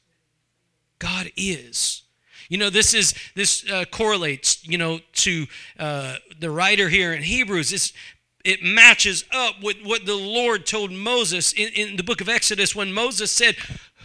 God 0.99 1.29
is. 1.36 2.03
You 2.54 2.60
know, 2.60 2.70
this 2.70 2.93
is 2.93 3.16
this 3.34 3.68
uh, 3.68 3.84
correlates, 3.86 4.64
you 4.64 4.78
know, 4.78 4.99
to 5.14 5.47
uh, 5.80 6.18
the 6.39 6.51
writer 6.51 6.88
here 6.88 7.12
in 7.12 7.24
Hebrews. 7.24 7.72
This 7.72 7.93
it 8.45 8.62
matches 8.62 9.26
up 9.32 9.64
with 9.64 9.78
what 9.84 10.06
the 10.06 10.14
Lord 10.14 10.68
told 10.68 10.91
Moses 10.91 11.51
in, 11.54 11.70
in 11.70 11.95
the 11.95 12.04
book 12.04 12.22
of 12.22 12.30
Exodus 12.30 12.76
when 12.76 12.93
Moses 12.93 13.32
said, 13.32 13.56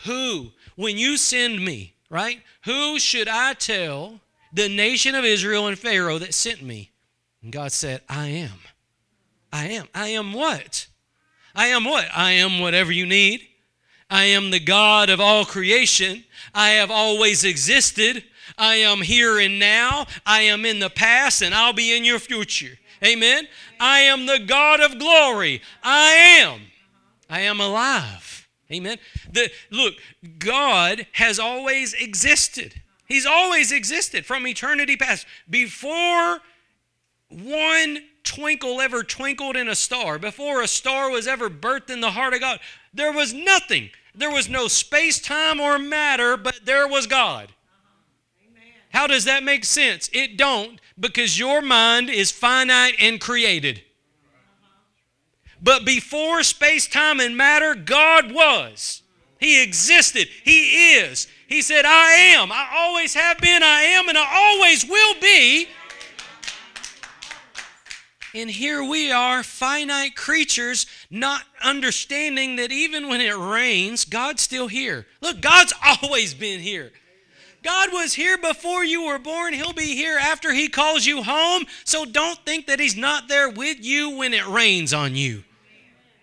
"Who, 0.07 0.53
when 0.77 0.97
you 0.97 1.19
send 1.19 1.63
me, 1.63 1.93
right? 2.09 2.41
Who 2.65 2.99
should 2.99 3.29
I 3.29 3.53
tell 3.53 4.19
the 4.51 4.71
nation 4.71 5.15
of 5.15 5.27
Israel 5.27 5.67
and 5.67 5.79
Pharaoh 5.79 6.17
that 6.17 6.33
sent 6.33 6.63
me?" 6.63 6.91
And 7.43 7.53
God 7.53 7.71
said, 7.71 8.01
"I 8.09 8.29
am. 8.29 8.61
I 9.53 9.67
am. 9.67 9.89
I 9.95 10.09
am 10.09 10.33
what? 10.33 10.87
I 11.55 11.67
am 11.67 11.85
what? 11.85 12.09
I 12.17 12.31
am 12.31 12.61
whatever 12.61 12.93
you 12.93 13.05
need." 13.05 13.47
I 14.11 14.25
am 14.25 14.51
the 14.51 14.59
God 14.59 15.11
of 15.11 15.21
all 15.21 15.45
creation. 15.45 16.25
I 16.55 16.71
have 16.71 16.91
always 16.91 17.45
existed. 17.45 18.25
I 18.57 18.77
am 18.77 19.03
here 19.03 19.39
and 19.39 19.59
now. 19.59 20.07
I 20.25 20.43
am 20.43 20.65
in 20.65 20.79
the 20.79 20.91
past, 20.91 21.43
and 21.43 21.55
I'll 21.55 21.73
be 21.73 21.97
in 21.97 22.05
your 22.05 22.19
future. 22.19 22.79
Amen. 23.05 23.47
I 23.79 24.01
am 24.01 24.27
the 24.27 24.39
God 24.39 24.81
of 24.81 24.99
glory. 24.99 25.63
I 25.83 26.13
am. 26.41 26.63
I 27.31 27.41
am 27.41 27.61
alive. 27.61 28.49
Amen. 28.71 28.99
The, 29.31 29.51
look, 29.71 29.95
God 30.39 31.07
has 31.13 31.39
always 31.39 31.95
existed. 31.95 32.83
He's 33.07 33.27
always 33.27 33.73
existed 33.73 34.27
from 34.27 34.47
eternity 34.47 34.97
past. 34.97 35.27
Before 35.49 36.41
one 37.31 37.99
twinkle 38.23 38.81
ever 38.81 39.03
twinkled 39.03 39.57
in 39.57 39.69
a 39.69 39.75
star, 39.75 40.19
before 40.19 40.61
a 40.61 40.69
star 40.69 41.11
was 41.11 41.27
ever 41.27 41.49
birthed 41.49 41.91
in 41.91 42.01
the 42.01 42.11
heart 42.11 42.35
of 42.35 42.41
God, 42.41 42.61
there 42.93 43.13
was 43.13 43.33
nothing. 43.33 43.91
There 44.15 44.31
was 44.31 44.49
no 44.49 44.69
space, 44.69 45.21
time, 45.21 45.61
or 45.61 45.79
matter, 45.79 46.37
but 46.37 46.61
there 46.65 46.89
was 46.89 47.07
God. 47.07 47.53
How 48.91 49.07
does 49.07 49.25
that 49.25 49.43
make 49.43 49.65
sense? 49.65 50.09
It 50.13 50.37
don't 50.37 50.81
because 50.99 51.39
your 51.39 51.61
mind 51.63 52.11
is 52.11 52.31
finite 52.31 52.95
and 53.01 53.21
created. 53.21 53.83
But 55.63 55.85
before 55.85 56.43
space, 56.43 56.87
time, 56.87 57.21
and 57.21 57.37
matter, 57.37 57.75
God 57.75 58.33
was. 58.33 59.03
He 59.41 59.63
existed. 59.63 60.29
He 60.45 60.95
is. 60.95 61.29
He 61.49 61.63
said, 61.63 61.85
I 61.85 62.13
am. 62.35 62.53
I 62.53 62.69
always 62.73 63.15
have 63.15 63.39
been, 63.39 63.63
I 63.63 63.83
am, 63.83 64.09
and 64.09 64.19
I 64.19 64.27
always 64.35 64.87
will 64.87 65.15
be. 65.21 65.69
And 68.35 68.51
here 68.51 68.85
we 68.85 69.11
are, 69.11 69.43
finite 69.43 70.15
creatures, 70.15 70.87
not 71.11 71.43
understanding 71.63 72.57
that 72.57 72.71
even 72.71 73.09
when 73.09 73.21
it 73.21 73.37
rains, 73.37 74.05
God's 74.05 74.43
still 74.43 74.69
here. 74.69 75.07
Look, 75.21 75.41
God's 75.41 75.73
always 76.03 76.35
been 76.35 76.61
here. 76.61 76.93
God 77.69 77.93
was 77.93 78.15
here 78.15 78.39
before 78.39 78.83
you 78.83 79.05
were 79.05 79.19
born. 79.19 79.53
He'll 79.53 79.75
be 79.75 79.95
here 79.95 80.17
after 80.17 80.55
He 80.55 80.71
calls 80.71 81.05
you 81.05 81.23
home. 81.23 81.67
So 81.85 82.07
don't 82.07 82.39
think 82.47 82.67
that 82.67 82.81
He's 82.81 82.97
not 82.97 83.29
there 83.29 83.51
with 83.51 83.85
you 83.85 84.17
when 84.17 84.33
it 84.33 84.47
rains 84.47 84.95
on 84.95 85.15
you. 85.15 85.45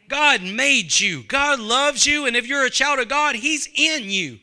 God 0.07 0.41
made 0.41 0.99
you, 0.99 1.21
God 1.21 1.59
loves 1.59 2.07
you, 2.07 2.25
and 2.25 2.35
if 2.35 2.47
you're 2.47 2.65
a 2.65 2.71
child 2.71 2.97
of 2.97 3.09
God, 3.09 3.35
He's 3.35 3.69
in 3.75 4.09
you. 4.09 4.39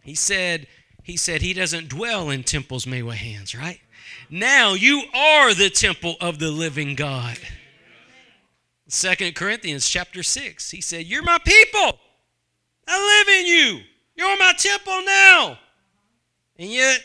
He 0.00 0.14
said, 0.14 0.68
he 1.02 1.18
said 1.18 1.42
he 1.42 1.52
doesn't 1.52 1.90
dwell 1.90 2.30
in 2.30 2.44
temples 2.44 2.86
made 2.86 3.02
with 3.02 3.16
hands, 3.16 3.54
right? 3.54 3.80
Now 4.30 4.72
you 4.72 5.02
are 5.14 5.52
the 5.52 5.68
temple 5.68 6.16
of 6.18 6.38
the 6.38 6.50
living 6.50 6.94
God. 6.94 7.38
Second 8.86 9.34
Corinthians 9.34 9.86
chapter 9.86 10.22
6. 10.22 10.70
He 10.70 10.80
said, 10.80 11.04
You're 11.04 11.22
my 11.22 11.36
people. 11.44 11.98
I 12.88 13.24
live 13.26 13.40
in 13.40 13.46
you. 13.46 13.80
You're 14.16 14.38
my 14.38 14.54
temple 14.56 15.02
now. 15.04 15.58
And 16.58 16.70
yet, 16.70 17.00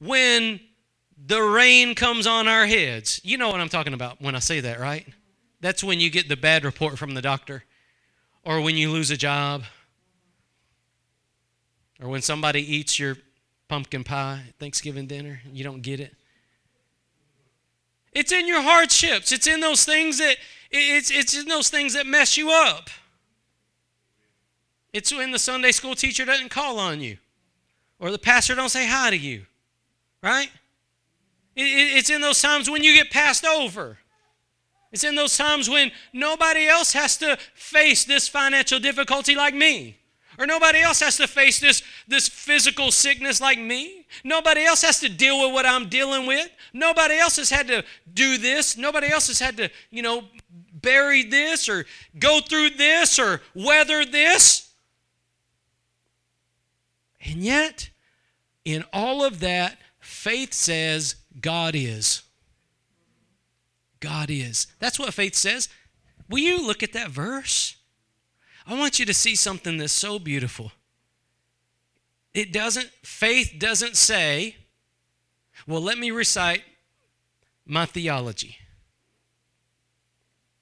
when 0.00 0.58
the 1.26 1.40
rain 1.40 1.94
comes 1.94 2.26
on 2.26 2.48
our 2.48 2.66
heads, 2.66 3.20
you 3.22 3.36
know 3.36 3.50
what 3.50 3.60
I'm 3.60 3.68
talking 3.68 3.92
about 3.92 4.20
when 4.20 4.34
I 4.34 4.40
say 4.40 4.60
that, 4.60 4.80
right? 4.80 5.06
That's 5.60 5.84
when 5.84 6.00
you 6.00 6.10
get 6.10 6.28
the 6.28 6.36
bad 6.36 6.64
report 6.64 6.98
from 6.98 7.14
the 7.14 7.22
doctor, 7.22 7.64
or 8.44 8.60
when 8.60 8.76
you 8.76 8.90
lose 8.90 9.10
a 9.10 9.16
job, 9.16 9.62
or 12.02 12.08
when 12.08 12.22
somebody 12.22 12.60
eats 12.60 12.98
your 12.98 13.16
pumpkin 13.68 14.04
pie 14.04 14.42
at 14.48 14.54
Thanksgiving 14.56 15.06
dinner 15.06 15.40
and 15.44 15.56
you 15.56 15.64
don't 15.64 15.82
get 15.82 16.00
it. 16.00 16.14
It's 18.12 18.32
in 18.32 18.46
your 18.46 18.62
hardships. 18.62 19.32
It's 19.32 19.46
in 19.46 19.60
those 19.60 19.84
things 19.84 20.18
that 20.18 20.36
it's, 20.70 21.10
it's 21.10 21.36
in 21.36 21.46
those 21.46 21.68
things 21.68 21.94
that 21.94 22.06
mess 22.06 22.36
you 22.36 22.50
up. 22.50 22.90
It's 24.94 25.12
when 25.12 25.32
the 25.32 25.40
Sunday 25.40 25.72
school 25.72 25.96
teacher 25.96 26.24
doesn't 26.24 26.50
call 26.50 26.78
on 26.78 27.00
you 27.00 27.18
or 27.98 28.12
the 28.12 28.18
pastor 28.18 28.54
don't 28.54 28.68
say 28.68 28.86
hi 28.86 29.10
to 29.10 29.16
you. 29.16 29.44
Right? 30.22 30.50
It's 31.56 32.10
in 32.10 32.20
those 32.20 32.40
times 32.40 32.70
when 32.70 32.84
you 32.84 32.94
get 32.94 33.10
passed 33.10 33.44
over. 33.44 33.98
It's 34.92 35.02
in 35.02 35.16
those 35.16 35.36
times 35.36 35.68
when 35.68 35.90
nobody 36.12 36.66
else 36.66 36.92
has 36.92 37.16
to 37.18 37.36
face 37.54 38.04
this 38.04 38.28
financial 38.28 38.78
difficulty 38.78 39.34
like 39.34 39.52
me. 39.52 39.98
Or 40.38 40.46
nobody 40.46 40.80
else 40.80 41.00
has 41.00 41.16
to 41.16 41.26
face 41.26 41.58
this, 41.58 41.82
this 42.06 42.28
physical 42.28 42.92
sickness 42.92 43.40
like 43.40 43.58
me. 43.58 44.06
Nobody 44.22 44.64
else 44.64 44.82
has 44.82 45.00
to 45.00 45.08
deal 45.08 45.40
with 45.40 45.52
what 45.52 45.66
I'm 45.66 45.88
dealing 45.88 46.26
with. 46.26 46.48
Nobody 46.72 47.18
else 47.18 47.36
has 47.36 47.50
had 47.50 47.66
to 47.68 47.84
do 48.12 48.38
this. 48.38 48.76
Nobody 48.76 49.08
else 49.08 49.26
has 49.26 49.40
had 49.40 49.56
to, 49.56 49.70
you 49.90 50.02
know, 50.02 50.24
bury 50.72 51.24
this 51.24 51.68
or 51.68 51.84
go 52.18 52.40
through 52.40 52.70
this 52.70 53.18
or 53.18 53.42
weather 53.54 54.04
this. 54.04 54.63
And 57.24 57.36
yet, 57.36 57.90
in 58.64 58.84
all 58.92 59.24
of 59.24 59.40
that, 59.40 59.78
faith 59.98 60.52
says 60.52 61.16
God 61.40 61.74
is. 61.74 62.22
God 64.00 64.28
is. 64.30 64.66
That's 64.78 64.98
what 64.98 65.14
faith 65.14 65.34
says. 65.34 65.68
Will 66.28 66.40
you 66.40 66.64
look 66.64 66.82
at 66.82 66.92
that 66.92 67.10
verse? 67.10 67.76
I 68.66 68.78
want 68.78 68.98
you 68.98 69.06
to 69.06 69.14
see 69.14 69.34
something 69.34 69.78
that's 69.78 69.92
so 69.92 70.18
beautiful. 70.18 70.72
It 72.34 72.52
doesn't, 72.52 72.90
faith 73.02 73.54
doesn't 73.58 73.96
say, 73.96 74.56
well, 75.66 75.80
let 75.80 75.98
me 75.98 76.10
recite 76.10 76.62
my 77.66 77.86
theology. 77.86 78.58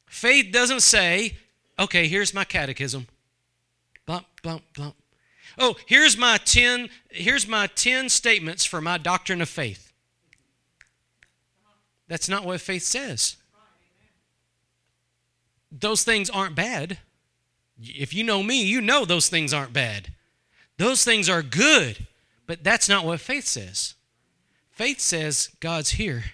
Faith 0.07 0.53
doesn't 0.53 0.83
say, 0.83 1.39
okay, 1.79 2.07
here's 2.07 2.35
my 2.35 2.45
catechism. 2.45 3.07
Bump, 4.05 4.27
bump, 4.43 4.63
bump. 4.77 4.95
Oh, 5.65 5.77
here's 5.87 6.17
my 6.19 6.39
10 6.39 6.91
here's 7.09 7.47
my 7.47 7.69
10 7.69 8.09
statements 8.09 8.65
for 8.65 8.81
my 8.81 8.99
doctrine 8.99 9.41
of 9.41 9.49
faith. 9.49 9.93
That's 12.09 12.29
not 12.29 12.45
what 12.45 12.61
faith 12.61 12.83
says. 12.83 13.37
Those 15.71 16.03
things 16.03 16.29
aren't 16.29 16.57
bad. 16.57 16.99
If 17.81 18.13
you 18.13 18.25
know 18.25 18.43
me, 18.43 18.61
you 18.61 18.81
know 18.81 19.05
those 19.05 19.29
things 19.29 19.55
aren't 19.55 19.73
bad. 19.73 20.13
Those 20.79 21.05
things 21.05 21.29
are 21.29 21.43
good, 21.43 22.09
but 22.49 22.65
that's 22.65 22.89
not 22.89 23.05
what 23.05 23.21
faith 23.21 23.47
says. 23.47 23.95
Faith 24.73 24.99
says 24.99 25.51
God's 25.61 25.91
here. 25.91 26.25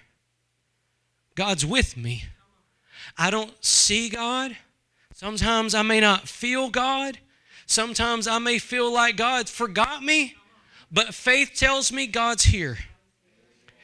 God's 1.35 1.67
with 1.67 1.95
me. 1.95 2.25
I 3.15 3.29
don't 3.29 3.63
see 3.63 4.09
God. 4.09 4.57
Sometimes 5.13 5.75
I 5.75 5.83
may 5.83 5.99
not 5.99 6.27
feel 6.27 6.71
God. 6.71 7.19
Sometimes 7.69 8.27
I 8.27 8.39
may 8.39 8.57
feel 8.57 8.91
like 8.91 9.15
God 9.15 9.47
forgot 9.47 10.01
me, 10.03 10.33
but 10.91 11.13
faith 11.13 11.51
tells 11.55 11.91
me 11.91 12.07
God's 12.07 12.45
here. 12.45 12.79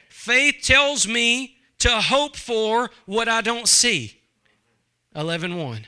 Faith 0.08 0.56
tells 0.60 1.06
me 1.06 1.58
to 1.78 1.90
hope 1.90 2.34
for 2.34 2.90
what 3.04 3.28
I 3.28 3.42
don't 3.42 3.68
see. 3.68 4.20
11:1. 5.14 5.86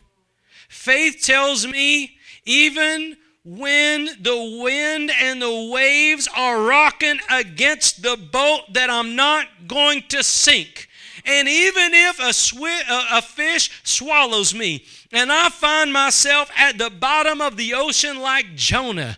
Faith 0.69 1.25
tells 1.25 1.67
me 1.67 2.17
even 2.45 3.17
when 3.45 4.11
the 4.21 4.61
wind 4.63 5.11
and 5.11 5.43
the 5.43 5.69
waves 5.73 6.29
are 6.37 6.63
rocking 6.63 7.19
against 7.29 8.03
the 8.03 8.17
boat 8.17 8.75
that 8.75 8.91
I'm 8.91 9.17
not 9.17 9.67
going 9.67 10.05
to 10.11 10.23
sink. 10.23 10.89
And 11.25 11.49
even 11.49 11.93
if 11.93 12.21
a, 12.21 13.17
a, 13.19 13.23
fish 13.23 13.71
swallows 13.83 14.55
me, 14.55 14.85
and 15.13 15.33
I 15.33 15.49
find 15.49 15.93
myself 15.93 16.51
at 16.57 16.79
the 16.79 16.91
bottom 16.91 17.41
of 17.41 17.57
the 17.57 17.75
ocean 17.75 18.21
like 18.21 18.55
Jonah, 18.55 19.17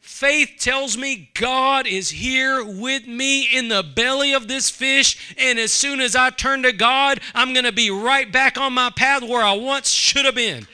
faith 0.00 0.54
tells 0.58 0.96
me 0.98 1.30
God 1.34 1.86
is 1.86 2.10
here 2.10 2.64
with 2.64 3.06
me 3.06 3.44
in 3.56 3.68
the 3.68 3.84
belly 3.84 4.32
of 4.32 4.48
this 4.48 4.68
fish. 4.68 5.34
And 5.38 5.58
as 5.58 5.72
soon 5.72 6.00
as 6.00 6.16
I 6.16 6.30
turn 6.30 6.62
to 6.64 6.72
God, 6.72 7.20
I'm 7.34 7.52
going 7.52 7.66
to 7.66 7.72
be 7.72 7.90
right 7.90 8.30
back 8.30 8.58
on 8.58 8.72
my 8.72 8.90
path 8.90 9.22
where 9.22 9.44
I 9.44 9.52
once 9.52 9.90
should 9.90 10.24
have 10.24 10.34
been. 10.34 10.66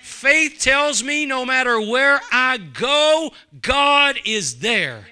Faith 0.00 0.58
tells 0.60 1.02
me 1.02 1.26
no 1.26 1.44
matter 1.44 1.80
where 1.80 2.20
I 2.30 2.58
go, 2.58 3.32
God 3.60 4.18
is 4.24 4.60
there. 4.60 5.06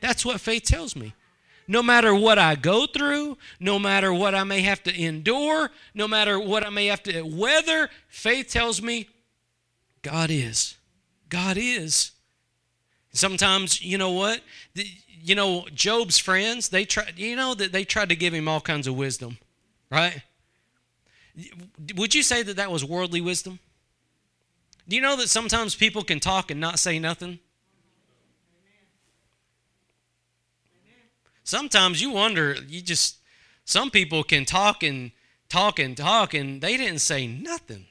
That's 0.00 0.24
what 0.24 0.40
faith 0.40 0.64
tells 0.64 0.96
me 0.96 1.12
no 1.70 1.84
matter 1.84 2.12
what 2.12 2.36
I 2.36 2.56
go 2.56 2.84
through, 2.84 3.38
no 3.60 3.78
matter 3.78 4.12
what 4.12 4.34
I 4.34 4.42
may 4.42 4.60
have 4.62 4.82
to 4.82 5.02
endure, 5.02 5.70
no 5.94 6.08
matter 6.08 6.40
what 6.40 6.66
I 6.66 6.68
may 6.68 6.86
have 6.86 7.00
to 7.04 7.22
weather, 7.22 7.88
faith 8.08 8.48
tells 8.48 8.82
me 8.82 9.08
God 10.02 10.32
is. 10.32 10.76
God 11.28 11.56
is. 11.56 12.10
Sometimes, 13.12 13.80
you 13.80 13.98
know 13.98 14.10
what? 14.10 14.40
You 14.74 15.36
know, 15.36 15.64
Job's 15.72 16.18
friends, 16.18 16.70
they 16.70 16.84
tried, 16.84 17.16
you 17.16 17.36
know 17.36 17.54
that 17.54 17.70
they 17.70 17.84
tried 17.84 18.08
to 18.08 18.16
give 18.16 18.34
him 18.34 18.48
all 18.48 18.60
kinds 18.60 18.88
of 18.88 18.96
wisdom, 18.96 19.38
right? 19.92 20.22
Would 21.94 22.16
you 22.16 22.24
say 22.24 22.42
that 22.42 22.56
that 22.56 22.72
was 22.72 22.84
worldly 22.84 23.20
wisdom? 23.20 23.60
Do 24.88 24.96
you 24.96 25.02
know 25.02 25.14
that 25.14 25.28
sometimes 25.28 25.76
people 25.76 26.02
can 26.02 26.18
talk 26.18 26.50
and 26.50 26.58
not 26.58 26.80
say 26.80 26.98
nothing? 26.98 27.38
Sometimes 31.50 32.00
you 32.00 32.12
wonder, 32.12 32.54
you 32.68 32.80
just, 32.80 33.16
some 33.64 33.90
people 33.90 34.22
can 34.22 34.44
talk 34.44 34.84
and 34.84 35.10
talk 35.48 35.80
and 35.80 35.96
talk 35.96 36.32
and 36.32 36.60
they 36.60 36.76
didn't 36.76 37.00
say 37.00 37.26
nothing. 37.26 37.86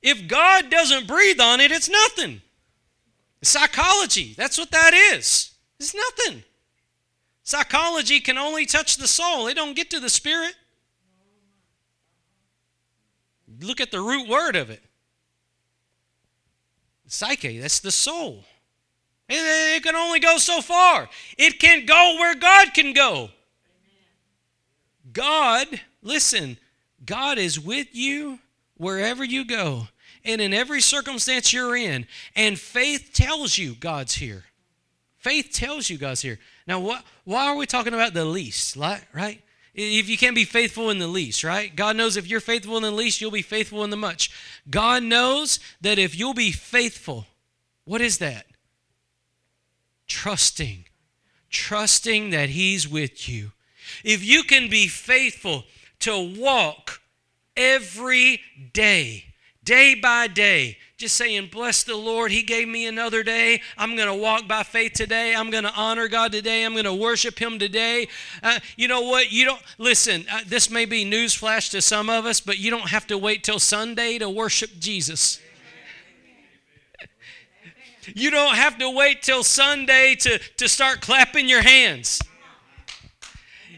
If 0.00 0.28
God 0.28 0.70
doesn't 0.70 1.08
breathe 1.08 1.40
on 1.40 1.58
it, 1.58 1.72
it's 1.72 1.88
nothing. 1.88 2.42
Psychology, 3.42 4.34
that's 4.36 4.56
what 4.56 4.70
that 4.70 4.94
is. 4.94 5.52
It's 5.80 5.96
nothing. 5.96 6.44
Psychology 7.42 8.20
can 8.20 8.38
only 8.38 8.64
touch 8.64 8.98
the 8.98 9.08
soul, 9.08 9.48
it 9.48 9.54
don't 9.54 9.74
get 9.74 9.90
to 9.90 9.98
the 9.98 10.08
spirit. 10.08 10.54
Look 13.60 13.80
at 13.80 13.90
the 13.90 14.00
root 14.00 14.28
word 14.28 14.54
of 14.54 14.70
it. 14.70 14.84
Psyche, 17.08 17.58
that's 17.58 17.80
the 17.80 17.90
soul. 17.90 18.44
It 19.28 19.82
can 19.82 19.96
only 19.96 20.20
go 20.20 20.36
so 20.36 20.60
far. 20.60 21.08
It 21.38 21.58
can 21.58 21.86
go 21.86 22.16
where 22.18 22.34
God 22.34 22.74
can 22.74 22.92
go. 22.92 23.30
God, 25.12 25.66
listen, 26.02 26.58
God 27.04 27.38
is 27.38 27.58
with 27.58 27.88
you 27.92 28.38
wherever 28.76 29.24
you 29.24 29.44
go 29.44 29.88
and 30.24 30.40
in 30.40 30.52
every 30.52 30.80
circumstance 30.80 31.52
you're 31.52 31.76
in. 31.76 32.06
And 32.36 32.58
faith 32.58 33.10
tells 33.12 33.58
you 33.58 33.74
God's 33.74 34.14
here. 34.14 34.44
Faith 35.18 35.50
tells 35.52 35.88
you 35.88 35.98
God's 35.98 36.22
here. 36.22 36.38
Now, 36.66 36.80
what, 36.80 37.04
why 37.24 37.46
are 37.46 37.56
we 37.56 37.66
talking 37.66 37.94
about 37.94 38.14
the 38.14 38.24
least, 38.24 38.76
right? 38.76 39.40
If 39.74 40.08
you 40.08 40.18
can't 40.18 40.34
be 40.34 40.44
faithful 40.44 40.90
in 40.90 40.98
the 40.98 41.06
least, 41.06 41.44
right? 41.44 41.74
God 41.74 41.96
knows 41.96 42.16
if 42.16 42.26
you're 42.26 42.40
faithful 42.40 42.76
in 42.76 42.82
the 42.82 42.90
least, 42.90 43.20
you'll 43.20 43.30
be 43.30 43.42
faithful 43.42 43.84
in 43.84 43.90
the 43.90 43.96
much. 43.96 44.30
God 44.68 45.02
knows 45.02 45.60
that 45.80 45.98
if 45.98 46.18
you'll 46.18 46.34
be 46.34 46.52
faithful, 46.52 47.26
what 47.84 48.00
is 48.00 48.18
that? 48.18 48.46
Trusting, 50.12 50.84
trusting 51.48 52.28
that 52.30 52.50
He's 52.50 52.86
with 52.86 53.30
you. 53.30 53.52
If 54.04 54.22
you 54.22 54.42
can 54.42 54.68
be 54.68 54.86
faithful 54.86 55.64
to 56.00 56.34
walk 56.38 57.00
every 57.56 58.42
day, 58.74 59.24
day 59.64 59.94
by 59.94 60.26
day, 60.26 60.76
just 60.98 61.16
saying, 61.16 61.48
Bless 61.50 61.82
the 61.82 61.96
Lord, 61.96 62.30
He 62.30 62.42
gave 62.42 62.68
me 62.68 62.86
another 62.86 63.22
day. 63.22 63.62
I'm 63.78 63.96
going 63.96 64.06
to 64.06 64.14
walk 64.14 64.46
by 64.46 64.64
faith 64.64 64.92
today. 64.92 65.34
I'm 65.34 65.50
going 65.50 65.64
to 65.64 65.72
honor 65.74 66.08
God 66.08 66.30
today. 66.30 66.62
I'm 66.62 66.74
going 66.74 66.84
to 66.84 66.94
worship 66.94 67.38
Him 67.38 67.58
today. 67.58 68.06
Uh, 68.42 68.60
you 68.76 68.88
know 68.88 69.00
what? 69.00 69.32
You 69.32 69.46
don't, 69.46 69.62
listen, 69.78 70.26
uh, 70.30 70.40
this 70.46 70.68
may 70.68 70.84
be 70.84 71.06
newsflash 71.06 71.70
to 71.70 71.80
some 71.80 72.10
of 72.10 72.26
us, 72.26 72.38
but 72.38 72.58
you 72.58 72.70
don't 72.70 72.90
have 72.90 73.06
to 73.06 73.16
wait 73.16 73.44
till 73.44 73.58
Sunday 73.58 74.18
to 74.18 74.28
worship 74.28 74.72
Jesus. 74.78 75.40
You 78.14 78.30
don't 78.30 78.56
have 78.56 78.78
to 78.78 78.90
wait 78.90 79.22
till 79.22 79.44
Sunday 79.44 80.16
to, 80.20 80.38
to 80.56 80.68
start 80.68 81.00
clapping 81.00 81.48
your 81.48 81.62
hands. 81.62 82.20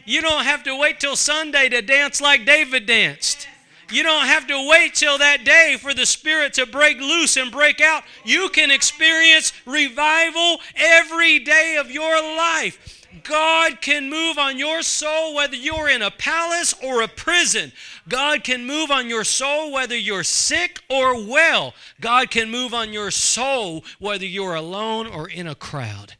You 0.05 0.21
don't 0.21 0.43
have 0.43 0.63
to 0.63 0.77
wait 0.77 0.99
till 0.99 1.15
Sunday 1.15 1.69
to 1.69 1.81
dance 1.81 2.21
like 2.21 2.45
David 2.45 2.85
danced. 2.85 3.47
You 3.91 4.03
don't 4.03 4.25
have 4.25 4.47
to 4.47 4.67
wait 4.67 4.95
till 4.95 5.17
that 5.17 5.43
day 5.43 5.77
for 5.79 5.93
the 5.93 6.05
Spirit 6.05 6.53
to 6.55 6.65
break 6.65 6.97
loose 6.97 7.37
and 7.37 7.51
break 7.51 7.81
out. 7.81 8.03
You 8.23 8.49
can 8.49 8.71
experience 8.71 9.53
revival 9.65 10.57
every 10.75 11.39
day 11.39 11.77
of 11.79 11.91
your 11.91 12.15
life. 12.21 12.94
God 13.23 13.81
can 13.81 14.09
move 14.09 14.37
on 14.37 14.57
your 14.57 14.81
soul 14.81 15.35
whether 15.35 15.55
you're 15.55 15.89
in 15.89 16.01
a 16.01 16.11
palace 16.11 16.73
or 16.83 17.01
a 17.01 17.07
prison. 17.07 17.71
God 18.07 18.43
can 18.43 18.65
move 18.65 18.91
on 18.91 19.09
your 19.09 19.23
soul 19.23 19.71
whether 19.71 19.97
you're 19.97 20.23
sick 20.23 20.81
or 20.89 21.15
well. 21.25 21.73
God 21.99 22.31
can 22.31 22.49
move 22.49 22.73
on 22.73 22.93
your 22.93 23.11
soul 23.11 23.83
whether 23.99 24.25
you're 24.25 24.55
alone 24.55 25.07
or 25.07 25.29
in 25.29 25.47
a 25.47 25.55
crowd. 25.55 26.15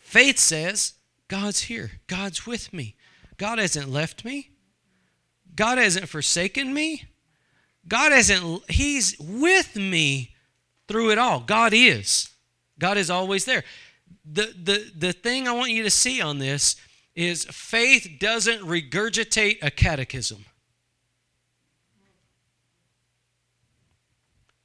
Faith 0.00 0.38
says, 0.38 0.94
God's 1.28 1.62
here. 1.62 1.92
God's 2.06 2.46
with 2.46 2.72
me. 2.72 2.96
God 3.38 3.58
hasn't 3.58 3.88
left 3.88 4.24
me. 4.24 4.50
God 5.54 5.78
hasn't 5.78 6.08
forsaken 6.08 6.72
me. 6.72 7.04
God 7.88 8.12
hasn't, 8.12 8.70
He's 8.70 9.16
with 9.18 9.76
me 9.76 10.34
through 10.88 11.10
it 11.10 11.18
all. 11.18 11.40
God 11.40 11.72
is. 11.74 12.28
God 12.78 12.96
is 12.96 13.10
always 13.10 13.44
there. 13.44 13.64
The, 14.24 14.54
the, 14.62 14.90
the 14.96 15.12
thing 15.12 15.48
I 15.48 15.52
want 15.52 15.70
you 15.70 15.82
to 15.82 15.90
see 15.90 16.20
on 16.20 16.38
this 16.38 16.76
is 17.14 17.44
faith 17.44 18.16
doesn't 18.18 18.60
regurgitate 18.60 19.58
a 19.62 19.70
catechism. 19.70 20.44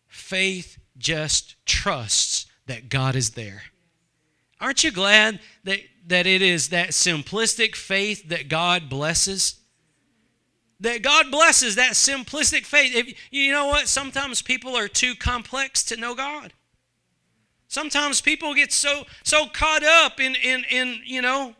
Faith 0.08 0.78
just 0.98 1.56
trusts 1.66 2.46
that 2.68 2.90
God 2.90 3.16
is 3.16 3.32
there. 3.32 3.64
Aren't 4.60 4.84
you 4.84 4.92
glad 4.92 5.40
that, 5.64 5.80
that 6.08 6.26
it 6.26 6.42
is 6.42 6.70
that 6.70 6.90
simplistic 6.90 7.76
faith 7.76 8.30
that 8.30 8.50
God 8.50 8.90
blesses? 8.90 9.60
That 10.80 11.02
God 11.02 11.32
blesses 11.32 11.76
that 11.76 11.94
simplistic 11.94 12.66
faith. 12.66 12.96
If, 12.96 13.32
you 13.32 13.52
know 13.52 13.68
what? 13.68 13.88
Sometimes 13.88 14.42
people 14.42 14.76
are 14.76 14.88
too 14.88 15.16
complex 15.16 15.84
to 15.86 15.98
know 15.98 16.16
God. 16.16 16.54
Sometimes 17.68 18.22
people 18.22 18.54
get 18.54 18.72
so 18.72 19.04
so 19.24 19.46
caught 19.48 19.84
up 19.84 20.20
in 20.20 20.36
in 20.36 20.64
in 20.70 21.02
you 21.06 21.22
know 21.22 21.56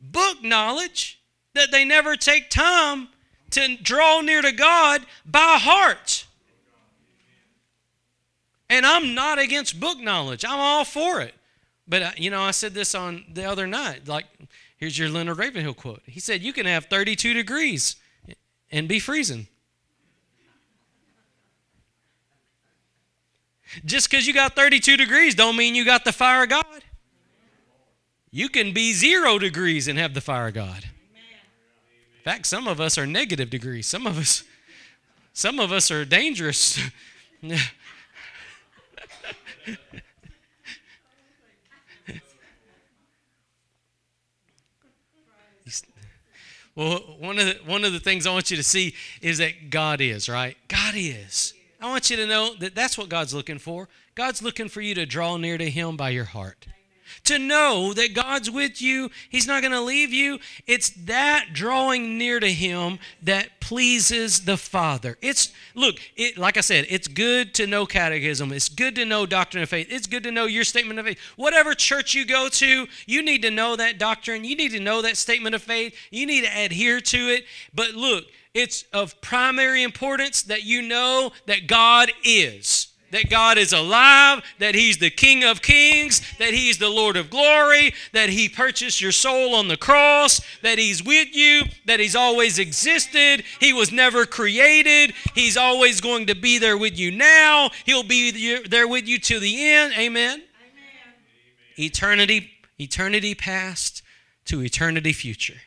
book 0.00 0.42
knowledge 0.42 1.20
that 1.54 1.70
they 1.70 1.84
never 1.84 2.16
take 2.16 2.50
time 2.50 3.08
to 3.50 3.76
draw 3.76 4.20
near 4.20 4.42
to 4.42 4.52
God 4.52 5.02
by 5.24 5.56
heart. 5.60 6.26
And 8.68 8.84
I'm 8.84 9.14
not 9.14 9.38
against 9.38 9.78
book 9.78 9.98
knowledge. 9.98 10.44
I'm 10.44 10.58
all 10.58 10.84
for 10.84 11.20
it. 11.20 11.34
But 11.86 12.02
uh, 12.02 12.10
you 12.16 12.30
know, 12.30 12.42
I 12.42 12.50
said 12.50 12.74
this 12.74 12.94
on 12.94 13.24
the 13.32 13.44
other 13.44 13.66
night. 13.66 14.08
Like, 14.08 14.26
here's 14.76 14.98
your 14.98 15.08
Leonard 15.08 15.38
Ravenhill 15.38 15.74
quote. 15.74 16.02
He 16.06 16.18
said, 16.18 16.42
"You 16.42 16.52
can 16.52 16.66
have 16.66 16.86
32 16.86 17.32
degrees 17.32 17.96
and 18.70 18.88
be 18.88 18.98
freezing." 18.98 19.46
Just 23.84 24.10
because 24.10 24.26
you 24.26 24.34
got 24.34 24.56
32 24.56 24.96
degrees 24.96 25.34
don't 25.34 25.56
mean 25.56 25.74
you 25.74 25.84
got 25.84 26.04
the 26.04 26.12
fire 26.12 26.44
of 26.44 26.48
God. 26.48 26.82
You 28.30 28.48
can 28.48 28.72
be 28.72 28.92
zero 28.92 29.38
degrees 29.38 29.88
and 29.88 29.98
have 29.98 30.14
the 30.14 30.20
fire 30.20 30.48
of 30.48 30.54
God. 30.54 30.84
In 30.84 32.22
fact, 32.24 32.46
some 32.46 32.66
of 32.68 32.80
us 32.80 32.98
are 32.98 33.06
negative 33.06 33.50
degrees. 33.50 33.86
Some 33.86 34.06
of 34.06 34.18
us, 34.18 34.42
some 35.32 35.58
of 35.60 35.72
us 35.72 35.90
are 35.90 36.04
dangerous. 36.04 36.78
well, 46.74 46.98
one 47.18 47.38
of 47.38 47.46
the 47.46 47.58
one 47.64 47.84
of 47.84 47.92
the 47.92 48.00
things 48.00 48.26
I 48.26 48.32
want 48.32 48.50
you 48.50 48.56
to 48.56 48.64
see 48.64 48.94
is 49.22 49.38
that 49.38 49.70
God 49.70 50.00
is 50.00 50.28
right. 50.28 50.56
God 50.68 50.94
is. 50.96 51.54
I 51.80 51.88
want 51.88 52.10
you 52.10 52.16
to 52.16 52.26
know 52.26 52.54
that 52.60 52.74
that's 52.74 52.96
what 52.96 53.08
God's 53.08 53.34
looking 53.34 53.58
for. 53.58 53.88
God's 54.14 54.42
looking 54.42 54.68
for 54.68 54.80
you 54.80 54.94
to 54.94 55.06
draw 55.06 55.36
near 55.36 55.58
to 55.58 55.70
Him 55.70 55.96
by 55.96 56.10
your 56.10 56.24
heart. 56.24 56.66
To 57.24 57.38
know 57.38 57.92
that 57.92 58.14
God's 58.14 58.50
with 58.50 58.82
you, 58.82 59.10
He's 59.28 59.46
not 59.46 59.62
going 59.62 59.72
to 59.72 59.80
leave 59.80 60.12
you. 60.12 60.40
It's 60.66 60.90
that 60.90 61.48
drawing 61.52 62.18
near 62.18 62.40
to 62.40 62.50
Him 62.50 62.98
that 63.22 63.60
pleases 63.60 64.44
the 64.44 64.56
Father. 64.56 65.16
It's, 65.22 65.52
look, 65.74 65.96
it, 66.16 66.36
like 66.36 66.56
I 66.56 66.62
said, 66.62 66.86
it's 66.88 67.08
good 67.08 67.54
to 67.54 67.66
know 67.66 67.86
catechism. 67.86 68.52
It's 68.52 68.68
good 68.68 68.94
to 68.96 69.04
know 69.04 69.26
doctrine 69.26 69.62
of 69.62 69.68
faith. 69.68 69.88
It's 69.90 70.06
good 70.06 70.24
to 70.24 70.32
know 70.32 70.46
your 70.46 70.64
statement 70.64 70.98
of 70.98 71.06
faith. 71.06 71.18
Whatever 71.36 71.74
church 71.74 72.14
you 72.14 72.26
go 72.26 72.48
to, 72.48 72.86
you 73.06 73.22
need 73.22 73.42
to 73.42 73.50
know 73.50 73.76
that 73.76 73.98
doctrine. 73.98 74.44
You 74.44 74.56
need 74.56 74.72
to 74.72 74.80
know 74.80 75.02
that 75.02 75.16
statement 75.16 75.54
of 75.54 75.62
faith. 75.62 75.94
You 76.10 76.26
need 76.26 76.44
to 76.44 76.50
adhere 76.58 77.00
to 77.00 77.18
it. 77.18 77.44
But 77.72 77.90
look, 77.92 78.24
it's 78.56 78.84
of 78.90 79.20
primary 79.20 79.82
importance 79.82 80.42
that 80.44 80.64
you 80.64 80.80
know 80.80 81.30
that 81.44 81.66
God 81.66 82.10
is. 82.24 82.88
That 83.12 83.28
God 83.28 83.56
is 83.58 83.72
alive, 83.72 84.42
that 84.58 84.74
He's 84.74 84.96
the 84.96 85.10
King 85.10 85.44
of 85.44 85.62
Kings, 85.62 86.20
that 86.38 86.54
He's 86.54 86.78
the 86.78 86.88
Lord 86.88 87.16
of 87.16 87.30
glory, 87.30 87.92
that 88.12 88.30
He 88.30 88.48
purchased 88.48 89.00
your 89.00 89.12
soul 89.12 89.54
on 89.54 89.68
the 89.68 89.76
cross, 89.76 90.40
that 90.62 90.78
He's 90.78 91.04
with 91.04 91.36
you, 91.36 91.64
that 91.84 92.00
He's 92.00 92.16
always 92.16 92.58
existed, 92.58 93.44
He 93.60 93.72
was 93.72 93.92
never 93.92 94.26
created, 94.26 95.14
He's 95.34 95.56
always 95.56 96.00
going 96.00 96.26
to 96.26 96.34
be 96.34 96.58
there 96.58 96.78
with 96.78 96.98
you 96.98 97.12
now, 97.12 97.70
He'll 97.84 98.02
be 98.02 98.62
there 98.66 98.88
with 98.88 99.06
you 99.06 99.18
to 99.20 99.38
the 99.38 99.70
end. 99.70 99.92
Amen. 99.92 100.42
Amen. 100.42 100.42
Eternity, 101.78 102.50
eternity 102.80 103.34
past 103.34 104.02
to 104.46 104.62
eternity 104.62 105.12
future. 105.12 105.60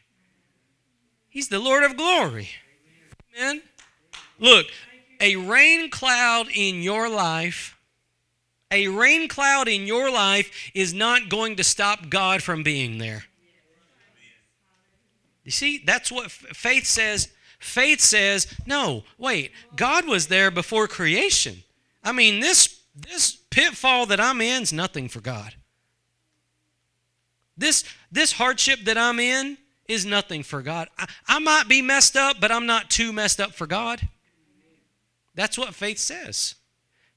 He's 1.29 1.49
the 1.49 1.59
Lord 1.59 1.83
of 1.83 1.95
glory. 1.95 2.49
Amen. 3.37 3.61
Look, 4.39 4.67
a 5.19 5.35
rain 5.35 5.89
cloud 5.89 6.47
in 6.53 6.81
your 6.81 7.09
life, 7.09 7.77
a 8.71 8.87
rain 8.87 9.27
cloud 9.27 9.67
in 9.67 9.87
your 9.87 10.11
life 10.11 10.71
is 10.73 10.93
not 10.93 11.29
going 11.29 11.55
to 11.57 11.63
stop 11.63 12.09
God 12.09 12.41
from 12.41 12.63
being 12.63 12.97
there. 12.97 13.25
You 15.43 15.51
see, 15.51 15.81
that's 15.83 16.11
what 16.11 16.29
faith 16.29 16.85
says. 16.85 17.29
Faith 17.59 17.99
says, 17.99 18.55
no, 18.65 19.03
wait, 19.17 19.51
God 19.75 20.07
was 20.07 20.27
there 20.27 20.51
before 20.51 20.87
creation. 20.87 21.63
I 22.03 22.11
mean, 22.11 22.39
this 22.39 22.79
this 22.95 23.35
pitfall 23.49 24.05
that 24.07 24.19
I'm 24.19 24.41
in 24.41 24.63
is 24.63 24.73
nothing 24.73 25.09
for 25.09 25.21
God. 25.21 25.55
This 27.57 27.83
this 28.11 28.33
hardship 28.33 28.81
that 28.85 28.97
I'm 28.97 29.19
in 29.19 29.57
is 29.89 30.05
nothing 30.05 30.43
for 30.43 30.61
God. 30.61 30.87
I, 30.97 31.07
I 31.27 31.39
might 31.39 31.67
be 31.67 31.81
messed 31.81 32.15
up, 32.15 32.37
but 32.39 32.51
I'm 32.51 32.65
not 32.65 32.89
too 32.89 33.11
messed 33.11 33.41
up 33.41 33.53
for 33.53 33.67
God. 33.67 34.07
That's 35.35 35.57
what 35.57 35.75
faith 35.75 35.97
says. 35.97 36.55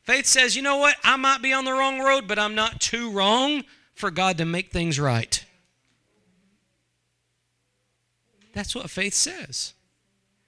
Faith 0.03 0.27
says, 0.27 0.57
you 0.57 0.63
know 0.63 0.79
what? 0.79 0.97
I 1.05 1.17
might 1.17 1.43
be 1.43 1.53
on 1.53 1.65
the 1.65 1.73
wrong 1.73 2.01
road, 2.01 2.27
but 2.27 2.39
I'm 2.39 2.57
not 2.57 2.81
too 2.81 3.13
wrong 3.13 3.63
for 3.95 4.11
God 4.11 4.39
to 4.39 4.45
make 4.45 4.73
things 4.73 4.99
right. 4.99 5.45
That's 8.53 8.75
what 8.75 8.91
faith 8.91 9.15
says. 9.15 9.75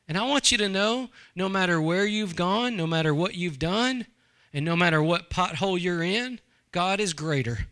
And 0.08 0.18
I 0.18 0.26
want 0.26 0.50
you 0.50 0.58
to 0.58 0.68
know 0.68 1.10
no 1.34 1.48
matter 1.48 1.80
where 1.80 2.04
you've 2.04 2.36
gone, 2.36 2.76
no 2.76 2.86
matter 2.86 3.14
what 3.14 3.34
you've 3.34 3.58
done, 3.58 4.06
and 4.52 4.64
no 4.64 4.76
matter 4.76 5.02
what 5.02 5.30
pothole 5.30 5.80
you're 5.80 6.02
in, 6.02 6.40
God 6.72 7.00
is 7.00 7.12
greater. 7.12 7.66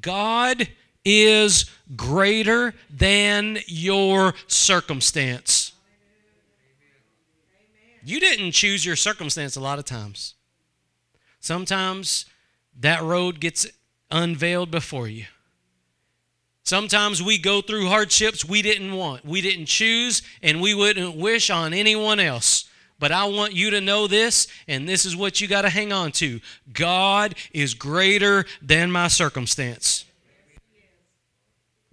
God 0.00 0.68
is 1.04 1.70
greater 1.96 2.74
than 2.90 3.58
your 3.66 4.34
circumstance. 4.46 5.72
You 8.04 8.20
didn't 8.20 8.52
choose 8.52 8.84
your 8.84 8.96
circumstance 8.96 9.56
a 9.56 9.60
lot 9.60 9.78
of 9.78 9.84
times. 9.84 10.34
Sometimes 11.40 12.26
that 12.80 13.02
road 13.02 13.40
gets 13.40 13.66
unveiled 14.10 14.70
before 14.70 15.08
you. 15.08 15.26
Sometimes 16.64 17.22
we 17.22 17.36
go 17.36 17.60
through 17.60 17.88
hardships 17.88 18.44
we 18.44 18.62
didn't 18.62 18.94
want, 18.94 19.24
we 19.24 19.42
didn't 19.42 19.66
choose, 19.66 20.22
and 20.42 20.62
we 20.62 20.72
wouldn't 20.74 21.16
wish 21.16 21.50
on 21.50 21.74
anyone 21.74 22.18
else. 22.18 22.64
But 22.98 23.12
I 23.12 23.26
want 23.26 23.52
you 23.52 23.70
to 23.70 23.80
know 23.80 24.06
this, 24.06 24.46
and 24.66 24.88
this 24.88 25.04
is 25.04 25.14
what 25.14 25.40
you 25.40 25.48
got 25.48 25.62
to 25.62 25.68
hang 25.68 25.92
on 25.92 26.12
to 26.12 26.40
God 26.72 27.34
is 27.52 27.74
greater 27.74 28.46
than 28.62 28.90
my 28.90 29.08
circumstance. 29.08 30.06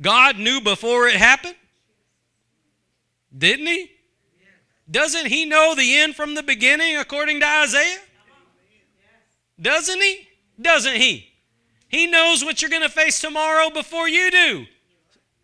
God 0.01 0.37
knew 0.37 0.61
before 0.61 1.07
it 1.07 1.15
happened? 1.15 1.55
Didn't 3.37 3.67
he? 3.67 3.91
Doesn't 4.89 5.27
he 5.27 5.45
know 5.45 5.73
the 5.75 5.99
end 5.99 6.15
from 6.15 6.35
the 6.35 6.43
beginning 6.43 6.97
according 6.97 7.39
to 7.39 7.47
Isaiah? 7.47 7.99
Doesn't 9.59 10.01
he? 10.01 10.27
Doesn't 10.59 10.95
he? 10.95 11.31
He 11.87 12.07
knows 12.07 12.43
what 12.43 12.61
you're 12.61 12.71
going 12.71 12.81
to 12.81 12.89
face 12.89 13.19
tomorrow 13.19 13.69
before 13.69 14.09
you 14.09 14.31
do. 14.31 14.65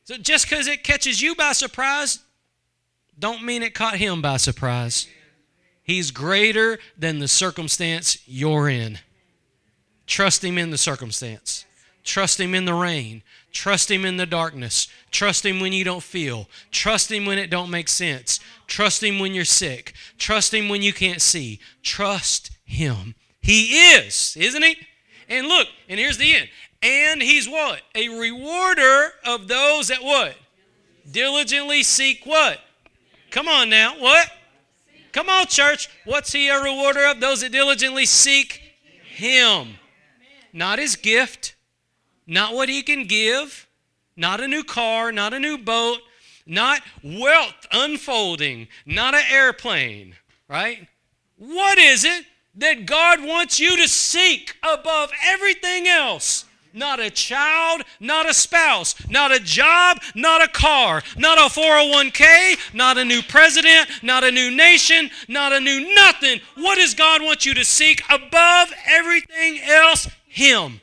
So 0.05 0.17
just 0.17 0.49
because 0.49 0.67
it 0.67 0.83
catches 0.83 1.21
you 1.21 1.35
by 1.35 1.51
surprise, 1.51 2.19
don't 3.19 3.43
mean 3.43 3.63
it 3.63 3.73
caught 3.73 3.97
him 3.97 4.21
by 4.21 4.37
surprise. 4.37 5.07
He's 5.83 6.11
greater 6.11 6.79
than 6.97 7.19
the 7.19 7.27
circumstance 7.27 8.17
you're 8.25 8.69
in. 8.69 8.99
Trust 10.05 10.43
him 10.43 10.57
in 10.57 10.71
the 10.71 10.77
circumstance. 10.77 11.65
Trust 12.03 12.39
him 12.39 12.55
in 12.55 12.65
the 12.65 12.73
rain. 12.73 13.23
Trust 13.57 13.89
him 13.89 14.05
in 14.05 14.17
the 14.17 14.27
darkness. 14.27 14.87
Trust 15.09 15.43
him 15.43 15.59
when 15.59 15.73
you 15.73 15.83
don't 15.83 16.03
feel. 16.03 16.47
Trust 16.69 17.11
him 17.11 17.25
when 17.25 17.39
it 17.39 17.49
don't 17.49 17.71
make 17.71 17.89
sense. 17.89 18.39
Trust 18.67 19.01
him 19.01 19.17
when 19.17 19.33
you're 19.33 19.45
sick. 19.45 19.93
Trust 20.19 20.53
him 20.53 20.69
when 20.69 20.83
you 20.83 20.93
can't 20.93 21.23
see. 21.23 21.59
Trust 21.81 22.51
him. 22.65 23.15
He 23.41 23.95
is, 23.95 24.37
isn't 24.39 24.61
he? 24.61 24.77
And 25.27 25.47
look, 25.47 25.67
and 25.89 25.99
here's 25.99 26.19
the 26.19 26.35
end. 26.35 26.49
And 26.83 27.19
he's 27.19 27.49
what? 27.49 27.81
A 27.95 28.09
rewarder 28.09 29.13
of 29.25 29.47
those 29.47 29.87
that 29.87 30.03
what? 30.03 30.35
Diligently 31.11 31.81
seek 31.81 32.27
what? 32.27 32.59
Come 33.31 33.47
on 33.47 33.71
now. 33.71 33.99
What? 33.99 34.29
Come 35.13 35.29
on, 35.29 35.47
church. 35.47 35.89
What's 36.05 36.31
he 36.31 36.47
a 36.47 36.61
rewarder 36.61 37.07
of? 37.07 37.19
Those 37.19 37.41
that 37.41 37.53
diligently 37.53 38.05
seek 38.05 38.61
him. 39.03 39.79
Not 40.53 40.77
his 40.77 40.95
gift, 40.95 41.55
not 42.27 42.53
what 42.53 42.69
he 42.69 42.83
can 42.83 43.05
give, 43.05 43.67
not 44.15 44.41
a 44.41 44.47
new 44.47 44.63
car, 44.63 45.11
not 45.11 45.33
a 45.33 45.39
new 45.39 45.57
boat, 45.57 45.99
not 46.45 46.81
wealth 47.03 47.65
unfolding, 47.71 48.67
not 48.85 49.15
an 49.15 49.23
airplane, 49.31 50.15
right? 50.47 50.87
What 51.37 51.77
is 51.77 52.03
it 52.03 52.25
that 52.55 52.85
God 52.85 53.23
wants 53.23 53.59
you 53.59 53.77
to 53.77 53.87
seek 53.87 54.55
above 54.63 55.11
everything 55.23 55.87
else? 55.87 56.45
not 56.77 56.99
a 56.99 57.09
child, 57.09 57.81
not 57.99 58.29
a 58.29 58.33
spouse, 58.33 58.95
not 59.09 59.31
a 59.31 59.39
job, 59.39 59.99
not 60.15 60.43
a 60.43 60.47
car, 60.47 61.01
not 61.17 61.37
a 61.37 61.49
401k, 61.49 62.73
not 62.73 62.97
a 62.97 63.05
new 63.05 63.21
president, 63.23 63.89
not 64.03 64.23
a 64.23 64.31
new 64.31 64.51
nation, 64.51 65.09
not 65.27 65.51
a 65.53 65.59
new 65.59 65.93
nothing. 65.95 66.39
What 66.55 66.75
does 66.75 66.93
God 66.93 67.23
want 67.23 67.45
you 67.45 67.53
to 67.55 67.65
seek 67.65 68.03
above 68.09 68.71
everything 68.85 69.59
else? 69.61 70.07
Him. 70.27 70.79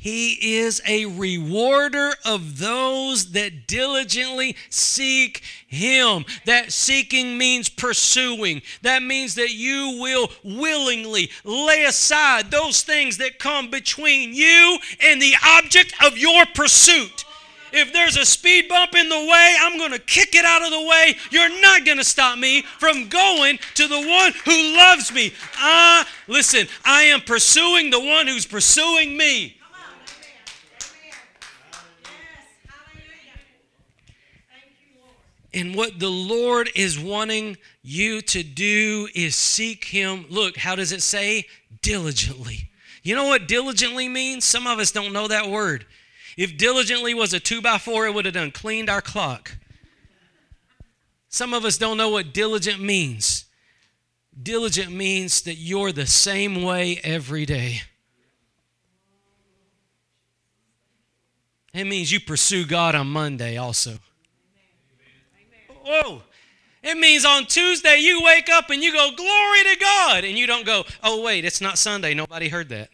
He 0.00 0.58
is 0.58 0.80
a 0.86 1.06
rewarder 1.06 2.12
of 2.24 2.60
those 2.60 3.32
that 3.32 3.66
diligently 3.66 4.54
seek 4.70 5.42
Him. 5.66 6.24
That 6.44 6.72
seeking 6.72 7.36
means 7.36 7.68
pursuing. 7.68 8.62
That 8.82 9.02
means 9.02 9.34
that 9.34 9.52
you 9.52 9.98
will 10.00 10.30
willingly 10.44 11.30
lay 11.42 11.82
aside 11.82 12.52
those 12.52 12.82
things 12.82 13.18
that 13.18 13.40
come 13.40 13.70
between 13.70 14.34
you 14.34 14.78
and 15.00 15.20
the 15.20 15.34
object 15.44 15.92
of 16.04 16.16
your 16.16 16.46
pursuit. 16.54 17.24
If 17.72 17.92
there's 17.92 18.16
a 18.16 18.24
speed 18.24 18.68
bump 18.68 18.94
in 18.94 19.08
the 19.08 19.16
way, 19.16 19.56
I'm 19.60 19.78
going 19.78 19.92
to 19.92 19.98
kick 19.98 20.36
it 20.36 20.44
out 20.44 20.62
of 20.62 20.70
the 20.70 20.80
way. 20.80 21.16
You're 21.32 21.60
not 21.60 21.84
going 21.84 21.98
to 21.98 22.04
stop 22.04 22.38
me 22.38 22.62
from 22.62 23.08
going 23.08 23.58
to 23.74 23.88
the 23.88 23.98
one 23.98 24.32
who 24.44 24.76
loves 24.76 25.12
me. 25.12 25.34
Ah, 25.56 26.08
listen, 26.28 26.68
I 26.84 27.02
am 27.02 27.20
pursuing 27.20 27.90
the 27.90 28.00
one 28.00 28.28
who's 28.28 28.46
pursuing 28.46 29.16
me. 29.16 29.57
And 35.54 35.74
what 35.74 35.98
the 35.98 36.10
Lord 36.10 36.70
is 36.74 36.98
wanting 36.98 37.56
you 37.82 38.20
to 38.22 38.42
do 38.42 39.08
is 39.14 39.34
seek 39.34 39.84
Him. 39.84 40.26
Look, 40.28 40.58
how 40.58 40.74
does 40.74 40.92
it 40.92 41.02
say? 41.02 41.46
Diligently. 41.80 42.70
You 43.02 43.14
know 43.14 43.26
what 43.28 43.48
diligently 43.48 44.08
means? 44.08 44.44
Some 44.44 44.66
of 44.66 44.78
us 44.78 44.92
don't 44.92 45.12
know 45.12 45.28
that 45.28 45.48
word. 45.48 45.86
If 46.36 46.58
diligently 46.58 47.14
was 47.14 47.32
a 47.32 47.40
two 47.40 47.62
by 47.62 47.78
four, 47.78 48.06
it 48.06 48.14
would 48.14 48.26
have 48.26 48.34
done 48.34 48.50
cleaned 48.50 48.90
our 48.90 49.00
clock. 49.00 49.56
Some 51.28 51.54
of 51.54 51.64
us 51.64 51.78
don't 51.78 51.96
know 51.96 52.10
what 52.10 52.32
diligent 52.32 52.80
means. 52.80 53.46
Diligent 54.40 54.92
means 54.92 55.42
that 55.42 55.54
you're 55.54 55.92
the 55.92 56.06
same 56.06 56.62
way 56.62 57.00
every 57.02 57.44
day. 57.44 57.82
It 61.74 61.84
means 61.84 62.12
you 62.12 62.20
pursue 62.20 62.66
God 62.66 62.94
on 62.94 63.08
Monday 63.08 63.56
also. 63.56 63.98
Whoa. 65.88 66.22
It 66.82 66.98
means 66.98 67.24
on 67.24 67.46
Tuesday 67.46 67.96
you 67.98 68.22
wake 68.22 68.50
up 68.50 68.68
and 68.68 68.82
you 68.82 68.92
go, 68.92 69.10
Glory 69.16 69.62
to 69.62 69.76
God. 69.80 70.24
And 70.24 70.36
you 70.36 70.46
don't 70.46 70.66
go, 70.66 70.84
Oh, 71.02 71.22
wait, 71.22 71.46
it's 71.46 71.62
not 71.62 71.78
Sunday. 71.78 72.12
Nobody 72.12 72.48
heard 72.48 72.68
that. 72.68 72.90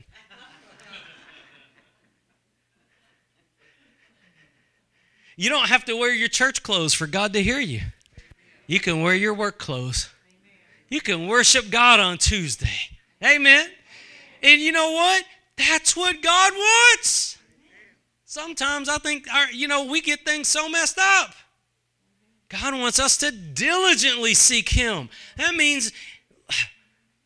you 5.36 5.50
don't 5.50 5.68
have 5.68 5.84
to 5.86 5.96
wear 5.96 6.14
your 6.14 6.28
church 6.28 6.62
clothes 6.62 6.94
for 6.94 7.08
God 7.08 7.32
to 7.32 7.42
hear 7.42 7.58
you. 7.58 7.80
You 8.68 8.78
can 8.78 9.02
wear 9.02 9.14
your 9.14 9.34
work 9.34 9.58
clothes. 9.58 10.08
You 10.88 11.00
can 11.00 11.26
worship 11.26 11.70
God 11.70 11.98
on 11.98 12.18
Tuesday. 12.18 12.90
Amen. 13.22 13.68
And 14.40 14.60
you 14.60 14.70
know 14.70 14.92
what? 14.92 15.24
That's 15.56 15.96
what 15.96 16.22
God 16.22 16.52
wants. 16.52 17.38
Sometimes 18.24 18.88
I 18.88 18.98
think, 18.98 19.26
our, 19.32 19.50
you 19.50 19.66
know, 19.66 19.84
we 19.84 20.00
get 20.00 20.24
things 20.24 20.46
so 20.46 20.68
messed 20.68 20.98
up. 20.98 21.34
God 22.60 22.74
wants 22.74 23.00
us 23.00 23.16
to 23.18 23.32
diligently 23.32 24.32
seek 24.34 24.68
Him. 24.68 25.08
That 25.36 25.54
means 25.54 25.90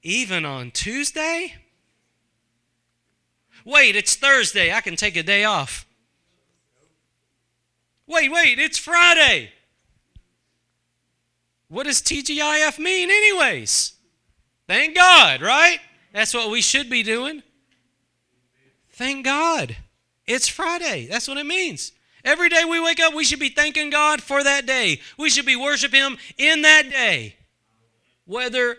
even 0.02 0.46
on 0.46 0.70
Tuesday? 0.70 1.54
Wait, 3.64 3.94
it's 3.94 4.14
Thursday. 4.16 4.72
I 4.72 4.80
can 4.80 4.96
take 4.96 5.16
a 5.16 5.22
day 5.22 5.44
off. 5.44 5.86
Wait, 8.06 8.32
wait, 8.32 8.58
it's 8.58 8.78
Friday. 8.78 9.50
What 11.68 11.84
does 11.84 12.00
TGIF 12.00 12.78
mean, 12.78 13.10
anyways? 13.10 13.92
Thank 14.66 14.96
God, 14.96 15.42
right? 15.42 15.80
That's 16.14 16.32
what 16.32 16.50
we 16.50 16.62
should 16.62 16.88
be 16.88 17.02
doing. 17.02 17.42
Thank 18.92 19.26
God. 19.26 19.76
It's 20.26 20.48
Friday. 20.48 21.06
That's 21.10 21.28
what 21.28 21.36
it 21.36 21.44
means. 21.44 21.92
Every 22.24 22.48
day 22.48 22.64
we 22.64 22.80
wake 22.80 23.00
up, 23.00 23.14
we 23.14 23.24
should 23.24 23.38
be 23.38 23.48
thanking 23.48 23.90
God 23.90 24.22
for 24.22 24.42
that 24.42 24.66
day. 24.66 25.00
We 25.16 25.30
should 25.30 25.46
be 25.46 25.56
worshiping 25.56 26.00
Him 26.00 26.18
in 26.36 26.62
that 26.62 26.90
day, 26.90 27.36
whether 28.26 28.76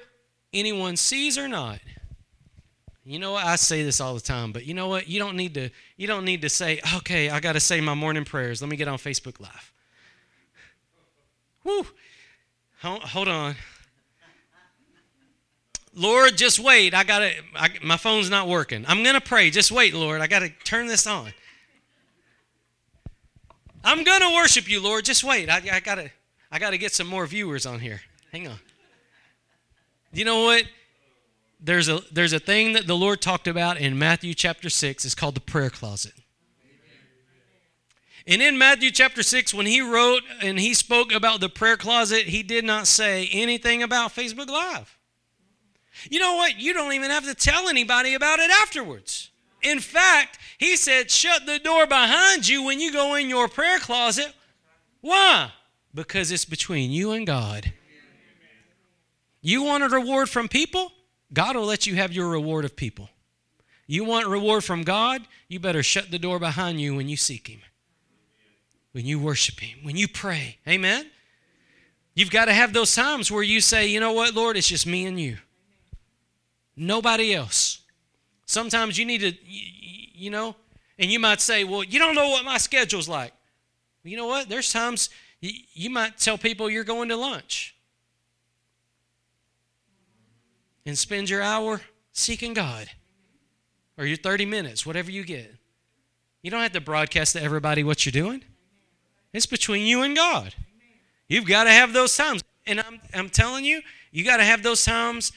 anyone 0.54 0.98
sees 0.98 1.38
or 1.38 1.48
not. 1.48 1.80
You 3.04 3.18
know 3.18 3.32
what? 3.32 3.46
I 3.46 3.56
say 3.56 3.82
this 3.82 4.00
all 4.00 4.14
the 4.14 4.22
time, 4.22 4.52
but 4.52 4.66
you 4.66 4.74
know 4.74 4.88
what? 4.88 5.08
You 5.08 5.20
don't 5.20 5.36
need 5.36 5.56
to. 5.56 5.70
You 5.98 6.06
don't 6.06 6.26
need 6.26 6.42
to 6.44 6.50
say, 6.50 6.80
"Okay, 6.98 7.30
I 7.30 7.40
got 7.40 7.54
to 7.54 7.60
say 7.60 7.82
my 7.82 7.96
morning 7.96 8.24
prayers. 8.24 8.62
Let 8.62 8.70
me 8.70 8.78
get 8.78 8.88
on 8.88 9.00
Facebook 9.00 9.40
Live." 9.40 9.74
Whew. 11.64 11.88
Hold 12.82 13.28
on. 13.28 13.56
Lord, 15.96 16.38
just 16.38 16.60
wait. 16.60 16.94
I 16.94 17.04
got 17.04 17.20
to. 17.20 17.34
My 17.84 17.98
phone's 17.98 18.30
not 18.30 18.48
working. 18.48 18.86
I'm 18.88 19.04
gonna 19.04 19.20
pray. 19.20 19.50
Just 19.50 19.72
wait, 19.72 19.94
Lord. 19.94 20.22
I 20.22 20.28
got 20.28 20.40
to 20.40 20.50
turn 20.64 20.88
this 20.88 21.08
on. 21.08 21.34
I'm 23.84 24.04
going 24.04 24.22
to 24.22 24.36
worship 24.36 24.70
you, 24.70 24.82
Lord. 24.82 25.06
Just 25.06 25.24
wait. 25.24 25.50
I, 25.50 25.62
I 25.72 25.80
got 25.80 25.96
to 25.96 26.12
I 26.52 26.60
gotta 26.60 26.78
get 26.78 26.94
some 26.94 27.08
more 27.08 27.26
viewers 27.28 27.66
on 27.66 27.80
here. 27.80 28.02
Hang 28.32 28.48
on. 28.48 28.60
You 30.12 30.26
know 30.26 30.44
what? 30.44 30.64
There's 31.60 31.90
a, 31.90 32.02
there's 32.12 32.34
a 32.34 32.40
thing 32.40 32.74
that 32.74 32.88
the 32.88 32.96
Lord 32.96 33.22
talked 33.22 33.48
about 33.48 33.78
in 33.78 34.00
Matthew 34.00 34.34
chapter 34.34 34.70
6. 34.70 35.06
It's 35.06 35.14
called 35.14 35.36
the 35.36 35.42
prayer 35.42 35.70
closet. 35.70 36.14
And 38.26 38.42
in 38.42 38.58
Matthew 38.58 38.92
chapter 38.92 39.24
6, 39.24 39.54
when 39.54 39.66
he 39.66 39.82
wrote 39.82 40.22
and 40.42 40.60
he 40.60 40.74
spoke 40.74 41.12
about 41.12 41.42
the 41.42 41.50
prayer 41.50 41.78
closet, 41.78 42.26
he 42.26 42.44
did 42.44 42.64
not 42.64 42.88
say 42.88 43.28
anything 43.32 43.84
about 43.84 44.16
Facebook 44.16 44.50
Live. 44.50 44.98
You 46.10 46.20
know 46.20 46.36
what? 46.36 46.60
You 46.60 46.74
don't 46.74 46.94
even 46.94 47.10
have 47.10 47.26
to 47.26 47.36
tell 47.36 47.68
anybody 47.68 48.14
about 48.14 48.40
it 48.40 48.50
afterwards. 48.50 49.29
In 49.62 49.80
fact, 49.80 50.38
he 50.58 50.76
said, 50.76 51.12
shut 51.12 51.46
the 51.46 51.60
door 51.60 51.88
behind 51.88 52.48
you 52.48 52.64
when 52.64 52.80
you 52.80 52.92
go 52.92 53.16
in 53.16 53.30
your 53.30 53.48
prayer 53.48 53.80
closet. 53.80 54.34
Why? 55.02 55.52
Because 55.94 56.32
it's 56.32 56.46
between 56.46 56.92
you 56.92 57.12
and 57.12 57.26
God. 57.26 57.74
You 59.42 59.64
want 59.64 59.84
a 59.84 59.90
reward 59.90 60.30
from 60.30 60.48
people? 60.48 60.92
God 61.32 61.56
will 61.56 61.66
let 61.66 61.88
you 61.88 61.96
have 61.96 62.12
your 62.12 62.30
reward 62.30 62.66
of 62.66 62.76
people. 62.76 63.10
You 63.88 64.04
want 64.04 64.28
reward 64.28 64.64
from 64.64 64.84
God? 64.84 65.22
You 65.48 65.60
better 65.60 65.82
shut 65.84 66.12
the 66.12 66.20
door 66.20 66.40
behind 66.40 66.80
you 66.80 66.96
when 66.96 67.10
you 67.10 67.18
seek 67.18 67.48
Him, 67.48 67.62
when 68.92 69.06
you 69.06 69.20
worship 69.20 69.60
Him, 69.60 69.80
when 69.84 69.96
you 69.96 70.08
pray. 70.08 70.58
Amen? 70.68 71.10
You've 72.14 72.32
got 72.32 72.46
to 72.46 72.54
have 72.54 72.74
those 72.74 72.94
times 72.94 73.32
where 73.32 73.44
you 73.44 73.62
say, 73.62 73.88
you 73.88 74.00
know 74.00 74.12
what, 74.12 74.36
Lord, 74.36 74.58
it's 74.58 74.68
just 74.68 74.86
me 74.86 75.06
and 75.06 75.20
you. 75.20 75.38
Nobody 76.76 77.34
else. 77.34 77.69
Sometimes 78.50 78.98
you 78.98 79.06
need 79.06 79.22
to, 79.22 79.32
you 79.46 80.32
know, 80.32 80.56
and 80.98 81.12
you 81.12 81.20
might 81.20 81.40
say, 81.40 81.64
well, 81.64 81.84
you 81.84 82.00
don't 82.00 82.16
know 82.16 82.30
what 82.30 82.44
my 82.44 82.58
schedule's 82.58 83.08
like. 83.08 83.32
You 84.04 84.18
know 84.18 84.26
what? 84.26 84.50
There's 84.50 84.74
times 84.74 85.12
you 85.40 85.92
might 85.92 86.18
tell 86.18 86.36
people 86.36 86.68
you're 86.68 86.84
going 86.84 87.10
to 87.10 87.16
lunch 87.16 87.76
and 90.84 90.98
spend 90.98 91.30
your 91.30 91.44
hour 91.44 91.82
seeking 92.12 92.56
God 92.56 92.90
or 94.00 94.08
your 94.08 94.18
30 94.18 94.48
minutes, 94.48 94.84
whatever 94.84 95.12
you 95.12 95.24
get. 95.24 95.54
You 96.42 96.50
don't 96.50 96.62
have 96.62 96.72
to 96.72 96.82
broadcast 96.82 97.34
to 97.34 97.44
everybody 97.44 97.84
what 97.84 98.04
you're 98.04 98.12
doing. 98.12 98.44
It's 99.32 99.46
between 99.46 99.86
you 99.86 100.02
and 100.02 100.16
God. 100.16 100.56
You've 101.28 101.46
got 101.46 101.66
to 101.66 101.72
have 101.72 101.94
those 101.94 102.18
times. 102.18 102.44
And 102.66 102.80
I'm, 102.80 103.00
I'm 103.14 103.30
telling 103.30 103.64
you, 103.64 103.84
you 104.12 104.26
got 104.26 104.38
to 104.38 104.44
have 104.44 104.64
those 104.64 104.84
times 104.84 105.34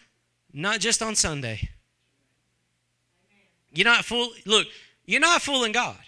not 0.51 0.81
just 0.81 1.03
on 1.03 1.15
Sunday. 1.15 1.69
You're 3.73 3.85
not 3.87 4.05
fool. 4.05 4.31
Look, 4.45 4.67
you're 5.05 5.21
not 5.21 5.43
fooling 5.43 5.73
God. 5.73 5.99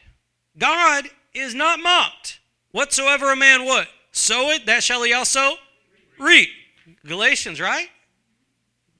God 0.59 1.07
is 1.33 1.55
not 1.55 1.81
mocked. 1.81 2.41
Whatsoever 2.71 3.33
a 3.33 3.37
man 3.37 3.65
what? 3.65 3.89
Sow 4.13 4.51
it, 4.51 4.67
that 4.67 4.83
shall 4.83 5.03
he 5.03 5.13
also 5.13 5.55
reap. 6.19 6.49
Galatians, 7.07 7.61
right? 7.61 7.89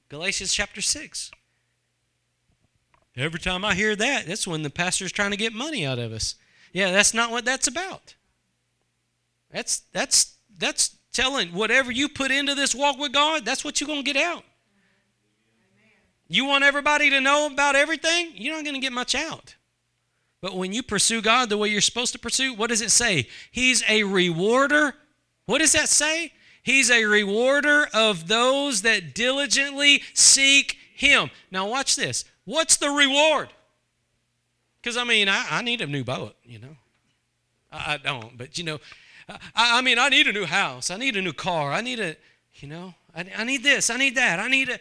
Galatians 0.09 0.53
chapter 0.53 0.81
6. 0.81 1.31
Every 3.17 3.39
time 3.39 3.63
I 3.63 3.75
hear 3.75 3.95
that, 3.95 4.25
that's 4.25 4.45
when 4.45 4.63
the 4.63 4.69
pastor's 4.69 5.11
trying 5.11 5.31
to 5.31 5.37
get 5.37 5.53
money 5.53 5.85
out 5.85 5.99
of 5.99 6.11
us. 6.11 6.35
Yeah, 6.73 6.91
that's 6.91 7.13
not 7.13 7.31
what 7.31 7.45
that's 7.45 7.67
about. 7.67 8.15
That's 9.51 9.83
that's 9.93 10.35
that's 10.57 10.97
telling 11.13 11.53
whatever 11.53 11.91
you 11.91 12.09
put 12.09 12.31
into 12.31 12.55
this 12.55 12.75
walk 12.75 12.97
with 12.97 13.13
God, 13.13 13.45
that's 13.45 13.63
what 13.63 13.79
you're 13.79 13.87
to 13.87 14.03
get 14.03 14.17
out. 14.17 14.43
You 16.27 16.45
want 16.45 16.63
everybody 16.63 17.09
to 17.11 17.21
know 17.21 17.47
about 17.47 17.75
everything? 17.75 18.31
You're 18.35 18.55
not 18.55 18.63
going 18.63 18.75
to 18.75 18.81
get 18.81 18.93
much 18.93 19.13
out. 19.15 19.55
But 20.41 20.55
when 20.55 20.73
you 20.73 20.83
pursue 20.83 21.21
God 21.21 21.49
the 21.49 21.57
way 21.57 21.69
you're 21.69 21.81
supposed 21.81 22.13
to 22.13 22.19
pursue, 22.19 22.53
what 22.53 22.69
does 22.69 22.81
it 22.81 22.91
say? 22.91 23.27
He's 23.51 23.83
a 23.87 24.03
rewarder. 24.03 24.95
What 25.45 25.59
does 25.59 25.71
that 25.73 25.89
say? 25.89 26.33
He's 26.61 26.89
a 26.89 27.05
rewarder 27.05 27.87
of 27.93 28.27
those 28.27 28.81
that 28.81 29.13
diligently 29.13 30.01
seek 30.13 30.77
Him. 30.95 31.29
Now, 31.51 31.67
watch 31.67 31.95
this. 31.95 32.25
What's 32.43 32.77
the 32.77 32.89
reward? 32.89 33.49
Because, 34.81 34.97
I 34.97 35.03
mean, 35.03 35.29
I, 35.29 35.45
I 35.49 35.61
need 35.61 35.81
a 35.81 35.87
new 35.87 36.03
boat, 36.03 36.35
you 36.43 36.59
know. 36.59 36.75
I, 37.71 37.93
I 37.93 37.97
don't, 37.97 38.37
but, 38.37 38.57
you 38.57 38.63
know, 38.63 38.79
I, 39.29 39.37
I 39.55 39.81
mean, 39.81 39.99
I 39.99 40.09
need 40.09 40.27
a 40.27 40.33
new 40.33 40.45
house. 40.45 40.89
I 40.89 40.97
need 40.97 41.15
a 41.15 41.21
new 41.21 41.33
car. 41.33 41.71
I 41.71 41.81
need 41.81 41.99
a, 41.99 42.15
you 42.55 42.67
know, 42.67 42.93
I, 43.15 43.25
I 43.37 43.43
need 43.43 43.63
this. 43.63 43.89
I 43.89 43.97
need 43.97 44.15
that. 44.15 44.39
I 44.39 44.47
need 44.47 44.69
a. 44.69 44.79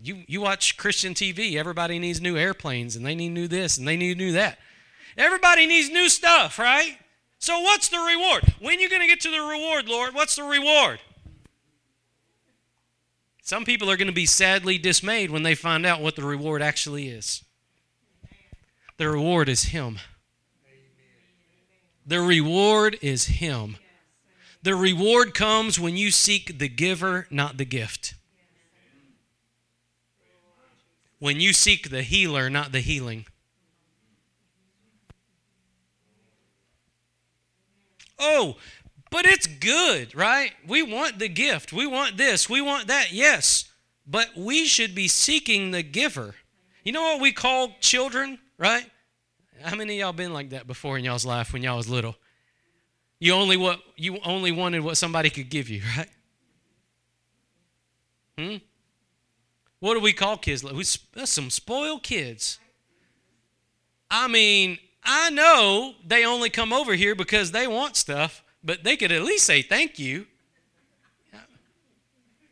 You, 0.00 0.24
you 0.26 0.40
watch 0.42 0.76
Christian 0.76 1.14
TV, 1.14 1.56
everybody 1.56 1.98
needs 1.98 2.20
new 2.20 2.36
airplanes 2.36 2.96
and 2.96 3.06
they 3.06 3.14
need 3.14 3.30
new 3.30 3.48
this 3.48 3.78
and 3.78 3.88
they 3.88 3.96
need 3.96 4.18
new 4.18 4.32
that. 4.32 4.58
Everybody 5.16 5.66
needs 5.66 5.88
new 5.88 6.08
stuff, 6.08 6.58
right? 6.58 6.98
So, 7.38 7.60
what's 7.60 7.88
the 7.88 7.98
reward? 7.98 8.54
When 8.60 8.80
you 8.80 8.88
going 8.88 9.02
to 9.02 9.06
get 9.06 9.20
to 9.20 9.30
the 9.30 9.40
reward, 9.40 9.88
Lord? 9.88 10.14
What's 10.14 10.36
the 10.36 10.42
reward? 10.42 11.00
Some 13.42 13.64
people 13.64 13.90
are 13.90 13.96
going 13.96 14.08
to 14.08 14.12
be 14.12 14.26
sadly 14.26 14.76
dismayed 14.76 15.30
when 15.30 15.42
they 15.42 15.54
find 15.54 15.86
out 15.86 16.00
what 16.00 16.16
the 16.16 16.24
reward 16.24 16.62
actually 16.62 17.08
is. 17.08 17.44
The 18.96 19.08
reward 19.08 19.48
is 19.48 19.64
Him. 19.64 19.98
The 22.06 22.20
reward 22.20 22.98
is 23.02 23.26
Him. 23.26 23.76
The 24.62 24.74
reward 24.74 25.34
comes 25.34 25.78
when 25.78 25.96
you 25.96 26.10
seek 26.10 26.58
the 26.58 26.68
giver, 26.68 27.26
not 27.30 27.56
the 27.56 27.64
gift. 27.64 28.14
When 31.18 31.40
you 31.40 31.52
seek 31.52 31.90
the 31.90 32.02
healer, 32.02 32.50
not 32.50 32.72
the 32.72 32.80
healing. 32.80 33.26
Oh, 38.18 38.56
but 39.10 39.26
it's 39.26 39.46
good, 39.46 40.14
right? 40.14 40.52
We 40.66 40.82
want 40.82 41.18
the 41.18 41.28
gift. 41.28 41.72
We 41.72 41.86
want 41.86 42.16
this. 42.16 42.48
We 42.48 42.60
want 42.60 42.88
that. 42.88 43.12
Yes. 43.12 43.70
But 44.06 44.36
we 44.36 44.66
should 44.66 44.94
be 44.94 45.08
seeking 45.08 45.70
the 45.70 45.82
giver. 45.82 46.34
You 46.84 46.92
know 46.92 47.02
what 47.02 47.20
we 47.20 47.32
call 47.32 47.76
children, 47.80 48.38
right? 48.58 48.88
How 49.62 49.74
many 49.74 49.98
y'all 49.98 50.12
been 50.12 50.32
like 50.32 50.50
that 50.50 50.66
before 50.66 50.98
in 50.98 51.04
y'all's 51.04 51.26
life 51.26 51.52
when 51.52 51.62
y'all 51.62 51.76
was 51.76 51.88
little? 51.88 52.14
You 53.18 53.32
only 53.32 53.56
what 53.56 53.80
you 53.96 54.18
only 54.24 54.52
wanted 54.52 54.80
what 54.80 54.96
somebody 54.96 55.30
could 55.30 55.48
give 55.48 55.68
you, 55.68 55.82
right? 55.96 56.10
Hmm? 58.38 58.56
What 59.80 59.94
do 59.94 60.00
we 60.00 60.12
call 60.12 60.36
kids? 60.38 60.64
We, 60.64 60.84
that's 61.14 61.30
some 61.30 61.50
spoiled 61.50 62.02
kids. 62.02 62.58
I 64.10 64.28
mean, 64.28 64.78
I 65.04 65.30
know 65.30 65.94
they 66.04 66.24
only 66.24 66.50
come 66.50 66.72
over 66.72 66.94
here 66.94 67.14
because 67.14 67.52
they 67.52 67.66
want 67.66 67.96
stuff, 67.96 68.42
but 68.64 68.84
they 68.84 68.96
could 68.96 69.12
at 69.12 69.22
least 69.22 69.44
say 69.44 69.62
thank 69.62 69.98
you. 69.98 70.26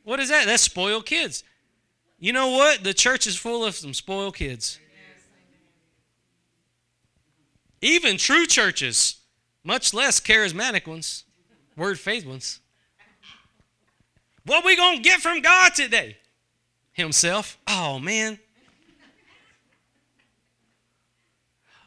What 0.05 0.21
is 0.21 0.29
that? 0.29 0.47
That's 0.47 0.63
spoiled 0.63 1.07
kids. 1.07 1.43
You 2.21 2.33
know 2.33 2.49
what? 2.51 2.85
The 2.85 2.95
church 2.95 3.27
is 3.27 3.37
full 3.37 3.65
of 3.65 3.75
some 3.75 3.95
spoiled 3.95 4.37
kids. 4.37 4.79
Even 7.81 8.17
true 8.17 8.47
churches, 8.47 9.17
much 9.63 9.93
less 9.93 10.21
charismatic 10.21 10.87
ones, 10.87 11.25
word 11.77 11.99
faith 11.99 12.25
ones. 12.25 12.61
What 14.47 14.65
we 14.65 14.77
going 14.77 14.99
to 14.99 15.03
get 15.03 15.21
from 15.21 15.41
God 15.41 15.75
today? 15.75 16.19
Himself. 16.95 17.59
Oh, 17.69 17.99
man. 17.99 18.39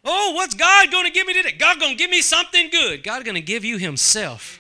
Oh, 0.10 0.32
what's 0.36 0.56
God 0.56 0.90
going 0.90 1.06
to 1.06 1.12
give 1.12 1.28
me 1.28 1.34
today? 1.34 1.52
God 1.58 1.80
going 1.80 1.92
to 1.92 1.98
give 1.98 2.10
me 2.10 2.22
something 2.22 2.70
good. 2.70 3.04
God 3.04 3.26
going 3.26 3.36
to 3.36 3.42
give 3.42 3.66
you 3.66 3.78
himself. 3.78 4.60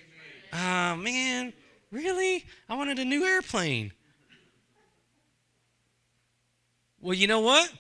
Ah, 0.51 0.91
oh, 0.91 0.97
man. 0.97 1.53
Really? 1.89 2.45
I 2.67 2.75
wanted 2.75 2.99
a 2.99 3.05
new 3.05 3.23
airplane. 3.23 3.93
Well, 6.99 7.13
you 7.13 7.27
know 7.27 7.39
what? 7.39 7.71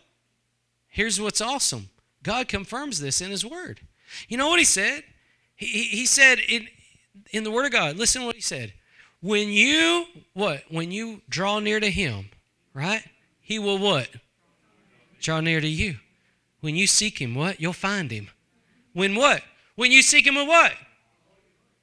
Here's 0.87 1.19
what's 1.19 1.41
awesome. 1.41 1.89
God 2.23 2.47
confirms 2.47 2.99
this 2.99 3.19
in 3.19 3.31
his 3.31 3.45
word. 3.45 3.81
You 4.29 4.37
know 4.37 4.47
what 4.47 4.59
he 4.59 4.65
said? 4.65 5.03
He, 5.55 5.83
he, 5.83 6.05
said 6.05 6.39
in, 6.39 6.67
in 7.31 7.43
the 7.43 7.51
word 7.51 7.65
of 7.65 7.71
God, 7.71 7.97
listen 7.97 8.21
to 8.21 8.27
what 8.27 8.35
he 8.35 8.41
said. 8.41 8.73
When 9.21 9.49
you, 9.49 10.05
what? 10.33 10.63
When 10.69 10.91
you 10.91 11.21
draw 11.27 11.59
near 11.59 11.79
to 11.79 11.89
him, 11.89 12.29
right? 12.77 13.03
He 13.41 13.57
will 13.57 13.79
what? 13.79 14.07
Draw 15.19 15.41
near 15.41 15.59
to 15.59 15.67
you. 15.67 15.95
When 16.61 16.75
you 16.75 16.85
seek 16.85 17.19
him, 17.19 17.33
what? 17.33 17.59
You'll 17.59 17.73
find 17.73 18.11
him. 18.11 18.29
When 18.93 19.15
what? 19.15 19.41
When 19.75 19.91
you 19.91 20.03
seek 20.03 20.27
him 20.27 20.35
with 20.35 20.47
what? 20.47 20.73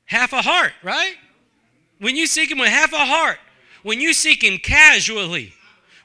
Half 0.04 0.32
a 0.32 0.42
heart, 0.42 0.72
right? 0.84 1.16
When 1.98 2.14
you 2.14 2.26
seek 2.26 2.50
him 2.50 2.58
with 2.58 2.68
half 2.68 2.92
a 2.92 2.98
heart. 2.98 3.38
When 3.82 4.00
you 4.00 4.12
seek 4.12 4.44
him 4.44 4.58
casually. 4.58 5.52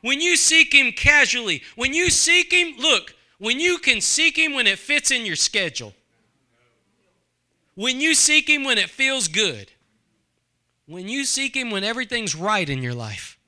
When 0.01 0.21
you 0.21 0.35
seek 0.35 0.73
him 0.73 0.91
casually. 0.91 1.61
When 1.75 1.93
you 1.93 2.09
seek 2.09 2.51
him, 2.51 2.75
look, 2.79 3.13
when 3.37 3.59
you 3.59 3.77
can 3.77 4.01
seek 4.01 4.37
him 4.37 4.53
when 4.53 4.65
it 4.65 4.79
fits 4.79 5.11
in 5.11 5.25
your 5.25 5.35
schedule. 5.35 5.93
When 7.75 8.01
you 8.01 8.15
seek 8.15 8.49
him 8.49 8.63
when 8.63 8.77
it 8.77 8.89
feels 8.89 9.27
good. 9.27 9.71
When 10.87 11.07
you 11.07 11.25
seek 11.25 11.55
him 11.55 11.69
when 11.69 11.83
everything's 11.83 12.35
right 12.35 12.67
in 12.67 12.81
your 12.81 12.95
life. 12.95 13.38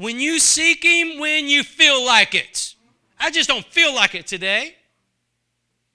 When 0.00 0.18
you 0.18 0.38
seek 0.38 0.82
him 0.82 1.18
when 1.18 1.46
you 1.46 1.62
feel 1.62 2.04
like 2.04 2.34
it. 2.34 2.74
I 3.18 3.30
just 3.30 3.48
don't 3.48 3.66
feel 3.66 3.94
like 3.94 4.14
it 4.14 4.26
today. 4.26 4.76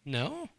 No. 0.05 0.49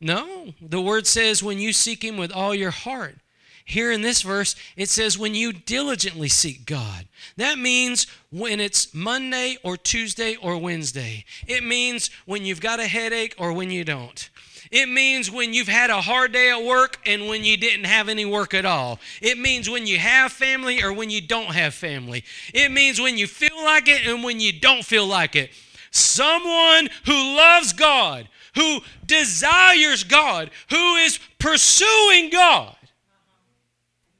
No. 0.00 0.52
The 0.60 0.80
word 0.80 1.06
says 1.06 1.42
when 1.42 1.58
you 1.58 1.72
seek 1.72 2.04
Him 2.04 2.18
with 2.18 2.30
all 2.30 2.54
your 2.54 2.70
heart. 2.70 3.16
Here 3.64 3.90
in 3.90 4.02
this 4.02 4.22
verse, 4.22 4.54
it 4.76 4.88
says 4.88 5.18
when 5.18 5.34
you 5.34 5.52
diligently 5.52 6.28
seek 6.28 6.66
God. 6.66 7.06
That 7.36 7.58
means 7.58 8.06
when 8.30 8.60
it's 8.60 8.94
Monday 8.94 9.56
or 9.64 9.76
Tuesday 9.76 10.36
or 10.36 10.56
Wednesday. 10.56 11.24
It 11.48 11.64
means 11.64 12.10
when 12.26 12.44
you've 12.44 12.60
got 12.60 12.78
a 12.78 12.86
headache 12.86 13.34
or 13.38 13.52
when 13.52 13.72
you 13.72 13.82
don't. 13.82 14.28
It 14.70 14.88
means 14.88 15.30
when 15.30 15.54
you've 15.54 15.68
had 15.68 15.90
a 15.90 16.00
hard 16.00 16.32
day 16.32 16.50
at 16.50 16.64
work 16.64 16.98
and 17.06 17.28
when 17.28 17.44
you 17.44 17.56
didn't 17.56 17.84
have 17.84 18.08
any 18.08 18.24
work 18.24 18.54
at 18.54 18.64
all. 18.64 18.98
It 19.20 19.38
means 19.38 19.70
when 19.70 19.86
you 19.86 19.98
have 19.98 20.32
family 20.32 20.82
or 20.82 20.92
when 20.92 21.10
you 21.10 21.20
don't 21.20 21.54
have 21.54 21.74
family. 21.74 22.24
It 22.52 22.70
means 22.70 23.00
when 23.00 23.16
you 23.16 23.26
feel 23.26 23.56
like 23.64 23.88
it 23.88 24.06
and 24.06 24.24
when 24.24 24.40
you 24.40 24.52
don't 24.52 24.84
feel 24.84 25.06
like 25.06 25.36
it. 25.36 25.50
Someone 25.90 26.88
who 27.06 27.36
loves 27.36 27.72
God, 27.72 28.28
who 28.54 28.80
desires 29.06 30.04
God, 30.04 30.50
who 30.70 30.96
is 30.96 31.18
pursuing 31.38 32.30
God, 32.30 32.76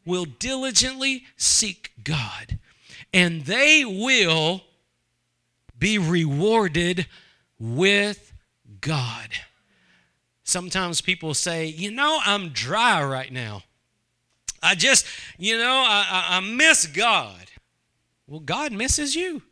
will 0.05 0.25
diligently 0.25 1.25
seek 1.37 1.93
God. 2.03 2.59
And 3.13 3.43
they 3.43 3.85
will 3.85 4.63
be 5.79 5.99
rewarded 5.99 7.07
with 7.59 8.33
God. 8.81 9.29
Sometimes 10.47 11.01
people 11.01 11.35
say, 11.35 11.67
you 11.67 11.91
know, 11.91 12.21
I'm 12.25 12.51
dry 12.51 13.03
right 13.03 13.33
now. 13.33 13.65
I 14.63 14.77
just, 14.77 15.05
you 15.39 15.59
know, 15.59 15.85
I, 15.85 16.07
I, 16.09 16.37
I 16.37 16.41
miss 16.41 16.87
God. 16.87 17.51
Well, 18.29 18.39
God 18.39 18.71
misses 18.71 19.17
you. 19.17 19.43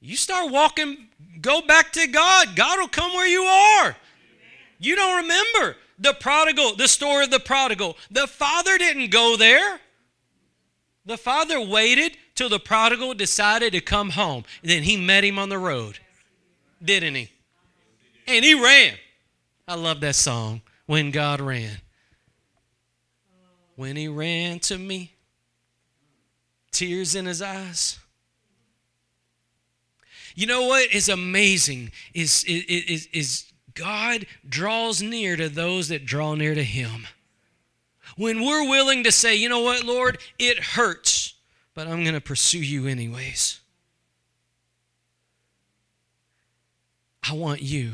You 0.00 0.16
start 0.16 0.50
walking, 0.50 1.08
go 1.40 1.62
back 1.62 1.92
to 1.92 2.08
God. 2.08 2.56
God 2.56 2.80
will 2.80 2.88
come 2.88 3.12
where 3.12 3.26
you 3.26 3.42
are. 3.42 3.96
You 4.80 4.96
don't 4.96 5.22
remember 5.22 5.76
the 6.00 6.14
prodigal, 6.14 6.74
the 6.74 6.88
story 6.88 7.22
of 7.22 7.30
the 7.30 7.38
prodigal. 7.38 7.96
The 8.10 8.26
father 8.26 8.78
didn't 8.78 9.12
go 9.12 9.36
there. 9.36 9.78
The 11.06 11.16
father 11.16 11.60
waited 11.60 12.16
till 12.34 12.48
the 12.48 12.58
prodigal 12.58 13.14
decided 13.14 13.72
to 13.74 13.80
come 13.80 14.10
home. 14.10 14.42
Then 14.62 14.82
he 14.82 14.96
met 14.96 15.22
him 15.22 15.38
on 15.38 15.50
the 15.50 15.58
road, 15.58 16.00
didn't 16.82 17.14
he? 17.14 17.30
And 18.28 18.44
he 18.44 18.54
ran. 18.54 18.94
I 19.66 19.74
love 19.74 20.00
that 20.00 20.14
song, 20.14 20.60
When 20.86 21.10
God 21.10 21.40
Ran. 21.40 21.78
When 23.74 23.96
he 23.96 24.06
ran 24.06 24.60
to 24.60 24.78
me, 24.78 25.12
tears 26.70 27.16
in 27.16 27.26
his 27.26 27.42
eyes. 27.42 27.98
You 30.34 30.46
know 30.46 30.66
what 30.66 30.94
is 30.94 31.08
amazing 31.08 31.90
is, 32.14 32.44
is, 32.46 33.08
is 33.12 33.48
God 33.78 34.26
draws 34.48 35.00
near 35.00 35.36
to 35.36 35.48
those 35.48 35.88
that 35.88 36.04
draw 36.04 36.34
near 36.34 36.54
to 36.54 36.64
Him. 36.64 37.06
When 38.16 38.44
we're 38.44 38.68
willing 38.68 39.04
to 39.04 39.12
say, 39.12 39.36
you 39.36 39.48
know 39.48 39.60
what, 39.60 39.84
Lord, 39.84 40.18
it 40.38 40.58
hurts, 40.58 41.34
but 41.74 41.86
I'm 41.86 42.02
going 42.02 42.14
to 42.14 42.20
pursue 42.20 42.58
you 42.58 42.88
anyways. 42.88 43.60
I 47.28 47.34
want 47.34 47.62
you. 47.62 47.92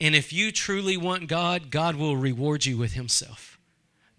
And 0.00 0.14
if 0.14 0.32
you 0.32 0.50
truly 0.50 0.96
want 0.96 1.28
God, 1.28 1.70
God 1.70 1.96
will 1.96 2.16
reward 2.16 2.64
you 2.64 2.78
with 2.78 2.94
Himself. 2.94 3.58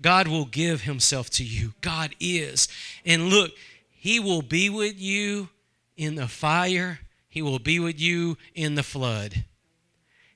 God 0.01 0.27
will 0.27 0.45
give 0.45 0.81
Himself 0.81 1.29
to 1.31 1.43
you. 1.43 1.73
God 1.81 2.15
is. 2.19 2.67
And 3.05 3.29
look, 3.29 3.51
He 3.89 4.19
will 4.19 4.41
be 4.41 4.69
with 4.69 4.99
you 4.99 5.49
in 5.97 6.15
the 6.15 6.27
fire, 6.27 6.99
He 7.29 7.41
will 7.41 7.59
be 7.59 7.79
with 7.79 7.99
you 7.99 8.37
in 8.55 8.75
the 8.75 8.83
flood. 8.83 9.45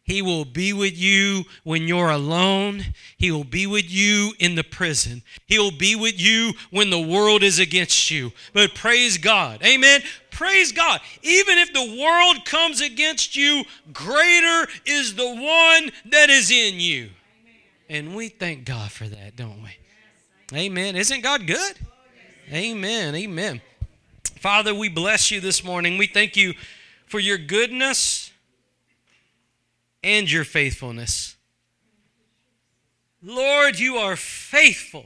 He 0.06 0.22
will 0.22 0.46
be 0.46 0.72
with 0.72 0.96
you 0.96 1.46
when 1.64 1.88
you're 1.88 2.12
alone. 2.12 2.94
He 3.18 3.32
will 3.32 3.44
be 3.44 3.66
with 3.66 3.90
you 3.90 4.34
in 4.38 4.54
the 4.54 4.64
prison. 4.64 5.24
He 5.48 5.58
will 5.58 5.76
be 5.76 5.96
with 5.96 6.22
you 6.22 6.54
when 6.70 6.92
the 6.92 7.00
world 7.00 7.42
is 7.42 7.58
against 7.58 8.12
you. 8.12 8.32
But 8.54 8.76
praise 8.76 9.18
God. 9.18 9.64
Amen. 9.64 10.02
Praise 10.36 10.74
God. 10.74 11.00
Even 11.24 11.58
if 11.58 11.72
the 11.72 11.98
world 12.02 12.44
comes 12.44 12.82
against 12.82 13.38
you, 13.38 13.64
greater 13.94 14.68
is 14.86 15.16
the 15.16 15.24
one 15.24 15.92
that 16.12 16.30
is 16.30 16.52
in 16.52 16.78
you. 16.78 17.12
And 17.88 18.14
we 18.14 18.28
thank 18.28 18.66
God 18.66 18.92
for 18.92 19.08
that, 19.08 19.38
don't 19.38 19.64
we? 19.64 19.70
Amen. 20.54 20.98
Isn't 20.98 21.22
God 21.22 21.48
good? 21.48 21.76
Amen. 22.52 23.16
Amen. 23.16 23.62
Father, 24.38 24.76
we 24.76 24.90
bless 24.90 25.32
you 25.32 25.40
this 25.40 25.64
morning. 25.64 25.98
We 25.98 26.08
thank 26.08 26.36
you 26.36 26.54
for 27.06 27.20
your 27.20 27.38
goodness 27.38 28.34
and 30.04 30.30
your 30.30 30.44
faithfulness. 30.44 31.38
Lord, 33.24 33.80
you 33.80 33.96
are 33.96 34.18
faithful. 34.18 35.06